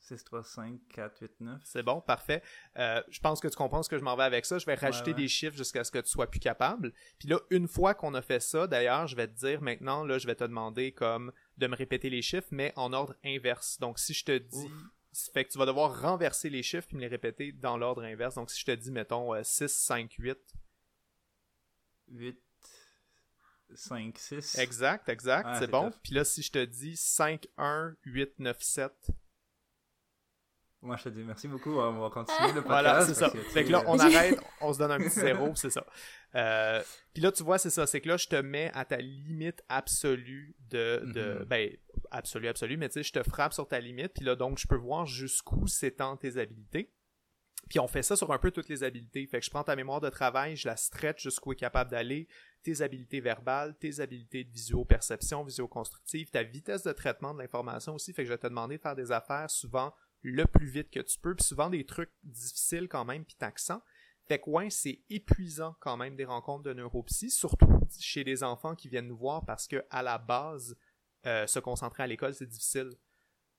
6, 0.00 0.22
3, 0.24 0.44
5, 0.44 0.80
4, 0.92 1.18
8, 1.20 1.40
9. 1.40 1.60
C'est 1.64 1.82
bon, 1.82 2.00
parfait. 2.00 2.42
Euh, 2.76 3.02
je 3.08 3.20
pense 3.20 3.40
que 3.40 3.48
tu 3.48 3.56
comprends 3.56 3.82
ce 3.82 3.88
que 3.88 3.96
je 3.96 4.04
m'en 4.04 4.16
vais 4.16 4.24
avec 4.24 4.44
ça. 4.44 4.58
Je 4.58 4.66
vais 4.66 4.74
rajouter 4.74 5.12
ouais, 5.12 5.16
ouais. 5.16 5.22
des 5.22 5.28
chiffres 5.28 5.56
jusqu'à 5.56 5.82
ce 5.84 5.90
que 5.90 5.98
tu 5.98 6.08
sois 6.08 6.28
plus 6.28 6.40
capable. 6.40 6.92
Puis 7.18 7.28
là, 7.28 7.38
une 7.50 7.68
fois 7.68 7.94
qu'on 7.94 8.12
a 8.14 8.20
fait 8.20 8.40
ça, 8.40 8.66
d'ailleurs, 8.66 9.06
je 9.06 9.16
vais 9.16 9.28
te 9.28 9.32
dire 9.32 9.62
maintenant, 9.62 10.04
là, 10.04 10.18
je 10.18 10.26
vais 10.26 10.34
te 10.34 10.44
demander 10.44 10.92
comme 10.92 11.32
de 11.56 11.66
me 11.66 11.76
répéter 11.76 12.10
les 12.10 12.20
chiffres, 12.20 12.48
mais 12.50 12.72
en 12.76 12.92
ordre 12.92 13.14
inverse. 13.24 13.78
Donc, 13.80 13.98
si 13.98 14.12
je 14.12 14.24
te 14.24 14.38
dis... 14.38 14.66
Ouf. 14.66 14.72
Fait 15.32 15.44
que 15.44 15.52
tu 15.52 15.58
vas 15.58 15.66
devoir 15.66 16.02
renverser 16.02 16.50
les 16.50 16.64
chiffres 16.64 16.88
puis 16.88 16.96
me 16.96 17.00
les 17.00 17.06
répéter 17.06 17.52
dans 17.52 17.76
l'ordre 17.76 18.02
inverse. 18.02 18.34
Donc, 18.34 18.50
si 18.50 18.58
je 18.58 18.64
te 18.64 18.72
dis, 18.72 18.90
mettons, 18.90 19.32
6, 19.40 19.68
5, 19.68 20.12
8. 20.18 20.36
8, 22.08 22.42
5, 23.74 24.18
6. 24.18 24.58
Exact, 24.58 25.08
exact, 25.08 25.46
Ah, 25.48 25.58
c'est 25.58 25.66
bon. 25.70 25.90
tough. 25.90 25.98
Puis 26.02 26.14
là, 26.14 26.24
si 26.24 26.42
je 26.42 26.52
te 26.52 26.64
dis 26.64 26.96
5, 26.96 27.46
1, 27.56 27.94
8, 28.04 28.38
9, 28.38 28.56
7. 28.62 28.92
Moi, 30.82 30.96
je 30.98 31.04
te 31.04 31.08
dis 31.08 31.22
merci 31.22 31.48
beaucoup. 31.48 31.78
On 31.78 31.98
va 31.98 32.10
continuer 32.10 32.52
le 32.52 32.60
podcast. 32.62 32.66
Voilà, 32.68 33.06
c'est 33.06 33.14
ça. 33.14 33.30
que, 33.30 33.38
Fait 33.38 33.64
que 33.64 33.70
là, 33.72 33.82
on 33.86 33.98
euh, 33.98 34.02
arrête, 34.02 34.38
on 34.60 34.70
se 34.72 34.78
donne 34.78 34.90
un 34.92 34.98
petit 34.98 35.08
zéro, 35.20 35.54
c'est 35.54 35.70
ça. 35.70 35.86
Euh, 36.34 36.82
puis 37.14 37.22
là, 37.22 37.32
tu 37.32 37.42
vois, 37.42 37.56
c'est 37.58 37.70
ça. 37.70 37.86
C'est 37.86 38.02
que 38.02 38.08
là, 38.08 38.18
je 38.18 38.26
te 38.28 38.36
mets 38.36 38.70
à 38.74 38.84
ta 38.84 38.98
limite 38.98 39.62
absolue 39.70 40.54
de... 40.68 41.02
de 41.14 41.38
Mhm. 41.40 41.44
Ben, 41.46 41.70
absolue, 42.10 42.48
absolue, 42.48 42.76
mais 42.76 42.88
tu 42.90 42.94
sais, 42.94 43.02
je 43.02 43.12
te 43.12 43.22
frappe 43.22 43.54
sur 43.54 43.66
ta 43.66 43.80
limite. 43.80 44.12
Puis 44.14 44.24
là, 44.26 44.36
donc, 44.36 44.58
je 44.58 44.66
peux 44.68 44.76
voir 44.76 45.06
jusqu'où 45.06 45.66
s'étendent 45.66 46.20
tes 46.20 46.36
habilités. 46.36 46.92
Puis 47.70 47.78
on 47.80 47.88
fait 47.88 48.02
ça 48.02 48.14
sur 48.14 48.30
un 48.30 48.38
peu 48.38 48.50
toutes 48.50 48.68
les 48.68 48.84
habilités. 48.84 49.26
Fait 49.26 49.40
que 49.40 49.46
je 49.46 49.50
prends 49.50 49.64
ta 49.64 49.74
mémoire 49.74 50.02
de 50.02 50.10
travail, 50.10 50.54
je 50.54 50.68
la 50.68 50.76
stretch 50.76 51.22
jusqu'où 51.22 51.52
est 51.52 51.56
capable 51.56 51.90
d'aller, 51.90 52.28
tes 52.64 52.80
habilités 52.80 53.20
verbales, 53.20 53.76
tes 53.78 54.00
habilités 54.00 54.42
de 54.42 54.50
visio-perception, 54.50 55.44
visio-constructive, 55.44 56.30
ta 56.30 56.42
vitesse 56.42 56.82
de 56.82 56.92
traitement 56.92 57.34
de 57.34 57.38
l'information 57.38 57.94
aussi. 57.94 58.12
Fait 58.12 58.22
que 58.22 58.28
je 58.28 58.32
vais 58.32 58.38
te 58.38 58.46
demander 58.46 58.78
de 58.78 58.82
faire 58.82 58.96
des 58.96 59.12
affaires 59.12 59.50
souvent 59.50 59.94
le 60.22 60.46
plus 60.46 60.66
vite 60.66 60.90
que 60.90 61.00
tu 61.00 61.18
peux, 61.18 61.34
puis 61.34 61.44
souvent 61.44 61.68
des 61.68 61.84
trucs 61.84 62.10
difficiles 62.24 62.88
quand 62.88 63.04
même, 63.04 63.24
puis 63.24 63.36
taxants. 63.36 63.82
Fait 64.26 64.40
que 64.40 64.48
ouais, 64.48 64.70
c'est 64.70 65.02
épuisant 65.10 65.76
quand 65.80 65.98
même 65.98 66.16
des 66.16 66.24
rencontres 66.24 66.62
de 66.62 66.72
neuropsy, 66.72 67.30
surtout 67.30 67.68
chez 68.00 68.24
des 68.24 68.42
enfants 68.42 68.74
qui 68.74 68.88
viennent 68.88 69.08
nous 69.08 69.18
voir 69.18 69.44
parce 69.44 69.68
que 69.68 69.84
à 69.90 70.02
la 70.02 70.16
base, 70.16 70.76
euh, 71.26 71.46
se 71.46 71.58
concentrer 71.58 72.02
à 72.02 72.06
l'école, 72.06 72.34
c'est 72.34 72.46
difficile. 72.46 72.90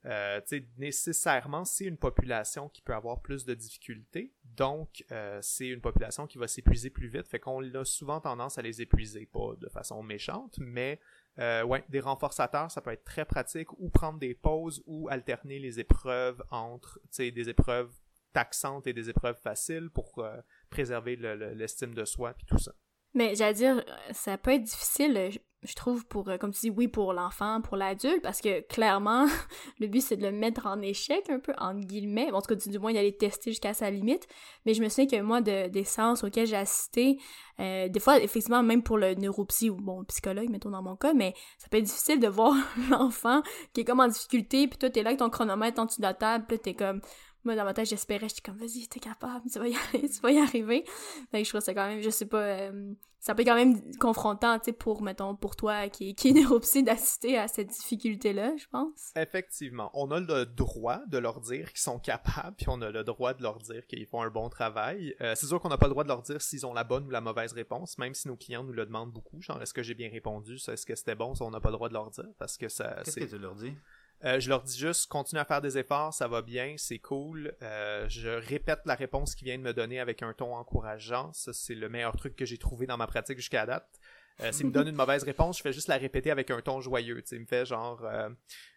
Euh, 0.05 0.39
nécessairement, 0.77 1.65
c'est 1.65 1.85
une 1.85 1.97
population 1.97 2.69
qui 2.69 2.81
peut 2.81 2.93
avoir 2.93 3.21
plus 3.21 3.43
de 3.43 3.53
difficultés, 3.55 4.33
donc 4.43 5.03
euh, 5.11 5.39
c'est 5.41 5.67
une 5.67 5.81
population 5.81 6.27
qui 6.27 6.37
va 6.37 6.47
s'épuiser 6.47 6.89
plus 6.91 7.07
vite, 7.07 7.27
fait 7.27 7.39
qu'on 7.39 7.61
a 7.73 7.83
souvent 7.85 8.21
tendance 8.21 8.57
à 8.57 8.61
les 8.61 8.81
épuiser, 8.81 9.25
pas 9.25 9.55
de 9.59 9.67
façon 9.67 10.03
méchante, 10.03 10.57
mais 10.59 10.99
euh, 11.39 11.63
ouais, 11.63 11.83
des 11.89 11.99
renforçateurs, 11.99 12.69
ça 12.69 12.81
peut 12.81 12.91
être 12.91 13.03
très 13.03 13.25
pratique, 13.25 13.71
ou 13.79 13.89
prendre 13.89 14.19
des 14.19 14.35
pauses, 14.35 14.83
ou 14.85 15.09
alterner 15.09 15.59
les 15.59 15.79
épreuves 15.79 16.41
entre, 16.51 16.99
des 17.17 17.49
épreuves 17.49 17.91
taxantes 18.31 18.85
et 18.85 18.93
des 18.93 19.09
épreuves 19.09 19.39
faciles 19.41 19.89
pour 19.89 20.23
préserver 20.69 21.15
le- 21.15 21.35
le- 21.35 21.53
l'estime 21.53 21.93
de 21.93 22.05
soi, 22.05 22.33
puis 22.33 22.45
tout 22.45 22.57
ça. 22.59 22.73
Mais 23.13 23.33
j'allais 23.33 23.53
dire, 23.53 23.83
ça 24.11 24.37
peut 24.37 24.51
être 24.51 24.63
difficile, 24.63 25.39
je, 25.65 25.75
trouve, 25.75 26.05
pour, 26.05 26.29
euh, 26.29 26.37
comme 26.37 26.51
tu 26.51 26.61
dis, 26.61 26.69
oui, 26.69 26.87
pour 26.87 27.13
l'enfant, 27.13 27.61
pour 27.61 27.77
l'adulte, 27.77 28.21
parce 28.21 28.41
que 28.41 28.61
clairement, 28.67 29.25
le 29.79 29.87
but 29.87 30.01
c'est 30.01 30.17
de 30.17 30.23
le 30.23 30.31
mettre 30.31 30.65
en 30.67 30.81
échec 30.81 31.29
un 31.29 31.39
peu, 31.39 31.53
entre 31.57 31.85
guillemets. 31.85 32.31
En 32.31 32.41
tout 32.41 32.53
cas, 32.53 32.55
du 32.55 32.79
moins 32.79 32.93
d'aller 32.93 33.15
tester 33.15 33.51
jusqu'à 33.51 33.73
sa 33.73 33.89
limite. 33.89 34.27
Mais 34.65 34.73
je 34.73 34.81
me 34.81 34.89
souviens 34.89 35.07
que 35.07 35.21
moi, 35.21 35.41
de, 35.41 35.67
des 35.67 35.83
séances 35.83 36.23
auxquelles 36.23 36.47
j'ai 36.47 36.55
assisté, 36.55 37.17
euh, 37.59 37.87
des 37.87 37.99
fois, 37.99 38.19
effectivement, 38.19 38.63
même 38.63 38.83
pour 38.83 38.97
le 38.97 39.13
neuropsy 39.15 39.69
ou 39.69 39.75
bon, 39.75 40.03
psychologue, 40.05 40.49
mettons 40.49 40.69
dans 40.69 40.83
mon 40.83 40.95
cas, 40.95 41.13
mais 41.13 41.33
ça 41.57 41.67
peut 41.69 41.77
être 41.77 41.83
difficile 41.83 42.19
de 42.19 42.27
voir 42.35 42.53
l'enfant 42.89 43.41
qui 43.73 43.81
est 43.81 43.85
comme 43.85 43.99
en 43.99 44.07
difficulté, 44.07 44.67
puis 44.67 44.77
toi, 44.77 44.89
t'es 44.89 45.03
là 45.03 45.09
avec 45.09 45.19
ton 45.19 45.29
chronomètre 45.29 45.79
en 45.81 45.85
dessous 45.85 46.01
de 46.01 46.07
la 46.07 46.13
table, 46.13 46.45
puis 46.47 46.59
t'es 46.59 46.73
comme. 46.73 47.01
Moi, 47.45 47.55
dans 47.55 47.63
ma 47.63 47.73
tête, 47.73 47.87
j'espérais, 47.87 48.27
j'étais 48.27 48.41
comme, 48.41 48.57
vas-y, 48.57 48.87
t'es 48.87 48.99
capable, 48.99 49.49
tu 49.49 49.59
vas 49.59 49.67
y 49.67 49.75
aller, 49.93 50.09
tu 50.09 50.19
vas 50.21 50.31
y 50.31 50.39
arriver. 50.39 50.83
Fait 51.31 51.39
que 51.39 51.43
je 51.43 51.49
trouve 51.49 51.61
ça 51.61 51.73
quand 51.73 51.87
même, 51.87 52.01
je 52.01 52.09
sais 52.09 52.25
pas, 52.25 52.41
euh, 52.41 52.93
ça 53.25 53.33
peut 53.33 53.41
être 53.41 53.47
quand 53.47 53.55
même 53.55 53.97
confrontant, 53.97 54.59
tu 54.59 54.65
sais, 54.65 54.71
pour, 54.71 55.01
mettons, 55.01 55.35
pour 55.35 55.55
toi 55.55 55.89
qui, 55.89 56.13
qui 56.13 56.29
est 56.29 56.33
neuropsy 56.41 56.83
d'assister 56.83 57.39
à 57.39 57.47
cette 57.47 57.69
difficulté-là, 57.69 58.55
je 58.55 58.65
pense. 58.67 59.11
Effectivement, 59.15 59.89
on 59.95 60.11
a 60.11 60.19
le 60.19 60.45
droit 60.45 61.01
de 61.07 61.17
leur 61.17 61.41
dire 61.41 61.69
qu'ils 61.69 61.81
sont 61.81 61.97
capables, 61.97 62.55
puis 62.55 62.67
on 62.69 62.81
a 62.81 62.91
le 62.91 63.03
droit 63.03 63.33
de 63.33 63.41
leur 63.41 63.57
dire 63.57 63.87
qu'ils 63.87 64.05
font 64.05 64.21
un 64.21 64.29
bon 64.29 64.49
travail. 64.49 65.15
Euh, 65.21 65.33
c'est 65.35 65.47
sûr 65.47 65.59
qu'on 65.59 65.69
n'a 65.69 65.77
pas 65.77 65.87
le 65.87 65.91
droit 65.91 66.03
de 66.03 66.09
leur 66.09 66.21
dire 66.21 66.39
s'ils 66.39 66.67
ont 66.67 66.73
la 66.73 66.83
bonne 66.83 67.05
ou 67.05 67.09
la 67.09 67.21
mauvaise 67.21 67.53
réponse, 67.53 67.97
même 67.97 68.13
si 68.13 68.27
nos 68.27 68.35
clients 68.35 68.63
nous 68.63 68.73
le 68.73 68.85
demandent 68.85 69.11
beaucoup. 69.11 69.41
Genre, 69.41 69.59
est-ce 69.59 69.73
que 69.73 69.81
j'ai 69.81 69.95
bien 69.95 70.09
répondu, 70.11 70.59
ça, 70.59 70.73
est-ce 70.73 70.85
que 70.85 70.93
c'était 70.93 71.15
bon, 71.15 71.33
ça, 71.33 71.45
on 71.45 71.51
n'a 71.51 71.59
pas 71.59 71.69
le 71.69 71.75
droit 71.75 71.89
de 71.89 71.93
leur 71.93 72.11
dire, 72.11 72.29
parce 72.37 72.57
que 72.57 72.69
ça, 72.69 72.95
Qu'est-ce 73.03 73.11
c'est... 73.11 73.21
que 73.21 73.35
tu 73.35 73.37
leur 73.39 73.55
dis? 73.55 73.73
Euh, 74.23 74.39
je 74.39 74.49
leur 74.49 74.63
dis 74.63 74.77
juste, 74.77 75.07
continue 75.07 75.41
à 75.41 75.45
faire 75.45 75.61
des 75.61 75.77
efforts, 75.77 76.13
ça 76.13 76.27
va 76.27 76.41
bien, 76.41 76.75
c'est 76.77 76.99
cool. 76.99 77.53
Euh, 77.61 78.07
je 78.09 78.29
répète 78.29 78.79
la 78.85 78.95
réponse 78.95 79.35
qu'ils 79.35 79.45
viennent 79.45 79.61
de 79.61 79.67
me 79.67 79.73
donner 79.73 79.99
avec 79.99 80.23
un 80.23 80.33
ton 80.33 80.55
encourageant. 80.55 81.33
Ça, 81.33 81.53
c'est 81.53 81.75
le 81.75 81.89
meilleur 81.89 82.15
truc 82.15 82.35
que 82.35 82.45
j'ai 82.45 82.57
trouvé 82.57 82.87
dans 82.87 82.97
ma 82.97 83.07
pratique 83.07 83.37
jusqu'à 83.37 83.65
date. 83.65 83.99
Euh, 84.41 84.51
S'il 84.51 84.67
me 84.67 84.71
donne 84.71 84.87
une 84.87 84.95
mauvaise 84.95 85.23
réponse, 85.25 85.57
je 85.57 85.61
fais 85.61 85.73
juste 85.73 85.87
la 85.87 85.97
répéter 85.97 86.31
avec 86.31 86.51
un 86.51 86.61
ton 86.61 86.81
joyeux. 86.81 87.23
Il 87.31 87.39
me 87.39 87.45
fait 87.45 87.65
genre, 87.65 88.03
euh, 88.03 88.29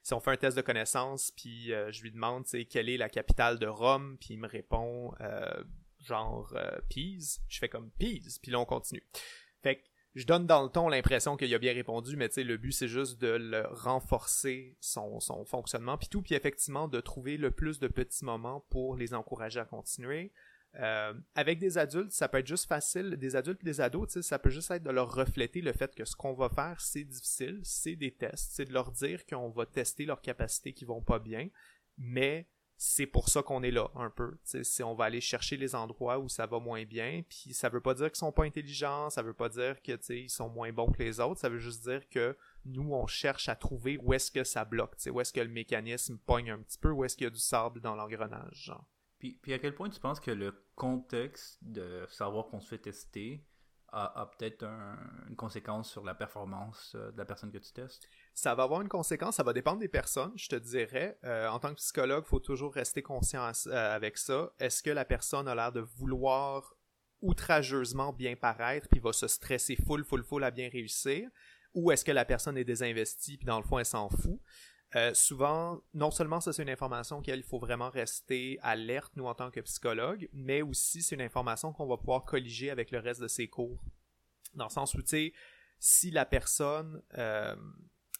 si 0.02 0.14
on 0.14 0.20
fait 0.20 0.30
un 0.30 0.36
test 0.36 0.56
de 0.56 0.62
connaissance, 0.62 1.32
puis 1.36 1.72
euh, 1.72 1.90
je 1.92 2.02
lui 2.02 2.12
demande, 2.12 2.44
quelle 2.70 2.88
est 2.88 2.96
la 2.96 3.08
capitale 3.08 3.58
de 3.58 3.66
Rome, 3.66 4.16
puis 4.20 4.34
il 4.34 4.38
me 4.38 4.48
répond, 4.48 5.12
euh, 5.20 5.64
genre, 6.04 6.52
euh, 6.54 6.78
Pise. 6.88 7.40
Je 7.48 7.58
fais 7.58 7.68
comme 7.68 7.90
Pise, 7.98 8.38
puis 8.38 8.52
là 8.52 8.60
on 8.60 8.64
continue. 8.64 9.04
Fait 9.62 9.76
que 9.76 9.87
je 10.14 10.24
donne 10.24 10.46
dans 10.46 10.62
le 10.62 10.68
ton 10.68 10.88
l'impression 10.88 11.36
qu'il 11.36 11.54
a 11.54 11.58
bien 11.58 11.72
répondu, 11.72 12.16
mais 12.16 12.28
le 12.36 12.56
but 12.56 12.72
c'est 12.72 12.88
juste 12.88 13.20
de 13.20 13.28
le 13.28 13.66
renforcer 13.70 14.76
son, 14.80 15.20
fonctionnement, 15.44 15.98
puis 15.98 16.08
tout, 16.08 16.22
puis 16.22 16.34
effectivement 16.34 16.88
de 16.88 17.00
trouver 17.00 17.36
le 17.36 17.50
plus 17.50 17.78
de 17.78 17.88
petits 17.88 18.24
moments 18.24 18.64
pour 18.70 18.96
les 18.96 19.14
encourager 19.14 19.60
à 19.60 19.64
continuer. 19.64 20.32
Euh, 20.76 21.14
avec 21.34 21.58
des 21.58 21.78
adultes, 21.78 22.12
ça 22.12 22.28
peut 22.28 22.38
être 22.38 22.46
juste 22.46 22.68
facile. 22.68 23.16
Des 23.16 23.36
adultes 23.36 23.60
et 23.62 23.64
des 23.64 23.80
ados, 23.80 24.20
ça 24.20 24.38
peut 24.38 24.50
juste 24.50 24.70
être 24.70 24.82
de 24.82 24.90
leur 24.90 25.12
refléter 25.14 25.60
le 25.60 25.72
fait 25.72 25.94
que 25.94 26.04
ce 26.04 26.14
qu'on 26.14 26.34
va 26.34 26.48
faire, 26.50 26.80
c'est 26.80 27.04
difficile, 27.04 27.60
c'est 27.62 27.96
des 27.96 28.12
tests, 28.12 28.52
c'est 28.52 28.66
de 28.66 28.72
leur 28.72 28.92
dire 28.92 29.24
qu'on 29.26 29.48
va 29.48 29.66
tester 29.66 30.04
leurs 30.04 30.20
capacités 30.20 30.72
qui 30.72 30.84
vont 30.84 31.00
pas 31.00 31.18
bien, 31.18 31.48
mais 31.96 32.48
c'est 32.80 33.06
pour 33.06 33.28
ça 33.28 33.42
qu'on 33.42 33.64
est 33.64 33.72
là 33.72 33.90
un 33.96 34.08
peu. 34.08 34.38
Si 34.44 34.84
on 34.84 34.94
va 34.94 35.06
aller 35.06 35.20
chercher 35.20 35.56
les 35.56 35.74
endroits 35.74 36.20
où 36.20 36.28
ça 36.28 36.46
va 36.46 36.60
moins 36.60 36.84
bien, 36.84 37.22
puis 37.28 37.52
ça 37.52 37.68
veut 37.68 37.80
pas 37.80 37.92
dire 37.92 38.06
qu'ils 38.06 38.18
sont 38.18 38.30
pas 38.30 38.44
intelligents, 38.44 39.10
ça 39.10 39.20
veut 39.20 39.34
pas 39.34 39.48
dire 39.48 39.82
que 39.82 39.98
ils 40.12 40.30
sont 40.30 40.48
moins 40.48 40.72
bons 40.72 40.92
que 40.92 41.02
les 41.02 41.18
autres, 41.18 41.40
ça 41.40 41.48
veut 41.48 41.58
juste 41.58 41.82
dire 41.82 42.08
que 42.08 42.36
nous 42.64 42.94
on 42.94 43.08
cherche 43.08 43.48
à 43.48 43.56
trouver 43.56 43.98
où 43.98 44.14
est-ce 44.14 44.30
que 44.30 44.44
ça 44.44 44.64
bloque, 44.64 44.94
où 45.10 45.20
est-ce 45.20 45.32
que 45.32 45.40
le 45.40 45.48
mécanisme 45.48 46.18
pogne 46.18 46.52
un 46.52 46.58
petit 46.58 46.78
peu, 46.78 46.90
où 46.90 47.04
est-ce 47.04 47.16
qu'il 47.16 47.24
y 47.24 47.26
a 47.26 47.30
du 47.30 47.40
sable 47.40 47.80
dans 47.80 47.96
l'engrenage. 47.96 48.72
Puis, 49.18 49.40
puis 49.42 49.52
à 49.52 49.58
quel 49.58 49.74
point 49.74 49.90
tu 49.90 49.98
penses 49.98 50.20
que 50.20 50.30
le 50.30 50.54
contexte 50.76 51.58
de 51.62 52.06
savoir 52.08 52.46
qu'on 52.46 52.60
se 52.60 52.68
fait 52.68 52.78
tester 52.78 53.44
a, 53.90 54.30
peut-être 54.38 54.64
une 55.28 55.34
conséquence 55.34 55.90
sur 55.90 56.04
la 56.04 56.14
performance 56.14 56.92
euh, 56.94 57.10
de 57.10 57.18
la 57.18 57.24
personne 57.24 57.50
que 57.50 57.58
tu 57.58 57.72
testes? 57.72 58.08
Ça 58.38 58.54
va 58.54 58.62
avoir 58.62 58.82
une 58.82 58.88
conséquence, 58.88 59.34
ça 59.34 59.42
va 59.42 59.52
dépendre 59.52 59.80
des 59.80 59.88
personnes, 59.88 60.30
je 60.36 60.48
te 60.48 60.54
dirais. 60.54 61.18
Euh, 61.24 61.48
en 61.48 61.58
tant 61.58 61.70
que 61.70 61.74
psychologue, 61.74 62.22
il 62.24 62.28
faut 62.28 62.38
toujours 62.38 62.72
rester 62.72 63.02
conscient 63.02 63.50
euh, 63.66 63.96
avec 63.96 64.16
ça. 64.16 64.52
Est-ce 64.60 64.80
que 64.80 64.90
la 64.90 65.04
personne 65.04 65.48
a 65.48 65.56
l'air 65.56 65.72
de 65.72 65.80
vouloir 65.80 66.76
outrageusement 67.20 68.12
bien 68.12 68.36
paraître, 68.36 68.86
puis 68.88 69.00
va 69.00 69.12
se 69.12 69.26
stresser 69.26 69.74
full, 69.74 70.04
full, 70.04 70.22
full 70.22 70.44
à 70.44 70.52
bien 70.52 70.68
réussir? 70.68 71.28
Ou 71.74 71.90
est-ce 71.90 72.04
que 72.04 72.12
la 72.12 72.24
personne 72.24 72.56
est 72.56 72.62
désinvestie, 72.62 73.38
puis 73.38 73.46
dans 73.46 73.58
le 73.58 73.64
fond, 73.64 73.80
elle 73.80 73.84
s'en 73.84 74.08
fout? 74.08 74.40
Euh, 74.94 75.12
souvent, 75.14 75.82
non 75.92 76.12
seulement 76.12 76.40
ça 76.40 76.52
c'est 76.52 76.62
une 76.62 76.70
information 76.70 77.20
qu'il 77.20 77.42
faut 77.42 77.58
vraiment 77.58 77.90
rester 77.90 78.60
alerte, 78.62 79.16
nous 79.16 79.26
en 79.26 79.34
tant 79.34 79.50
que 79.50 79.58
psychologue, 79.62 80.28
mais 80.32 80.62
aussi 80.62 81.02
c'est 81.02 81.16
une 81.16 81.22
information 81.22 81.72
qu'on 81.72 81.88
va 81.88 81.96
pouvoir 81.96 82.24
colliger 82.24 82.70
avec 82.70 82.92
le 82.92 83.00
reste 83.00 83.20
de 83.20 83.26
ses 83.26 83.48
cours. 83.48 83.82
Dans 84.54 84.66
le 84.66 84.70
sens 84.70 84.94
où, 84.94 85.02
tu 85.02 85.08
sais, 85.08 85.32
si 85.80 86.12
la 86.12 86.24
personne 86.24 87.02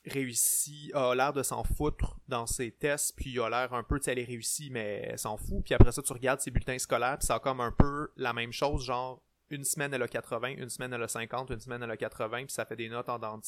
réussit, 0.09 0.95
a 0.95 1.15
l'air 1.15 1.33
de 1.33 1.43
s'en 1.43 1.65
foutre 1.65 2.19
dans 2.29 2.47
ses 2.47 2.71
tests, 2.71 3.15
puis 3.17 3.39
a 3.41 3.49
l'air 3.49 3.73
un 3.75 3.83
peu, 3.83 3.99
tu 3.99 4.05
sais, 4.05 4.13
elle 4.13 4.73
mais 4.73 5.09
elle 5.11 5.19
s'en 5.19 5.37
fout, 5.37 5.65
puis 5.65 5.75
après 5.75 5.93
ça, 5.93 6.03
tu 6.03 6.13
regardes 6.13 6.41
ses 6.41 6.51
bulletins 6.51 6.79
scolaires, 6.79 7.19
puis 7.19 7.27
ça 7.27 7.37
a 7.37 7.41
comme 7.41 7.61
un 7.61 7.73
peu 7.73 8.11
la 8.17 8.33
même 8.33 8.53
chose, 8.53 8.85
genre, 8.85 9.23
une 9.51 9.65
semaine 9.65 9.95
elle 9.95 10.03
a 10.03 10.09
80, 10.09 10.49
une 10.59 10.69
semaine 10.69 10.93
elle 10.93 11.03
a 11.03 11.09
50, 11.09 11.51
une 11.51 11.61
semaine 11.61 11.83
elle 11.83 11.91
a 11.91 11.97
80, 11.97 12.45
puis 12.45 12.53
ça 12.53 12.65
fait 12.65 12.77
des 12.77 12.89
notes 12.89 13.09
en 13.09 13.19
dents 13.19 13.41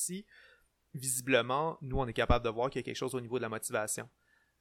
visiblement, 0.95 1.79
nous, 1.83 1.99
on 1.99 2.07
est 2.07 2.13
capable 2.13 2.45
de 2.45 2.51
voir 2.51 2.71
qu'il 2.71 2.81
y 2.81 2.83
a 2.83 2.85
quelque 2.85 2.97
chose 2.97 3.15
au 3.15 3.21
niveau 3.21 3.39
de 3.39 3.43
la 3.43 3.49
motivation. 3.49 4.09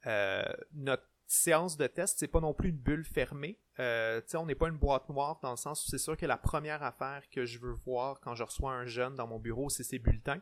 Euh, 0.06 0.42
notre 0.72 1.04
séance 1.26 1.76
de 1.76 1.86
test, 1.86 2.18
c'est 2.18 2.28
pas 2.28 2.40
non 2.40 2.54
plus 2.54 2.70
une 2.70 2.78
bulle 2.78 3.04
fermée. 3.04 3.58
Euh, 3.78 4.20
on 4.34 4.46
n'est 4.46 4.54
pas 4.54 4.68
une 4.68 4.78
boîte 4.78 5.08
noire 5.08 5.38
dans 5.42 5.50
le 5.50 5.56
sens 5.56 5.84
où 5.84 5.90
c'est 5.90 5.98
sûr 5.98 6.16
que 6.16 6.26
la 6.26 6.36
première 6.36 6.82
affaire 6.82 7.22
que 7.30 7.44
je 7.44 7.58
veux 7.58 7.72
voir 7.72 8.20
quand 8.20 8.34
je 8.34 8.42
reçois 8.42 8.72
un 8.72 8.86
jeune 8.86 9.14
dans 9.14 9.26
mon 9.26 9.38
bureau, 9.38 9.68
c'est 9.70 9.84
ses 9.84 9.98
bulletins. 9.98 10.40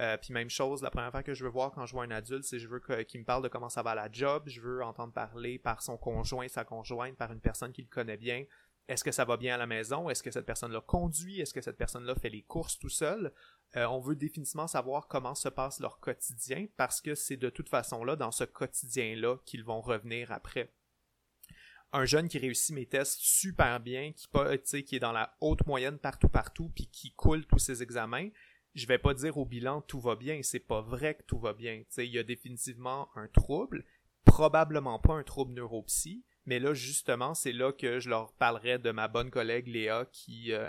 Euh, 0.00 0.16
puis 0.16 0.32
même 0.32 0.50
chose, 0.50 0.82
la 0.82 0.90
première 0.90 1.08
affaire 1.08 1.24
que 1.24 1.34
je 1.34 1.44
veux 1.44 1.50
voir 1.50 1.72
quand 1.72 1.84
je 1.86 1.92
vois 1.92 2.04
un 2.04 2.10
adulte, 2.10 2.44
c'est 2.44 2.58
je 2.58 2.68
veux 2.68 2.80
qu'il 3.04 3.20
me 3.20 3.24
parle 3.24 3.42
de 3.42 3.48
comment 3.48 3.68
ça 3.68 3.82
va 3.82 3.90
à 3.90 3.94
la 3.96 4.08
job, 4.10 4.44
je 4.46 4.60
veux 4.60 4.84
entendre 4.84 5.12
parler 5.12 5.58
par 5.58 5.82
son 5.82 5.96
conjoint, 5.96 6.46
sa 6.46 6.64
conjointe, 6.64 7.16
par 7.16 7.32
une 7.32 7.40
personne 7.40 7.72
qu'il 7.72 7.88
connaît 7.88 8.16
bien, 8.16 8.44
est-ce 8.88 9.04
que 9.04 9.12
ça 9.12 9.26
va 9.26 9.36
bien 9.36 9.54
à 9.54 9.58
la 9.58 9.66
maison? 9.66 10.08
Est-ce 10.08 10.22
que 10.22 10.30
cette 10.30 10.46
personne-là 10.46 10.80
conduit? 10.80 11.40
Est-ce 11.40 11.52
que 11.52 11.60
cette 11.60 11.76
personne-là 11.76 12.14
fait 12.14 12.30
les 12.30 12.42
courses 12.42 12.78
tout 12.78 12.88
seul? 12.88 13.32
Euh, 13.76 13.86
on 13.86 14.00
veut 14.00 14.16
définitivement 14.16 14.66
savoir 14.66 15.08
comment 15.08 15.34
se 15.34 15.50
passe 15.50 15.78
leur 15.78 16.00
quotidien 16.00 16.66
parce 16.78 17.02
que 17.02 17.14
c'est 17.14 17.36
de 17.36 17.50
toute 17.50 17.68
façon-là, 17.68 18.16
dans 18.16 18.30
ce 18.30 18.44
quotidien-là, 18.44 19.36
qu'ils 19.44 19.62
vont 19.62 19.82
revenir 19.82 20.32
après. 20.32 20.72
Un 21.92 22.06
jeune 22.06 22.28
qui 22.28 22.38
réussit 22.38 22.74
mes 22.74 22.86
tests 22.86 23.18
super 23.20 23.78
bien, 23.80 24.12
qui, 24.12 24.84
qui 24.84 24.96
est 24.96 25.00
dans 25.00 25.12
la 25.12 25.36
haute 25.40 25.66
moyenne 25.66 25.98
partout 25.98 26.28
partout, 26.28 26.70
puis 26.74 26.86
qui 26.86 27.12
coule 27.12 27.46
tous 27.46 27.58
ses 27.58 27.82
examens, 27.82 28.28
je 28.78 28.86
vais 28.86 28.98
pas 28.98 29.14
dire 29.14 29.36
au 29.36 29.44
bilan 29.44 29.80
tout 29.82 30.00
va 30.00 30.16
bien, 30.16 30.40
c'est 30.42 30.58
pas 30.58 30.80
vrai 30.80 31.14
que 31.14 31.22
tout 31.24 31.38
va 31.38 31.52
bien. 31.52 31.82
il 31.98 32.04
y 32.04 32.18
a 32.18 32.22
définitivement 32.22 33.08
un 33.16 33.28
trouble, 33.28 33.84
probablement 34.24 34.98
pas 34.98 35.14
un 35.14 35.22
trouble 35.22 35.54
neuropsy, 35.54 36.24
mais 36.48 36.58
là, 36.58 36.72
justement, 36.72 37.34
c'est 37.34 37.52
là 37.52 37.72
que 37.72 38.00
je 38.00 38.08
leur 38.08 38.32
parlerai 38.32 38.78
de 38.78 38.90
ma 38.90 39.06
bonne 39.06 39.30
collègue 39.30 39.68
Léa 39.68 40.06
qui, 40.10 40.50
euh, 40.50 40.66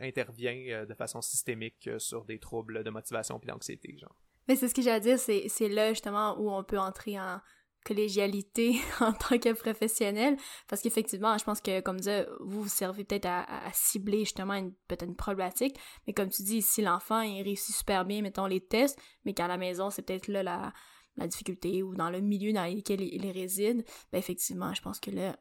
intervient 0.00 0.56
euh, 0.68 0.86
de 0.86 0.94
façon 0.94 1.20
systémique 1.20 1.88
euh, 1.88 1.98
sur 1.98 2.24
des 2.24 2.38
troubles 2.38 2.84
de 2.84 2.90
motivation 2.90 3.40
et 3.42 3.46
d'anxiété, 3.46 3.98
genre. 3.98 4.14
Mais 4.46 4.54
c'est 4.54 4.68
ce 4.68 4.74
que 4.74 4.80
j'ai 4.80 4.92
à 4.92 5.00
dire, 5.00 5.18
c'est 5.18 5.68
là 5.68 5.88
justement 5.92 6.38
où 6.38 6.52
on 6.52 6.62
peut 6.62 6.78
entrer 6.78 7.18
en 7.18 7.40
collégialité 7.84 8.76
en 9.00 9.12
tant 9.12 9.38
que 9.38 9.52
professionnel 9.52 10.36
parce 10.68 10.82
qu'effectivement 10.82 11.36
je 11.38 11.44
pense 11.44 11.60
que 11.60 11.80
comme 11.80 11.98
disait 11.98 12.26
vous 12.40 12.62
vous 12.62 12.68
servez 12.68 13.04
peut-être 13.04 13.26
à, 13.26 13.70
cibler 13.72 14.20
justement 14.20 14.54
une 14.54 14.72
peut-être 14.88 15.04
une 15.04 15.16
problématique 15.16 15.76
mais 16.06 16.12
comme 16.12 16.28
tu 16.28 16.42
dis 16.42 16.62
si 16.62 16.82
l'enfant 16.82 17.20
il 17.20 17.42
réussit 17.42 17.74
super 17.74 18.04
bien 18.04 18.22
mettons 18.22 18.46
les 18.46 18.60
tests 18.60 18.98
mais 19.24 19.34
qu'à 19.34 19.48
la 19.48 19.56
maison 19.56 19.90
c'est 19.90 20.02
peut-être 20.02 20.28
là 20.28 20.42
la 20.42 20.72
la 21.16 21.26
difficulté 21.26 21.82
ou 21.82 21.94
dans 21.94 22.10
le 22.10 22.20
milieu 22.20 22.52
dans 22.52 22.64
lequel 22.64 23.00
il, 23.00 23.30
réside, 23.30 23.84
ben 24.12 24.18
effectivement, 24.18 24.72
je 24.74 24.82
pense 24.82 25.00
que 25.00 25.10
là, 25.10 25.36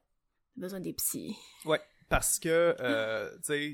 il 0.56 0.60
a 0.60 0.62
besoin 0.65 0.80
des 0.80 0.93
psys. 0.93 1.36
Ouais, 1.65 1.82
parce 2.10 2.39
que, 2.39 2.75
euh, 2.80 3.30
tu 3.45 3.54
sais, 3.54 3.71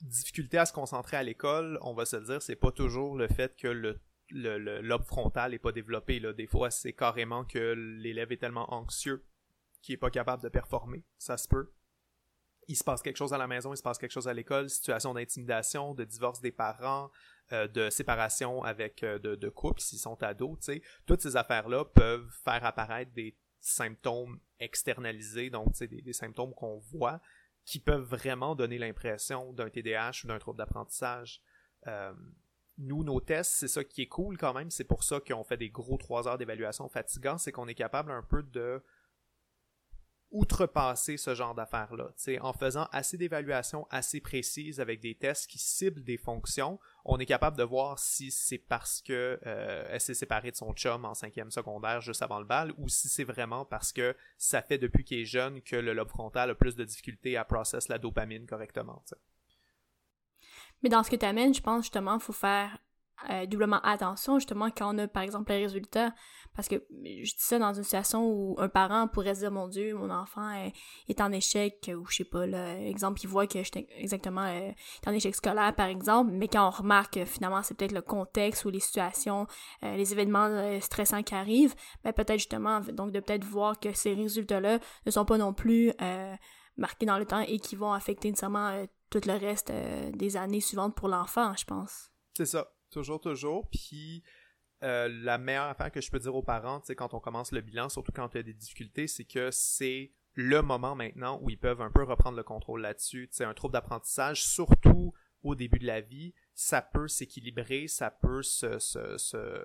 difficulté 0.00 0.58
à 0.58 0.66
se 0.66 0.72
concentrer 0.72 1.16
à 1.16 1.22
l'école, 1.22 1.78
on 1.82 1.94
va 1.94 2.04
se 2.04 2.16
le 2.16 2.24
dire, 2.24 2.42
c'est 2.42 2.56
pas 2.56 2.72
toujours 2.72 3.16
le 3.16 3.28
fait 3.28 3.56
que 3.56 3.68
le 3.68 4.00
le, 4.30 4.80
lobe 4.80 5.04
frontal 5.04 5.54
est 5.54 5.58
pas 5.58 5.72
développé. 5.72 6.20
Là. 6.20 6.32
Des 6.32 6.46
fois, 6.46 6.70
c'est 6.70 6.92
carrément 6.92 7.44
que 7.44 7.72
l'élève 7.72 8.32
est 8.32 8.36
tellement 8.36 8.72
anxieux 8.72 9.24
qu'il 9.82 9.94
est 9.94 9.98
pas 9.98 10.10
capable 10.10 10.42
de 10.42 10.48
performer. 10.48 11.04
Ça 11.18 11.36
se 11.36 11.48
peut. 11.48 11.72
Il 12.68 12.76
se 12.76 12.84
passe 12.84 13.02
quelque 13.02 13.16
chose 13.16 13.32
à 13.32 13.38
la 13.38 13.46
maison, 13.46 13.72
il 13.72 13.76
se 13.76 13.82
passe 13.82 13.98
quelque 13.98 14.12
chose 14.12 14.28
à 14.28 14.34
l'école, 14.34 14.70
situation 14.70 15.14
d'intimidation, 15.14 15.94
de 15.94 16.04
divorce 16.04 16.40
des 16.40 16.52
parents, 16.52 17.10
euh, 17.52 17.66
de 17.66 17.90
séparation 17.90 18.62
avec 18.62 19.02
euh, 19.02 19.18
de, 19.18 19.34
de 19.34 19.48
couples 19.48 19.80
s'ils 19.80 19.98
sont 19.98 20.22
ados, 20.22 20.56
tu 20.60 20.80
toutes 21.04 21.20
ces 21.20 21.34
affaires-là 21.34 21.84
peuvent 21.86 22.30
faire 22.44 22.64
apparaître 22.64 23.10
des 23.12 23.36
symptômes 23.58 24.38
externalisés, 24.60 25.50
donc 25.50 25.72
des, 25.78 26.00
des 26.00 26.12
symptômes 26.12 26.54
qu'on 26.54 26.78
voit 26.78 27.20
qui 27.64 27.80
peuvent 27.80 28.02
vraiment 28.02 28.54
donner 28.54 28.78
l'impression 28.78 29.52
d'un 29.52 29.68
TDAH 29.68 30.22
ou 30.24 30.28
d'un 30.28 30.38
trouble 30.38 30.58
d'apprentissage. 30.58 31.42
Euh, 31.86 32.12
nous, 32.80 33.04
nos 33.04 33.20
tests, 33.20 33.52
c'est 33.52 33.68
ça 33.68 33.84
qui 33.84 34.02
est 34.02 34.08
cool 34.08 34.38
quand 34.38 34.54
même, 34.54 34.70
c'est 34.70 34.84
pour 34.84 35.04
ça 35.04 35.20
qu'on 35.20 35.44
fait 35.44 35.56
des 35.56 35.70
gros 35.70 35.98
trois 35.98 36.26
heures 36.26 36.38
d'évaluation 36.38 36.88
fatigants, 36.88 37.38
c'est 37.38 37.52
qu'on 37.52 37.68
est 37.68 37.74
capable 37.74 38.10
un 38.10 38.22
peu 38.22 38.42
de 38.42 38.82
outrepasser 40.30 41.16
ce 41.16 41.34
genre 41.34 41.54
d'affaires-là. 41.54 42.12
En 42.40 42.52
faisant 42.52 42.88
assez 42.92 43.18
d'évaluations 43.18 43.86
assez 43.90 44.20
précises 44.20 44.80
avec 44.80 45.00
des 45.00 45.16
tests 45.16 45.50
qui 45.50 45.58
ciblent 45.58 46.04
des 46.04 46.16
fonctions, 46.16 46.78
on 47.04 47.18
est 47.18 47.26
capable 47.26 47.56
de 47.56 47.64
voir 47.64 47.98
si 47.98 48.30
c'est 48.30 48.58
parce 48.58 49.02
que 49.02 49.40
euh, 49.44 49.88
elle 49.88 50.00
s'est 50.00 50.14
séparée 50.14 50.52
de 50.52 50.56
son 50.56 50.72
chum 50.72 51.04
en 51.04 51.14
cinquième 51.14 51.50
secondaire 51.50 52.00
juste 52.00 52.22
avant 52.22 52.38
le 52.38 52.44
bal 52.44 52.72
ou 52.76 52.88
si 52.88 53.08
c'est 53.08 53.24
vraiment 53.24 53.64
parce 53.64 53.92
que 53.92 54.16
ça 54.38 54.62
fait 54.62 54.78
depuis 54.78 55.04
qu'il 55.04 55.18
est 55.18 55.24
jeune 55.24 55.62
que 55.62 55.76
le 55.76 55.92
lobe 55.92 56.08
frontal 56.08 56.50
a 56.50 56.54
plus 56.54 56.76
de 56.76 56.84
difficultés 56.84 57.36
à 57.36 57.44
processer 57.44 57.92
la 57.92 57.98
dopamine 57.98 58.46
correctement. 58.46 59.02
Mais 60.82 60.88
dans 60.88 61.02
ce 61.02 61.10
que 61.10 61.16
tu 61.16 61.26
amènes, 61.26 61.54
je 61.54 61.60
pense 61.60 61.82
justement 61.82 62.12
qu'il 62.12 62.24
faut 62.24 62.32
faire 62.32 62.78
euh, 63.28 63.44
doublement 63.44 63.80
attention 63.82 64.38
justement 64.38 64.70
quand 64.70 64.94
on 64.94 64.98
a 64.98 65.06
par 65.06 65.22
exemple 65.22 65.52
les 65.52 65.64
résultats 65.64 66.14
parce 66.56 66.68
que 66.68 66.76
je 67.04 67.34
dis 67.34 67.34
ça 67.36 67.58
dans 67.58 67.74
une 67.74 67.82
situation 67.82 68.26
où 68.26 68.56
un 68.58 68.70
parent 68.70 69.08
pourrait 69.08 69.34
se 69.34 69.40
dire 69.40 69.50
mon 69.50 69.68
dieu 69.68 69.94
mon 69.94 70.08
enfant 70.08 70.50
est, 71.06 71.20
en 71.20 71.30
échec 71.30 71.90
ou 71.94 72.06
je 72.06 72.16
sais 72.16 72.24
pas 72.24 72.46
là 72.46 72.80
exemple 72.80 73.20
il 73.22 73.26
voit 73.26 73.46
que 73.46 73.62
je 73.62 73.70
exactement 73.98 74.46
euh, 74.46 74.70
en 75.06 75.12
échec 75.12 75.34
scolaire 75.34 75.74
par 75.74 75.88
exemple 75.88 76.30
mais 76.32 76.48
quand 76.48 76.66
on 76.66 76.70
remarque 76.70 77.14
que 77.14 77.26
finalement 77.26 77.62
c'est 77.62 77.76
peut-être 77.76 77.92
le 77.92 78.00
contexte 78.00 78.64
ou 78.64 78.70
les 78.70 78.80
situations 78.80 79.46
euh, 79.82 79.96
les 79.96 80.12
événements 80.12 80.80
stressants 80.80 81.22
qui 81.22 81.34
arrivent 81.34 81.74
ben 82.02 82.14
peut-être 82.14 82.38
justement 82.38 82.80
donc 82.80 83.12
de 83.12 83.20
peut-être 83.20 83.44
voir 83.44 83.78
que 83.78 83.92
ces 83.92 84.14
résultats 84.14 84.60
là 84.60 84.78
ne 85.04 85.10
sont 85.10 85.26
pas 85.26 85.36
non 85.36 85.52
plus 85.52 85.92
marqués 86.78 87.04
dans 87.04 87.18
le 87.18 87.26
temps 87.26 87.40
et 87.40 87.58
qui 87.58 87.76
vont 87.76 87.92
affecter 87.92 88.30
nécessairement 88.30 88.86
tout 89.10 89.20
le 89.26 89.34
reste 89.34 89.72
des 90.14 90.36
années 90.36 90.60
suivantes 90.60 90.94
pour 90.94 91.08
l'enfant 91.08 91.54
je 91.56 91.64
pense 91.64 92.10
c'est 92.34 92.46
ça 92.46 92.72
Toujours, 92.90 93.20
toujours. 93.20 93.68
Puis 93.70 94.22
euh, 94.82 95.08
la 95.22 95.38
meilleure 95.38 95.66
affaire 95.66 95.92
que 95.92 96.00
je 96.00 96.10
peux 96.10 96.18
dire 96.18 96.34
aux 96.34 96.42
parents, 96.42 96.80
c'est 96.84 96.96
quand 96.96 97.14
on 97.14 97.20
commence 97.20 97.52
le 97.52 97.60
bilan, 97.60 97.88
surtout 97.88 98.12
quand 98.12 98.34
il 98.34 98.38
y 98.38 98.40
a 98.40 98.42
des 98.42 98.52
difficultés, 98.52 99.06
c'est 99.06 99.24
que 99.24 99.50
c'est 99.50 100.12
le 100.34 100.62
moment 100.62 100.94
maintenant 100.94 101.38
où 101.42 101.50
ils 101.50 101.58
peuvent 101.58 101.80
un 101.80 101.90
peu 101.90 102.02
reprendre 102.02 102.36
le 102.36 102.42
contrôle 102.42 102.80
là-dessus. 102.80 103.28
C'est 103.30 103.44
un 103.44 103.54
trouble 103.54 103.72
d'apprentissage, 103.72 104.44
surtout 104.44 105.12
au 105.42 105.54
début 105.54 105.78
de 105.78 105.86
la 105.86 106.00
vie, 106.00 106.34
ça 106.54 106.82
peut 106.82 107.08
s'équilibrer, 107.08 107.88
ça 107.88 108.10
peut 108.10 108.42
se, 108.42 108.78
se, 108.78 109.64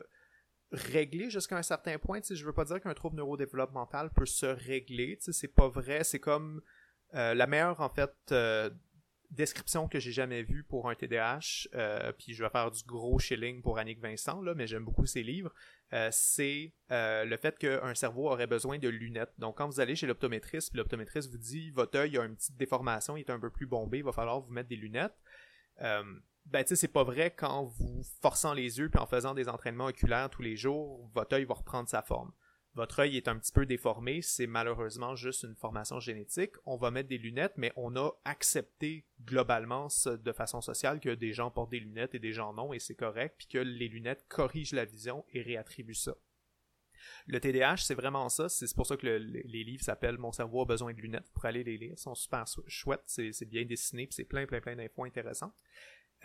régler 0.71 1.29
jusqu'à 1.29 1.57
un 1.57 1.63
certain 1.63 1.97
point. 1.97 2.19
Je 2.27 2.35
je 2.35 2.45
veux 2.45 2.53
pas 2.53 2.63
dire 2.63 2.79
qu'un 2.79 2.93
trouble 2.93 3.17
neurodéveloppemental 3.17 4.09
peut 4.11 4.25
se 4.25 4.45
régler. 4.45 5.17
C'est 5.19 5.53
pas 5.53 5.67
vrai. 5.67 6.03
C'est 6.03 6.19
comme 6.19 6.61
euh, 7.13 7.33
la 7.33 7.45
meilleure 7.45 7.81
en 7.81 7.89
fait 7.89 8.13
euh, 8.31 8.69
description 9.35 9.87
que 9.87 9.99
j'ai 9.99 10.11
jamais 10.11 10.43
vue 10.43 10.63
pour 10.63 10.89
un 10.89 10.95
TDAH, 10.95 11.67
euh, 11.75 12.11
puis 12.13 12.33
je 12.33 12.43
vais 12.43 12.49
faire 12.49 12.71
du 12.71 12.83
gros 12.83 13.19
shilling 13.19 13.61
pour 13.61 13.77
Annick 13.77 13.99
Vincent, 13.99 14.41
là, 14.41 14.53
mais 14.55 14.67
j'aime 14.67 14.83
beaucoup 14.83 15.05
ses 15.05 15.23
livres, 15.23 15.53
euh, 15.93 16.09
c'est 16.11 16.73
euh, 16.91 17.25
le 17.25 17.37
fait 17.37 17.57
qu'un 17.57 17.93
cerveau 17.93 18.29
aurait 18.29 18.47
besoin 18.47 18.79
de 18.79 18.89
lunettes. 18.89 19.33
Donc 19.37 19.57
quand 19.57 19.67
vous 19.67 19.79
allez 19.79 19.95
chez 19.95 20.07
l'optométriste, 20.07 20.73
l'optométriste 20.75 21.29
vous 21.29 21.37
dit 21.37 21.69
votre 21.71 21.97
œil 21.99 22.17
a 22.17 22.23
une 22.23 22.35
petite 22.35 22.57
déformation, 22.57 23.17
il 23.17 23.21
est 23.21 23.29
un 23.29 23.39
peu 23.39 23.49
plus 23.49 23.67
bombé, 23.67 23.99
il 23.99 24.03
va 24.03 24.11
falloir 24.11 24.39
vous 24.39 24.51
mettre 24.51 24.69
des 24.69 24.75
lunettes. 24.75 25.15
ben 25.77 26.63
tu 26.63 26.69
sais, 26.69 26.75
c'est 26.75 26.87
pas 26.87 27.03
vrai 27.03 27.31
quand 27.31 27.63
vous 27.63 28.03
forçant 28.21 28.53
les 28.53 28.79
yeux 28.79 28.89
puis 28.89 28.99
en 28.99 29.07
faisant 29.07 29.33
des 29.33 29.49
entraînements 29.49 29.87
oculaires 29.87 30.29
tous 30.29 30.41
les 30.41 30.55
jours, 30.55 31.09
votre 31.13 31.35
œil 31.35 31.45
va 31.45 31.55
reprendre 31.55 31.89
sa 31.89 32.01
forme 32.01 32.31
votre 32.75 32.99
œil 32.99 33.15
est 33.15 33.29
un 33.29 33.37
petit 33.39 33.53
peu 33.53 33.65
déformé, 33.65 34.21
c'est 34.21 34.47
malheureusement 34.47 35.15
juste 35.15 35.43
une 35.43 35.55
formation 35.55 36.01
génétique. 36.01 36.51
On 36.65 36.75
va 36.75 36.91
mettre 36.91 37.07
des 37.07 37.17
lunettes, 37.17 37.53
mais 37.55 37.71
on 37.77 37.95
a 37.95 38.11
accepté 38.25 39.05
globalement 39.23 39.87
de 40.05 40.31
façon 40.33 40.59
sociale 40.59 40.99
que 40.99 41.15
des 41.15 41.31
gens 41.31 41.49
portent 41.51 41.71
des 41.71 41.79
lunettes 41.79 42.15
et 42.15 42.19
des 42.19 42.33
gens 42.33 42.53
non, 42.53 42.73
et 42.73 42.79
c'est 42.79 42.95
correct, 42.95 43.35
puis 43.37 43.47
que 43.47 43.59
les 43.59 43.87
lunettes 43.87 44.25
corrigent 44.27 44.75
la 44.75 44.83
vision 44.83 45.25
et 45.29 45.41
réattribuent 45.41 45.93
ça. 45.93 46.15
Le 47.27 47.39
TDAH, 47.39 47.77
c'est 47.77 47.95
vraiment 47.95 48.27
ça. 48.29 48.49
C'est 48.49 48.73
pour 48.75 48.87
ça 48.87 48.97
que 48.97 49.05
les 49.05 49.63
livres 49.63 49.83
s'appellent 49.83 50.17
Mon 50.17 50.31
cerveau 50.31 50.63
a 50.63 50.65
besoin 50.65 50.93
de 50.93 50.99
lunettes 50.99 51.31
pour 51.33 51.45
aller 51.45 51.63
les 51.63 51.77
lire. 51.77 51.93
Ils 51.93 51.99
sont 51.99 52.15
super 52.15 52.45
chouettes, 52.67 53.03
c'est 53.05 53.45
bien 53.45 53.63
dessiné, 53.63 54.07
puis 54.07 54.15
c'est 54.15 54.25
plein, 54.25 54.45
plein, 54.45 54.59
plein 54.59 54.75
d'infos 54.75 55.05
intéressantes. 55.05 55.53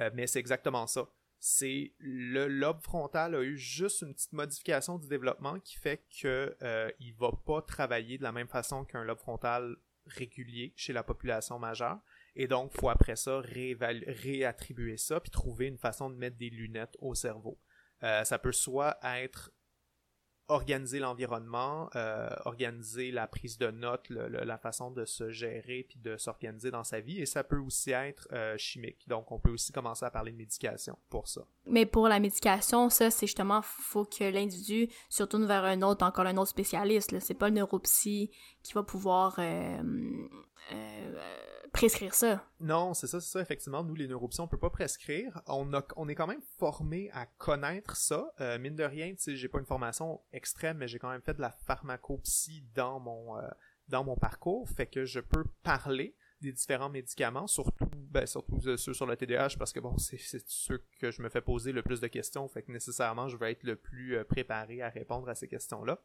Euh, 0.00 0.10
mais 0.14 0.26
c'est 0.26 0.38
exactement 0.40 0.86
ça 0.86 1.08
c'est 1.40 1.94
le 1.98 2.46
lobe 2.48 2.82
frontal 2.82 3.34
a 3.34 3.42
eu 3.42 3.56
juste 3.56 4.02
une 4.02 4.12
petite 4.12 4.34
modification 4.34 4.98
du 4.98 5.08
développement 5.08 5.58
qui 5.58 5.78
fait 5.78 6.04
que 6.20 6.54
euh, 6.60 6.90
il 7.00 7.14
va 7.14 7.32
pas 7.32 7.62
travailler 7.62 8.18
de 8.18 8.22
la 8.22 8.30
même 8.30 8.46
façon 8.46 8.84
qu'un 8.84 9.04
lobe 9.04 9.18
frontal 9.18 9.76
régulier 10.04 10.74
chez 10.76 10.92
la 10.92 11.02
population 11.02 11.58
majeure 11.58 11.98
et 12.36 12.46
donc 12.46 12.72
faut 12.78 12.90
après 12.90 13.16
ça 13.16 13.40
réattribuer 13.40 14.98
ça 14.98 15.18
puis 15.18 15.30
trouver 15.30 15.66
une 15.66 15.78
façon 15.78 16.10
de 16.10 16.16
mettre 16.16 16.36
des 16.36 16.50
lunettes 16.50 16.96
au 17.00 17.14
cerveau. 17.14 17.58
Euh, 18.02 18.22
ça 18.24 18.38
peut 18.38 18.52
soit 18.52 18.98
être 19.02 19.50
organiser 20.50 20.98
l'environnement, 20.98 21.88
euh, 21.94 22.28
organiser 22.44 23.10
la 23.10 23.26
prise 23.26 23.56
de 23.56 23.70
notes, 23.70 24.08
la 24.10 24.58
façon 24.58 24.90
de 24.90 25.04
se 25.04 25.30
gérer 25.30 25.86
puis 25.88 25.98
de 25.98 26.16
s'organiser 26.16 26.70
dans 26.70 26.84
sa 26.84 27.00
vie. 27.00 27.20
Et 27.20 27.26
ça 27.26 27.44
peut 27.44 27.58
aussi 27.58 27.92
être 27.92 28.28
euh, 28.32 28.56
chimique. 28.58 29.08
Donc, 29.08 29.30
on 29.32 29.38
peut 29.38 29.50
aussi 29.50 29.72
commencer 29.72 30.04
à 30.04 30.10
parler 30.10 30.32
de 30.32 30.36
médication 30.36 30.98
pour 31.08 31.28
ça. 31.28 31.42
Mais 31.66 31.86
pour 31.86 32.08
la 32.08 32.20
médication, 32.20 32.90
ça, 32.90 33.10
c'est 33.10 33.26
justement, 33.26 33.62
faut 33.62 34.04
que 34.04 34.24
l'individu 34.24 34.88
se 35.08 35.22
tourne 35.22 35.46
vers 35.46 35.64
un 35.64 35.82
autre, 35.82 36.04
encore 36.04 36.26
un 36.26 36.36
autre 36.36 36.50
spécialiste. 36.50 37.18
C'est 37.20 37.34
pas 37.34 37.48
le 37.48 37.54
neuropsy 37.54 38.30
qui 38.62 38.72
va 38.72 38.82
pouvoir 38.82 39.36
euh, 39.38 39.82
prescrire 41.72 42.14
ça. 42.14 42.44
Non, 42.60 42.94
c'est 42.94 43.06
ça, 43.06 43.20
c'est 43.20 43.30
ça, 43.30 43.40
effectivement. 43.40 43.82
Nous, 43.84 43.94
les 43.94 44.08
neuropsies, 44.08 44.40
on 44.40 44.48
peut 44.48 44.58
pas 44.58 44.70
prescrire. 44.70 45.40
On, 45.46 45.72
a, 45.74 45.84
on 45.96 46.08
est 46.08 46.14
quand 46.14 46.26
même 46.26 46.42
formé 46.58 47.10
à 47.12 47.26
connaître 47.26 47.96
ça. 47.96 48.32
Euh, 48.40 48.58
mine 48.58 48.76
de 48.76 48.84
rien, 48.84 49.10
tu 49.10 49.22
sais, 49.22 49.36
j'ai 49.36 49.48
pas 49.48 49.58
une 49.58 49.66
formation 49.66 50.20
extrême, 50.32 50.78
mais 50.78 50.88
j'ai 50.88 50.98
quand 50.98 51.10
même 51.10 51.22
fait 51.22 51.34
de 51.34 51.40
la 51.40 51.50
pharmacopsie 51.50 52.64
dans 52.74 53.00
mon, 53.00 53.38
euh, 53.38 53.48
dans 53.88 54.04
mon 54.04 54.16
parcours. 54.16 54.68
Fait 54.68 54.86
que 54.86 55.04
je 55.04 55.20
peux 55.20 55.44
parler 55.62 56.16
des 56.40 56.52
différents 56.52 56.88
médicaments, 56.88 57.46
surtout, 57.46 57.86
ben, 57.94 58.26
surtout 58.26 58.58
euh, 58.66 58.76
ceux 58.76 58.94
sur 58.94 59.06
le 59.06 59.16
TDAH, 59.16 59.56
parce 59.58 59.72
que 59.72 59.80
bon, 59.80 59.96
c'est 59.98 60.18
ceux 60.46 60.82
que 60.98 61.10
je 61.10 61.22
me 61.22 61.28
fais 61.28 61.42
poser 61.42 61.72
le 61.72 61.82
plus 61.82 62.00
de 62.00 62.08
questions. 62.08 62.48
Fait 62.48 62.62
que 62.62 62.72
nécessairement, 62.72 63.28
je 63.28 63.36
vais 63.36 63.52
être 63.52 63.64
le 63.64 63.76
plus 63.76 64.24
préparé 64.24 64.82
à 64.82 64.88
répondre 64.88 65.28
à 65.28 65.34
ces 65.34 65.48
questions-là. 65.48 66.02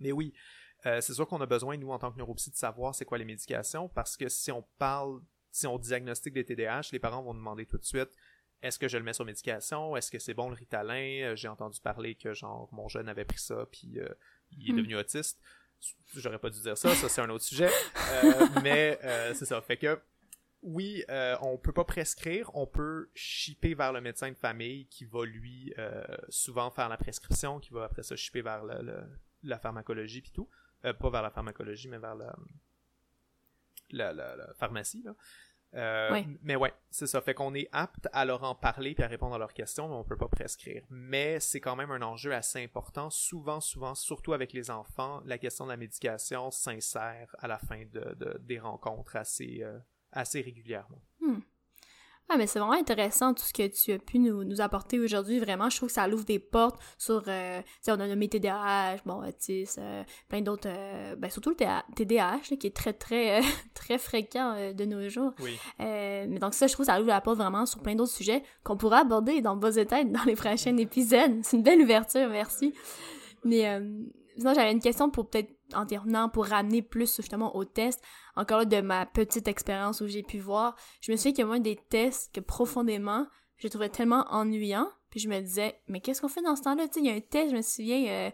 Mais 0.00 0.10
oui, 0.10 0.34
euh, 0.86 1.00
c'est 1.00 1.14
sûr 1.14 1.26
qu'on 1.26 1.40
a 1.40 1.46
besoin, 1.46 1.76
nous, 1.76 1.90
en 1.90 1.98
tant 1.98 2.10
que 2.10 2.18
neuropsy, 2.18 2.50
de 2.50 2.56
savoir 2.56 2.94
c'est 2.94 3.04
quoi 3.04 3.18
les 3.18 3.24
médications, 3.24 3.88
parce 3.88 4.16
que 4.16 4.28
si 4.28 4.50
on 4.50 4.64
parle, 4.78 5.20
si 5.50 5.66
on 5.66 5.78
diagnostique 5.78 6.34
des 6.34 6.44
TDAH, 6.44 6.88
les 6.92 6.98
parents 6.98 7.22
vont 7.22 7.34
demander 7.34 7.66
tout 7.66 7.78
de 7.78 7.84
suite 7.84 8.10
est-ce 8.62 8.78
que 8.78 8.86
je 8.86 8.96
le 8.96 9.02
mets 9.02 9.12
sur 9.12 9.24
médication? 9.24 9.96
Est-ce 9.96 10.10
que 10.10 10.20
c'est 10.20 10.34
bon 10.34 10.48
le 10.48 10.54
Ritalin? 10.54 11.30
Euh, 11.30 11.36
J'ai 11.36 11.48
entendu 11.48 11.80
parler 11.80 12.14
que 12.14 12.32
genre 12.32 12.68
mon 12.72 12.88
jeune 12.88 13.08
avait 13.08 13.24
pris 13.24 13.40
ça 13.40 13.66
puis 13.70 13.98
euh, 13.98 14.08
il 14.52 14.70
est 14.70 14.72
hmm. 14.72 14.76
devenu 14.76 14.96
autiste. 14.96 15.40
J'aurais 16.14 16.38
pas 16.38 16.48
dû 16.48 16.60
dire 16.60 16.78
ça, 16.78 16.94
ça 16.94 17.08
c'est 17.08 17.20
un 17.20 17.30
autre 17.30 17.44
sujet. 17.44 17.68
mais 18.62 19.00
c'est 19.34 19.46
ça. 19.46 19.60
Fait 19.60 19.76
que 19.76 20.00
oui, 20.62 21.02
on 21.40 21.58
peut 21.58 21.72
pas 21.72 21.84
prescrire, 21.84 22.54
on 22.54 22.68
peut 22.68 23.10
shipper 23.16 23.74
vers 23.74 23.92
le 23.92 24.00
médecin 24.00 24.30
de 24.30 24.36
famille 24.36 24.86
qui 24.86 25.06
va 25.06 25.24
lui 25.24 25.74
souvent 26.28 26.70
faire 26.70 26.88
la 26.88 26.96
prescription, 26.96 27.58
qui 27.58 27.72
va 27.72 27.82
après 27.82 28.04
ça 28.04 28.14
shipper 28.14 28.42
vers 28.42 28.62
la 29.42 29.58
pharmacologie 29.58 30.22
puis 30.22 30.30
tout. 30.30 30.48
Euh, 30.84 30.92
pas 30.92 31.10
vers 31.10 31.22
la 31.22 31.30
pharmacologie, 31.30 31.88
mais 31.88 31.98
vers 31.98 32.14
la, 32.14 34.12
la, 34.12 34.54
pharmacie. 34.54 35.02
Là. 35.02 35.14
Euh, 35.74 36.22
mais 36.42 36.56
ouais, 36.56 36.72
c'est 36.90 37.06
ça. 37.06 37.20
Fait 37.20 37.34
qu'on 37.34 37.54
est 37.54 37.68
apte 37.72 38.08
à 38.12 38.24
leur 38.24 38.42
en 38.42 38.54
parler 38.54 38.94
puis 38.94 39.04
à 39.04 39.06
répondre 39.06 39.34
à 39.34 39.38
leurs 39.38 39.54
questions, 39.54 39.88
mais 39.88 39.94
on 39.94 40.04
peut 40.04 40.16
pas 40.16 40.28
prescrire. 40.28 40.84
Mais 40.90 41.40
c'est 41.40 41.60
quand 41.60 41.76
même 41.76 41.90
un 41.90 42.02
enjeu 42.02 42.34
assez 42.34 42.62
important. 42.62 43.08
Souvent, 43.10 43.60
souvent, 43.60 43.94
surtout 43.94 44.34
avec 44.34 44.52
les 44.52 44.70
enfants, 44.70 45.22
la 45.24 45.38
question 45.38 45.64
de 45.64 45.70
la 45.70 45.76
médication 45.76 46.50
s'insère 46.50 47.34
à 47.38 47.48
la 47.48 47.58
fin 47.58 47.84
de, 47.90 48.38
des 48.40 48.58
rencontres 48.58 49.16
assez, 49.16 49.62
euh, 49.62 49.78
assez 50.12 50.42
régulièrement. 50.42 51.00
Ah, 52.28 52.38
mais 52.38 52.46
c'est 52.46 52.58
vraiment 52.58 52.78
intéressant 52.78 53.34
tout 53.34 53.44
ce 53.44 53.52
que 53.52 53.66
tu 53.66 53.92
as 53.92 53.98
pu 53.98 54.18
nous, 54.18 54.42
nous 54.44 54.60
apporter 54.60 54.98
aujourd'hui. 54.98 55.38
Vraiment, 55.38 55.68
je 55.68 55.76
trouve 55.76 55.88
que 55.88 55.94
ça 55.94 56.08
ouvre 56.08 56.24
des 56.24 56.38
portes 56.38 56.80
sur. 56.96 57.22
Euh, 57.28 57.60
tu 57.60 57.68
sais, 57.82 57.92
on 57.92 58.00
a 58.00 58.06
nommé 58.06 58.28
TDAH, 58.28 59.02
bon, 59.04 59.22
tu 59.38 59.66
sais, 59.66 60.06
plein 60.28 60.40
d'autres. 60.40 60.68
Euh, 60.68 61.14
ben, 61.16 61.30
surtout 61.30 61.50
le 61.50 61.56
TDAH, 61.94 62.56
qui 62.58 62.66
est 62.66 62.74
très, 62.74 62.94
très, 62.94 63.40
euh, 63.40 63.44
très 63.74 63.98
fréquent 63.98 64.72
de 64.72 64.84
nos 64.84 65.08
jours. 65.08 65.32
Oui. 65.40 65.58
mais 65.78 66.38
donc, 66.40 66.54
ça, 66.54 66.66
je 66.66 66.72
trouve 66.72 66.86
que 66.86 66.92
ça 66.92 66.98
ouvre 66.98 67.08
la 67.08 67.20
porte 67.20 67.36
vraiment 67.36 67.66
sur 67.66 67.80
plein 67.80 67.94
d'autres 67.94 68.12
sujets 68.12 68.42
qu'on 68.64 68.76
pourra 68.76 69.00
aborder 69.00 69.42
dans 69.42 69.56
Buzz 69.56 69.74
Tête 69.74 70.10
dans 70.10 70.24
les 70.24 70.36
prochains 70.36 70.76
épisodes. 70.78 71.40
C'est 71.42 71.56
une 71.56 71.62
belle 71.62 71.82
ouverture, 71.82 72.28
merci. 72.30 72.72
Mais 73.44 73.78
sinon, 74.36 74.54
j'avais 74.54 74.72
une 74.72 74.80
question 74.80 75.10
pour 75.10 75.28
peut-être 75.28 75.50
en 75.74 75.86
terminant, 75.86 76.28
pour 76.28 76.46
ramener 76.46 76.82
plus 76.82 77.16
justement 77.16 77.56
au 77.56 77.64
test. 77.64 78.02
Encore 78.36 78.58
là, 78.58 78.64
de 78.64 78.80
ma 78.80 79.06
petite 79.06 79.48
expérience 79.48 80.00
où 80.00 80.06
j'ai 80.06 80.22
pu 80.22 80.38
voir, 80.38 80.76
je 81.00 81.12
me 81.12 81.16
souviens 81.16 81.32
qu'il 81.32 81.56
y 81.56 81.60
des 81.60 81.78
tests 81.88 82.34
que 82.34 82.40
profondément, 82.40 83.26
je 83.56 83.68
trouvais 83.68 83.88
tellement 83.88 84.26
ennuyant, 84.30 84.88
puis 85.10 85.20
je 85.20 85.28
me 85.28 85.40
disais, 85.40 85.80
mais 85.88 86.00
qu'est-ce 86.00 86.20
qu'on 86.20 86.28
fait 86.28 86.42
dans 86.42 86.56
ce 86.56 86.62
temps-là? 86.62 86.88
Tu 86.88 87.00
il 87.00 87.06
y 87.06 87.10
a 87.10 87.14
un 87.14 87.20
test, 87.20 87.50
je 87.50 87.56
me 87.56 87.62
souviens, 87.62 88.06
euh, 88.08 88.30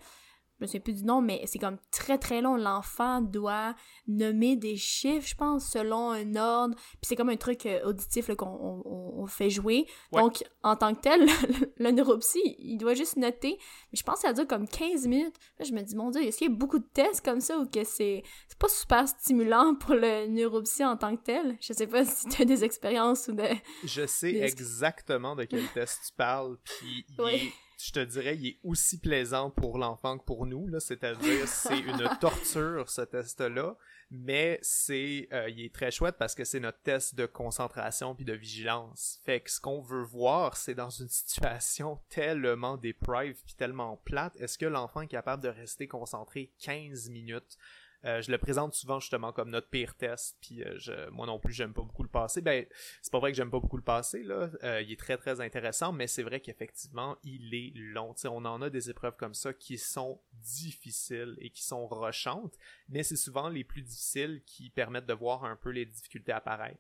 je 0.59 0.65
me 0.65 0.67
souviens 0.67 0.81
plus 0.81 0.95
du 0.95 1.05
nom, 1.05 1.21
mais 1.21 1.43
c'est 1.47 1.59
comme 1.59 1.79
très 1.93 2.19
très 2.19 2.43
long. 2.43 2.57
L'enfant 2.57 3.21
doit 3.21 3.75
nommer 4.09 4.57
des 4.57 4.77
chiffres, 4.77 5.27
je 5.27 5.37
pense, 5.37 5.71
selon 5.71 6.11
un 6.11 6.35
ordre. 6.35 6.75
Puis 6.75 7.03
c'est 7.03 7.17
comme 7.17 7.29
un 7.29 7.37
truc 7.37 7.65
euh, 7.67 7.81
auditif 7.85 8.35
qu'on 8.35 8.83
on, 8.85 9.27
fait 9.27 9.51
jouer. 9.51 9.87
Donc, 10.13 10.43
en 10.63 10.75
tant 10.75 10.95
que 10.95 11.01
tel, 11.01 11.27
le, 11.77 11.91
neuropsy, 11.91 12.41
il 12.59 12.79
doit 12.79 12.95
juste 12.95 13.17
noter. 13.17 13.59
Mais 13.93 13.99
je 13.99 14.03
pense 14.03 14.17
que 14.17 14.21
ça 14.23 14.33
dure 14.33 14.47
comme 14.47 14.67
15 14.67 15.07
minutes. 15.07 15.37
Là, 15.59 15.67
je 15.69 15.73
me 15.73 15.83
dis, 15.83 15.95
mon 15.95 16.11
Dieu, 16.11 16.23
est-ce 16.23 16.39
qu'il 16.39 16.51
y 16.51 16.53
a 16.53 16.57
beaucoup 16.57 16.79
de 16.79 16.89
tests 16.93 17.25
comme 17.25 17.41
ça 17.41 17.59
ou 17.59 17.67
que 17.67 17.85
c'est 17.85 18.23
pas 18.59 18.69
super 18.69 19.07
stimulant 19.07 19.75
pour 19.77 19.95
le 19.95 20.27
neuropsy 20.27 20.85
en 20.85 20.97
tant 20.97 21.17
que 21.17 21.23
tel? 21.23 21.57
Je 21.61 21.73
sais 21.73 21.87
pas 21.87 22.05
si 22.07 22.27
tu 22.29 22.43
as 22.43 22.45
des 22.45 22.65
expériences 22.65 23.29
ou 23.29 23.33
de... 23.33 23.45
Je 23.85 24.07
sais 24.07 24.35
exactement 24.35 25.37
de 25.37 25.45
quel 25.45 25.67
test 25.69 26.01
tu 26.09 26.13
parles, 26.15 26.57
puis 26.65 27.05
il 27.19 27.53
je 27.79 27.93
te 27.93 28.01
dirais, 28.01 28.37
il 28.37 28.47
est 28.49 28.59
aussi 28.65 28.99
plaisant 28.99 29.51
pour 29.51 29.79
l'enfant 29.79 30.19
que 30.19 30.25
pour 30.25 30.47
nous. 30.47 30.67
Là, 30.67 30.81
c'est-à-dire, 30.81 31.47
c'est 31.47 31.79
une 31.79 32.09
torture 32.21 32.91
ce 32.91 33.03
test-là, 33.03 33.77
mais 34.11 34.59
c'est, 34.63 35.29
euh, 35.33 35.49
il 35.49 35.65
est 35.65 35.75
très 35.75 35.91
chouette 35.91 36.17
parce 36.19 36.35
que 36.35 36.45
c'est 36.45 36.61
notre 36.61 36.81
test 36.83 37.15
de 37.15 37.27
concentration 37.27 38.15
puis 38.15 38.25
de 38.25 38.33
vigilance. 38.33 39.21
Fait 39.25 39.41
que 39.41 39.51
ce 39.51 39.61
qu'on 39.61 39.81
veut 39.81 40.03
voir, 40.03 40.57
c'est 40.57 40.75
dans 40.75 40.91
une 40.91 41.09
situation 41.09 42.01
tellement 42.09 42.77
deprived 42.77 43.37
puis 43.45 43.55
tellement 43.55 43.97
plate, 44.05 44.35
est-ce 44.41 44.59
que 44.59 44.67
l'enfant 44.67 45.03
est 45.03 45.09
capable 45.09 45.43
de 45.43 45.49
rester 45.49 45.87
concentré 45.87 46.53
15 46.59 47.11
minutes 47.11 47.59
euh, 48.05 48.23
je 48.23 48.31
le 48.31 48.39
présente 48.39 48.75
souvent 48.75 49.01
justement 49.01 49.33
comme 49.33 49.51
notre 49.51 49.69
pire 49.69 49.95
test, 49.95 50.37
puis 50.41 50.63
euh, 50.63 50.75
je, 50.79 51.11
moi 51.11 51.27
non 51.27 51.41
plus 51.41 51.53
j'aime 51.53 51.73
pas 51.73 51.83
beaucoup 51.83 52.05
le 52.05 52.09
passé. 52.09 52.41
Ben 52.41 52.65
c'est 53.03 53.11
pas 53.13 53.19
vrai 53.19 53.33
que 53.33 53.37
j'aime 53.37 53.51
pas 53.51 53.59
beaucoup 53.59 53.77
le 53.77 53.83
passé 53.83 54.23
là, 54.23 54.51
euh, 54.63 54.81
il 54.83 54.93
est 54.93 54.99
très 54.99 55.17
très 55.17 55.41
intéressant, 55.41 55.93
mais 55.93 56.07
c'est 56.07 56.23
vrai 56.23 56.41
qu'effectivement 56.41 57.19
il 57.25 57.53
est 57.55 57.73
long. 57.75 58.15
T'sais, 58.15 58.29
on 58.29 58.45
en 58.45 58.63
a 58.63 58.71
des 58.71 58.89
épreuves 58.89 59.17
comme 59.17 59.35
ça 59.35 59.53
qui 59.53 59.79
sont 59.79 60.21
difficiles 60.33 61.37
et 61.41 61.51
qui 61.51 61.65
sont 61.65 61.87
rochantes, 61.89 62.57
mais 62.89 63.03
c'est 63.03 63.17
souvent 63.17 63.49
les 63.49 63.65
plus 63.65 63.83
difficiles 63.83 64.43
qui 64.47 64.71
permettent 64.71 65.07
de 65.07 65.15
voir 65.15 65.45
un 65.45 65.57
peu 65.57 65.71
les 65.71 65.85
difficultés 65.85 66.33
apparaître. 66.33 66.79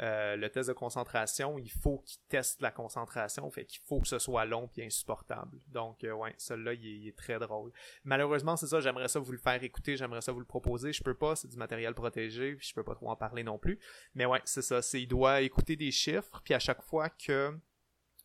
Euh, 0.00 0.36
le 0.36 0.48
test 0.48 0.68
de 0.68 0.72
concentration, 0.72 1.58
il 1.58 1.70
faut 1.70 1.98
qu'il 1.98 2.18
teste 2.28 2.62
la 2.62 2.70
concentration, 2.70 3.50
fait 3.50 3.66
qu'il 3.66 3.80
faut 3.86 4.00
que 4.00 4.08
ce 4.08 4.18
soit 4.18 4.46
long 4.46 4.70
et 4.76 4.86
insupportable. 4.86 5.58
Donc, 5.68 6.04
euh, 6.04 6.12
ouais, 6.12 6.34
celui-là, 6.38 6.72
il, 6.72 7.08
est 7.08 7.16
très 7.16 7.38
drôle. 7.38 7.70
Malheureusement, 8.04 8.56
c'est 8.56 8.66
ça, 8.66 8.80
j'aimerais 8.80 9.08
ça 9.08 9.18
vous 9.18 9.32
le 9.32 9.38
faire 9.38 9.62
écouter, 9.62 9.96
j'aimerais 9.96 10.22
ça 10.22 10.32
vous 10.32 10.38
le 10.38 10.46
proposer. 10.46 10.92
Je 10.94 11.02
peux 11.02 11.14
pas, 11.14 11.36
c'est 11.36 11.48
du 11.48 11.56
matériel 11.58 11.94
protégé, 11.94 12.54
puis 12.54 12.66
je 12.66 12.74
peux 12.74 12.84
pas 12.84 12.94
trop 12.94 13.10
en 13.10 13.16
parler 13.16 13.42
non 13.42 13.58
plus. 13.58 13.78
Mais 14.14 14.24
ouais, 14.24 14.40
c'est 14.44 14.62
ça, 14.62 14.80
c'est 14.80 15.02
il 15.02 15.06
doit 15.06 15.42
écouter 15.42 15.76
des 15.76 15.90
chiffres, 15.90 16.40
puis 16.44 16.54
à 16.54 16.58
chaque 16.58 16.82
fois 16.82 17.10
que 17.10 17.54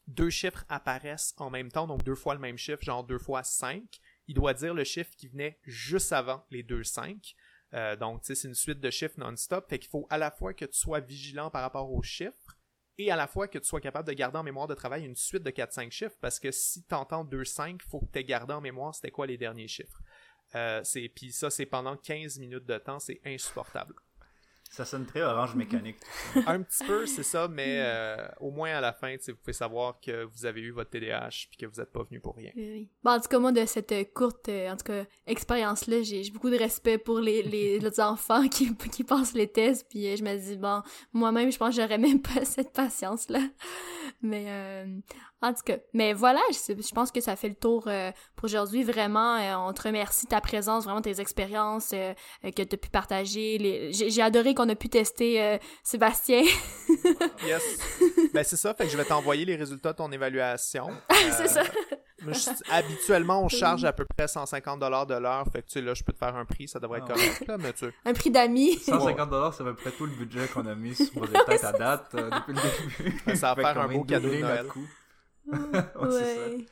deux 0.08 0.30
chiffres 0.30 0.64
apparaissent 0.70 1.34
en 1.38 1.50
même 1.50 1.72
temps, 1.72 1.88
donc 1.88 2.04
deux 2.04 2.16
fois 2.16 2.36
le 2.36 2.40
même 2.40 2.58
chiffre, 2.58 2.84
genre 2.84 3.04
deux 3.04 3.20
fois 3.20 3.44
cinq, 3.44 4.00
il 4.28 4.36
doit 4.36 4.54
dire 4.54 4.74
le 4.74 4.84
chiffre 4.84 5.12
qui 5.18 5.28
venait 5.28 5.60
juste 5.64 6.14
avant 6.14 6.46
les 6.52 6.64
deux 6.64 6.84
cinq. 6.84 7.36
Euh, 7.76 7.96
donc, 7.96 8.22
c'est 8.24 8.42
une 8.44 8.56
suite 8.56 8.80
de 8.80 8.90
chiffres 8.90 9.20
non-stop. 9.20 9.70
Fait 9.70 9.80
qu'il 9.80 9.90
faut 9.90 10.08
à 10.10 10.18
la 10.18 10.32
fois 10.32 10.54
que 10.54 10.66
tu 10.66 10.78
sois 10.78 11.00
vigilant 11.00 11.50
par 11.50 11.62
rapport 11.62 11.92
aux 11.92 12.04
chiffres 12.04 12.58
et 12.98 13.12
à 13.12 13.16
la 13.16 13.28
fois 13.28 13.48
que 13.48 13.60
tu 13.60 13.66
sois 13.66 13.82
capable 13.82 14.08
de 14.08 14.14
garder 14.14 14.38
en 14.38 14.44
mémoire 14.44 14.68
de 14.68 14.74
travail 14.74 15.06
une 15.06 15.16
suite 15.16 15.44
de 15.44 15.52
4-5 15.52 15.92
chiffres. 15.92 16.16
Parce 16.22 16.40
que 16.40 16.52
si 16.52 16.84
tu 16.84 16.96
entends 16.96 17.26
2-5, 17.26 17.76
il 17.76 17.90
faut 17.90 18.00
que 18.00 18.18
tu 18.18 18.24
gardé 18.24 18.54
en 18.54 18.62
mémoire 18.62 18.96
c'était 18.96 19.12
quoi 19.12 19.28
les 19.28 19.38
derniers 19.38 19.68
chiffres. 19.68 20.00
Euh, 20.56 20.82
puis 21.14 21.34
ça, 21.34 21.50
c'est 21.50 21.66
pendant 21.66 21.98
15 21.98 22.40
minutes 22.40 22.66
de 22.66 22.78
temps, 22.78 23.00
c'est 23.00 23.20
insupportable. 23.26 23.94
Ça 24.76 24.84
sonne 24.84 25.06
très 25.06 25.22
orange 25.22 25.56
mécanique. 25.56 25.96
un 26.46 26.62
petit 26.62 26.84
peu, 26.84 27.06
c'est 27.06 27.24
ça, 27.24 27.48
mais 27.48 27.78
euh, 27.80 28.28
au 28.42 28.52
moins 28.52 28.72
à 28.72 28.82
la 28.82 28.92
fin, 28.92 29.16
vous 29.16 29.36
pouvez 29.36 29.54
savoir 29.54 30.02
que 30.02 30.26
vous 30.26 30.46
avez 30.46 30.60
eu 30.60 30.72
votre 30.72 30.90
TDAH 30.90 31.48
puis 31.50 31.58
que 31.58 31.66
vous 31.66 31.80
n'êtes 31.80 31.94
pas 31.94 32.04
venu 32.04 32.20
pour 32.20 32.36
rien. 32.36 32.52
Oui. 32.58 32.90
Bon, 33.02 33.12
en 33.12 33.20
tout 33.22 33.30
cas, 33.30 33.40
moi, 33.40 33.54
de 33.54 33.66
cette 33.66 34.14
courte 34.14 34.50
en 34.50 34.76
tout 34.76 34.84
cas, 34.84 35.06
expérience-là, 35.28 36.02
j'ai 36.04 36.30
beaucoup 36.30 36.50
de 36.50 36.58
respect 36.58 36.98
pour 36.98 37.20
les, 37.20 37.42
les, 37.80 38.00
enfants 38.02 38.50
qui, 38.50 38.76
qui 38.76 39.06
passent 39.06 39.34
les 39.34 39.48
tests, 39.48 39.88
puis 39.90 40.08
euh, 40.08 40.18
je 40.18 40.24
me 40.24 40.38
dis, 40.38 40.58
bon, 40.58 40.82
moi-même, 41.14 41.52
je 41.52 41.58
pense 41.58 41.74
que 41.74 41.82
j'aurais 41.82 41.98
même 41.98 42.22
pas 42.22 42.44
cette 42.44 42.74
patience-là. 42.74 43.40
Mais 44.22 44.45
euh, 44.47 44.86
en 45.45 45.53
tout 45.53 45.61
cas, 45.63 45.78
mais 45.93 46.13
voilà, 46.13 46.39
je, 46.51 46.93
pense 46.93 47.11
que 47.11 47.22
ça 47.22 47.36
fait 47.36 47.49
le 47.49 47.55
tour 47.55 47.84
euh, 47.88 48.11
pour 48.36 48.45
aujourd'hui. 48.45 48.84
Vraiment, 48.84 49.36
euh, 49.36 49.55
on 49.57 49.74
te 49.74 49.84
remercie 49.84 50.26
ta 50.26 50.41
présence, 50.41 50.86
vraiment 50.86 51.01
tes 51.01 51.22
expériences 51.22 51.91
euh, 51.93 52.13
que 52.43 52.63
tu 52.63 52.74
as 52.74 52.78
pu 52.78 52.89
partager. 52.89 53.91
J'ai 53.91 54.22
adoré 54.24 54.55
qu'on 54.55 54.68
a 54.70 54.76
pu 54.76 54.89
tester 54.89 55.59
Sébastien. 55.84 56.41
yes. 57.45 57.63
Ben 58.34 58.43
c'est 58.43 58.57
ça, 58.57 58.74
fait 58.74 58.86
que 58.86 58.91
je 58.91 58.97
vais 58.97 59.05
t'envoyer 59.05 59.45
les 59.45 59.55
résultats 59.55 59.91
de 59.91 59.97
ton 59.97 60.11
évaluation. 60.11 60.88
c'est 61.38 61.47
ça. 61.47 61.63
Habituellement, 62.70 63.43
on 63.43 63.49
charge 63.49 63.84
à 63.86 63.93
peu 63.93 64.05
près 64.05 64.28
150 64.28 64.80
dollars 64.80 65.05
de 65.05 65.16
l'heure. 65.16 65.45
Fait 65.51 65.61
que 65.61 65.68
tu 65.68 65.74
sais, 65.74 65.82
là, 65.82 65.93
je 65.93 66.03
peux 66.03 66.13
te 66.13 66.18
faire 66.18 66.36
un 66.36 66.45
prix, 66.45 66.68
ça 66.68 66.80
devrait 66.80 66.99
être 66.99 67.07
ah 67.09 67.13
correct. 67.13 67.47
Là, 67.47 67.57
mais 67.57 67.74
tu... 67.74 67.86
Un 68.05 68.13
prix 68.13 68.32
d'amis. 68.32 68.78
150 68.80 69.30
dollars, 69.30 69.53
c'est 69.53 69.63
à 69.63 69.66
peu 69.66 69.76
près 69.76 69.91
tout 69.91 70.05
le 70.05 70.13
budget 70.13 70.47
qu'on 70.47 70.66
a 70.66 70.76
mis 70.76 70.95
sur 70.95 71.26
les 71.26 71.39
têtes 71.45 71.63
à 71.63 71.72
date 71.74 72.16
depuis 72.16 72.53
le 72.53 73.03
début. 73.03 73.36
Ça 73.36 73.53
va 73.53 73.61
faire 73.61 73.82
un 73.82 73.88
beau 73.88 74.03
cadeau 74.03 74.30
de 74.30 74.38
Noël. 74.38 74.68
ouais, 76.01 76.66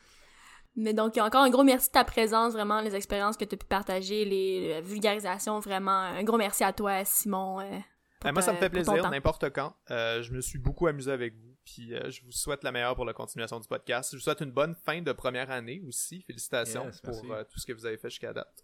Mais 0.76 0.94
donc, 0.94 1.18
encore 1.18 1.44
un 1.44 1.50
gros 1.50 1.64
merci 1.64 1.88
de 1.88 1.94
ta 1.94 2.04
présence, 2.04 2.54
vraiment, 2.54 2.82
les 2.82 2.96
expériences 2.96 3.38
que 3.38 3.46
tu 3.46 3.56
as 3.56 3.58
pu 3.58 3.68
partager, 3.68 4.26
les 4.26 4.82
vulgarisations, 4.82 5.60
vraiment. 5.60 5.92
Un 5.92 6.24
gros 6.24 6.38
merci 6.38 6.64
à 6.64 6.74
toi, 6.74 7.06
Simon. 7.06 7.60
Euh, 7.60 7.80
ben, 8.24 8.32
moi, 8.32 8.42
ça 8.42 8.54
me 8.54 8.58
fait 8.58 8.70
plaisir, 8.70 9.10
n'importe 9.10 9.52
quand. 9.52 9.74
Euh, 9.92 10.24
je 10.24 10.32
me 10.32 10.42
suis 10.42 10.58
beaucoup 10.58 10.88
amusé 10.88 11.12
avec 11.12 11.36
vous, 11.36 11.53
puis 11.66 11.94
euh, 11.94 12.10
je 12.10 12.24
vous 12.24 12.32
souhaite 12.32 12.64
la 12.64 12.72
meilleure 12.72 12.96
pour 12.96 13.06
la 13.06 13.14
continuation 13.14 13.60
du 13.60 13.68
podcast. 13.68 14.12
Je 14.12 14.18
vous 14.18 14.24
souhaite 14.24 14.42
une 14.42 14.52
bonne 14.52 14.76
fin 14.76 15.02
de 15.02 15.12
première 15.12 15.52
année 15.52 15.82
aussi. 15.88 16.22
Félicitations 16.22 16.90
pour 17.04 17.22
tout 17.50 17.60
ce 17.60 17.66
que 17.66 17.74
vous 17.74 17.86
avez 17.86 17.98
fait 17.98 18.10
jusqu'à 18.10 18.34
date. 18.34 18.64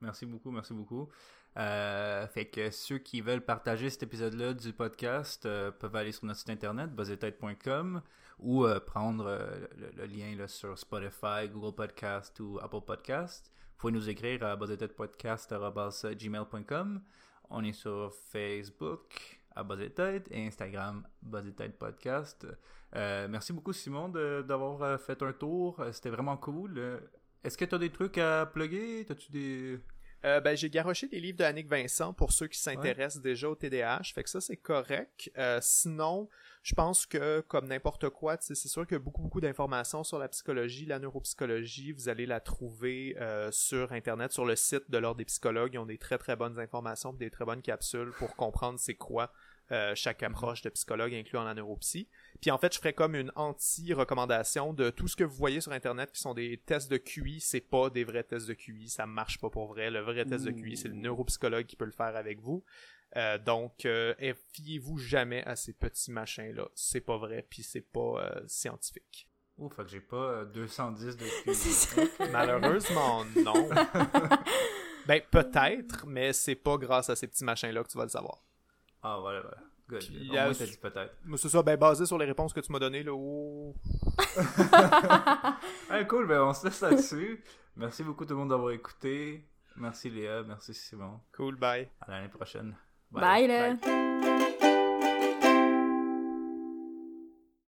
Merci 0.00 0.26
beaucoup, 0.26 0.50
merci 0.50 0.74
beaucoup. 0.74 1.08
fait 1.56 2.50
que 2.52 2.70
ceux 2.70 2.98
qui 2.98 3.20
veulent 3.20 3.44
partager 3.44 3.90
cet 3.90 4.04
épisode-là 4.04 4.54
du 4.54 4.72
podcast 4.72 5.42
peuvent 5.42 5.96
aller 5.96 6.12
sur 6.12 6.24
notre 6.24 6.38
site 6.38 6.50
internet, 6.50 6.90
buzzetête.com 6.90 8.02
ou 8.38 8.64
euh, 8.64 8.80
prendre 8.80 9.26
euh, 9.26 9.66
le, 9.96 10.06
lien 10.06 10.34
là, 10.36 10.48
sur 10.48 10.78
Spotify, 10.78 11.48
Google 11.52 11.74
Podcast 11.74 12.38
ou 12.40 12.58
Apple 12.60 12.80
Podcast. 12.86 13.52
Vous 13.72 13.78
pouvez 13.78 13.92
nous 13.92 14.08
écrire 14.08 14.42
à 14.44 14.56
gmail.com. 14.56 17.02
On 17.50 17.64
est 17.64 17.72
sur 17.72 18.12
Facebook 18.30 19.37
à 19.58 20.12
et 20.30 20.46
Instagram 20.46 21.06
Buzzetête 21.20 21.76
Podcast. 21.78 22.46
Euh, 22.94 23.26
merci 23.28 23.52
beaucoup 23.52 23.72
Simon 23.72 24.08
d'avoir 24.08 25.00
fait 25.00 25.20
un 25.22 25.32
tour. 25.32 25.84
C'était 25.92 26.10
vraiment 26.10 26.36
cool. 26.36 27.00
Est-ce 27.42 27.58
que 27.58 27.64
tu 27.64 27.74
as 27.74 27.78
des 27.78 27.90
trucs 27.90 28.18
à 28.18 28.46
plugger? 28.46 29.04
Des... 29.30 29.80
ben, 30.22 30.56
j'ai 30.56 30.70
garoché 30.70 31.08
des 31.08 31.20
livres 31.20 31.38
de 31.38 31.44
Annick 31.44 31.68
Vincent 31.68 32.12
pour 32.12 32.32
ceux 32.32 32.46
qui 32.46 32.58
s'intéressent 32.58 33.20
déjà 33.20 33.48
au 33.48 33.56
TDAH. 33.56 34.12
Fait 34.14 34.22
que 34.22 34.30
ça, 34.30 34.40
c'est 34.40 34.56
correct. 34.56 35.30
sinon, 35.60 36.28
je 36.68 36.74
pense 36.74 37.06
que, 37.06 37.40
comme 37.40 37.66
n'importe 37.68 38.10
quoi, 38.10 38.36
c'est 38.40 38.54
sûr 38.54 38.86
qu'il 38.86 38.96
y 38.96 39.00
a 39.00 39.02
beaucoup, 39.02 39.22
beaucoup 39.22 39.40
d'informations 39.40 40.04
sur 40.04 40.18
la 40.18 40.28
psychologie, 40.28 40.84
la 40.84 40.98
neuropsychologie. 40.98 41.92
Vous 41.92 42.10
allez 42.10 42.26
la 42.26 42.40
trouver 42.40 43.16
euh, 43.18 43.50
sur 43.50 43.92
Internet, 43.92 44.32
sur 44.32 44.44
le 44.44 44.54
site 44.54 44.90
de 44.90 44.98
l'Ordre 44.98 45.16
des 45.16 45.24
psychologues. 45.24 45.72
Ils 45.72 45.78
ont 45.78 45.86
des 45.86 45.96
très, 45.96 46.18
très 46.18 46.36
bonnes 46.36 46.58
informations, 46.58 47.14
des 47.14 47.30
très 47.30 47.46
bonnes 47.46 47.62
capsules 47.62 48.10
pour 48.18 48.36
comprendre 48.36 48.78
c'est 48.78 48.96
quoi 48.96 49.32
euh, 49.72 49.94
chaque 49.94 50.22
approche 50.22 50.62
de 50.62 50.70
psychologue 50.70 51.14
incluant 51.14 51.44
la 51.44 51.54
neuropsy. 51.54 52.08
Puis 52.40 52.50
en 52.50 52.58
fait, 52.58 52.72
je 52.72 52.78
ferais 52.78 52.92
comme 52.92 53.14
une 53.14 53.32
anti-recommandation 53.34 54.72
de 54.72 54.90
tout 54.90 55.08
ce 55.08 55.16
que 55.16 55.24
vous 55.24 55.36
voyez 55.36 55.60
sur 55.60 55.72
Internet 55.72 56.12
qui 56.12 56.20
sont 56.20 56.34
des 56.34 56.58
tests 56.58 56.90
de 56.90 56.96
QI, 56.96 57.40
c'est 57.40 57.60
pas 57.60 57.90
des 57.90 58.04
vrais 58.04 58.22
tests 58.24 58.48
de 58.48 58.54
QI, 58.54 58.88
ça 58.88 59.06
marche 59.06 59.38
pas 59.38 59.50
pour 59.50 59.66
vrai. 59.66 59.90
Le 59.90 60.00
vrai 60.00 60.24
test 60.24 60.44
de 60.44 60.50
QI, 60.50 60.76
c'est 60.76 60.88
le 60.88 60.94
neuropsychologue 60.94 61.66
qui 61.66 61.76
peut 61.76 61.84
le 61.84 61.92
faire 61.92 62.16
avec 62.16 62.40
vous. 62.40 62.64
Euh, 63.16 63.38
donc, 63.38 63.86
euh, 63.86 64.14
fiez-vous 64.52 64.98
jamais 64.98 65.42
à 65.44 65.56
ces 65.56 65.72
petits 65.72 66.10
machins-là. 66.10 66.68
C'est 66.74 67.00
pas 67.00 67.16
vrai, 67.16 67.46
puis 67.48 67.62
c'est 67.62 67.80
pas 67.80 68.00
euh, 68.00 68.40
scientifique. 68.46 69.28
Oh, 69.56 69.68
fait 69.70 69.82
que 69.82 69.88
j'ai 69.88 70.00
pas 70.00 70.44
210 70.44 71.16
de 71.16 72.30
Malheureusement, 72.30 73.24
non. 73.36 73.68
ben, 75.06 75.20
peut-être, 75.30 76.06
mais 76.06 76.32
c'est 76.32 76.54
pas 76.54 76.76
grâce 76.76 77.10
à 77.10 77.16
ces 77.16 77.26
petits 77.26 77.44
machins-là 77.44 77.82
que 77.82 77.88
tu 77.88 77.98
vas 77.98 78.04
le 78.04 78.10
savoir. 78.10 78.44
Ah, 79.02 79.18
voilà, 79.20 79.40
voilà. 79.40 79.58
Good. 79.88 80.00
Puis, 80.00 80.30
Au 80.30 80.52
dit 80.52 80.78
peut-être. 80.80 81.14
C'est 81.36 81.48
ça, 81.48 81.62
ben, 81.62 81.76
basé 81.76 82.04
sur 82.04 82.18
les 82.18 82.26
réponses 82.26 82.52
que 82.52 82.60
tu 82.60 82.70
m'as 82.70 82.78
données, 82.78 83.02
là. 83.02 83.12
Oh. 83.14 83.74
cool, 86.08 86.26
ben, 86.26 86.42
on 86.42 86.52
se 86.52 86.66
laisse 86.66 86.80
là-dessus. 86.82 87.42
Merci 87.76 88.02
beaucoup 88.02 88.24
tout 88.24 88.34
le 88.34 88.40
monde 88.40 88.50
d'avoir 88.50 88.72
écouté. 88.72 89.48
Merci 89.76 90.10
Léa, 90.10 90.42
merci 90.42 90.74
Simon. 90.74 91.20
Cool, 91.34 91.56
bye. 91.56 91.88
À 92.00 92.10
l'année 92.10 92.28
prochaine. 92.28 92.76
Bye, 93.10 93.48
Bye 93.48 94.47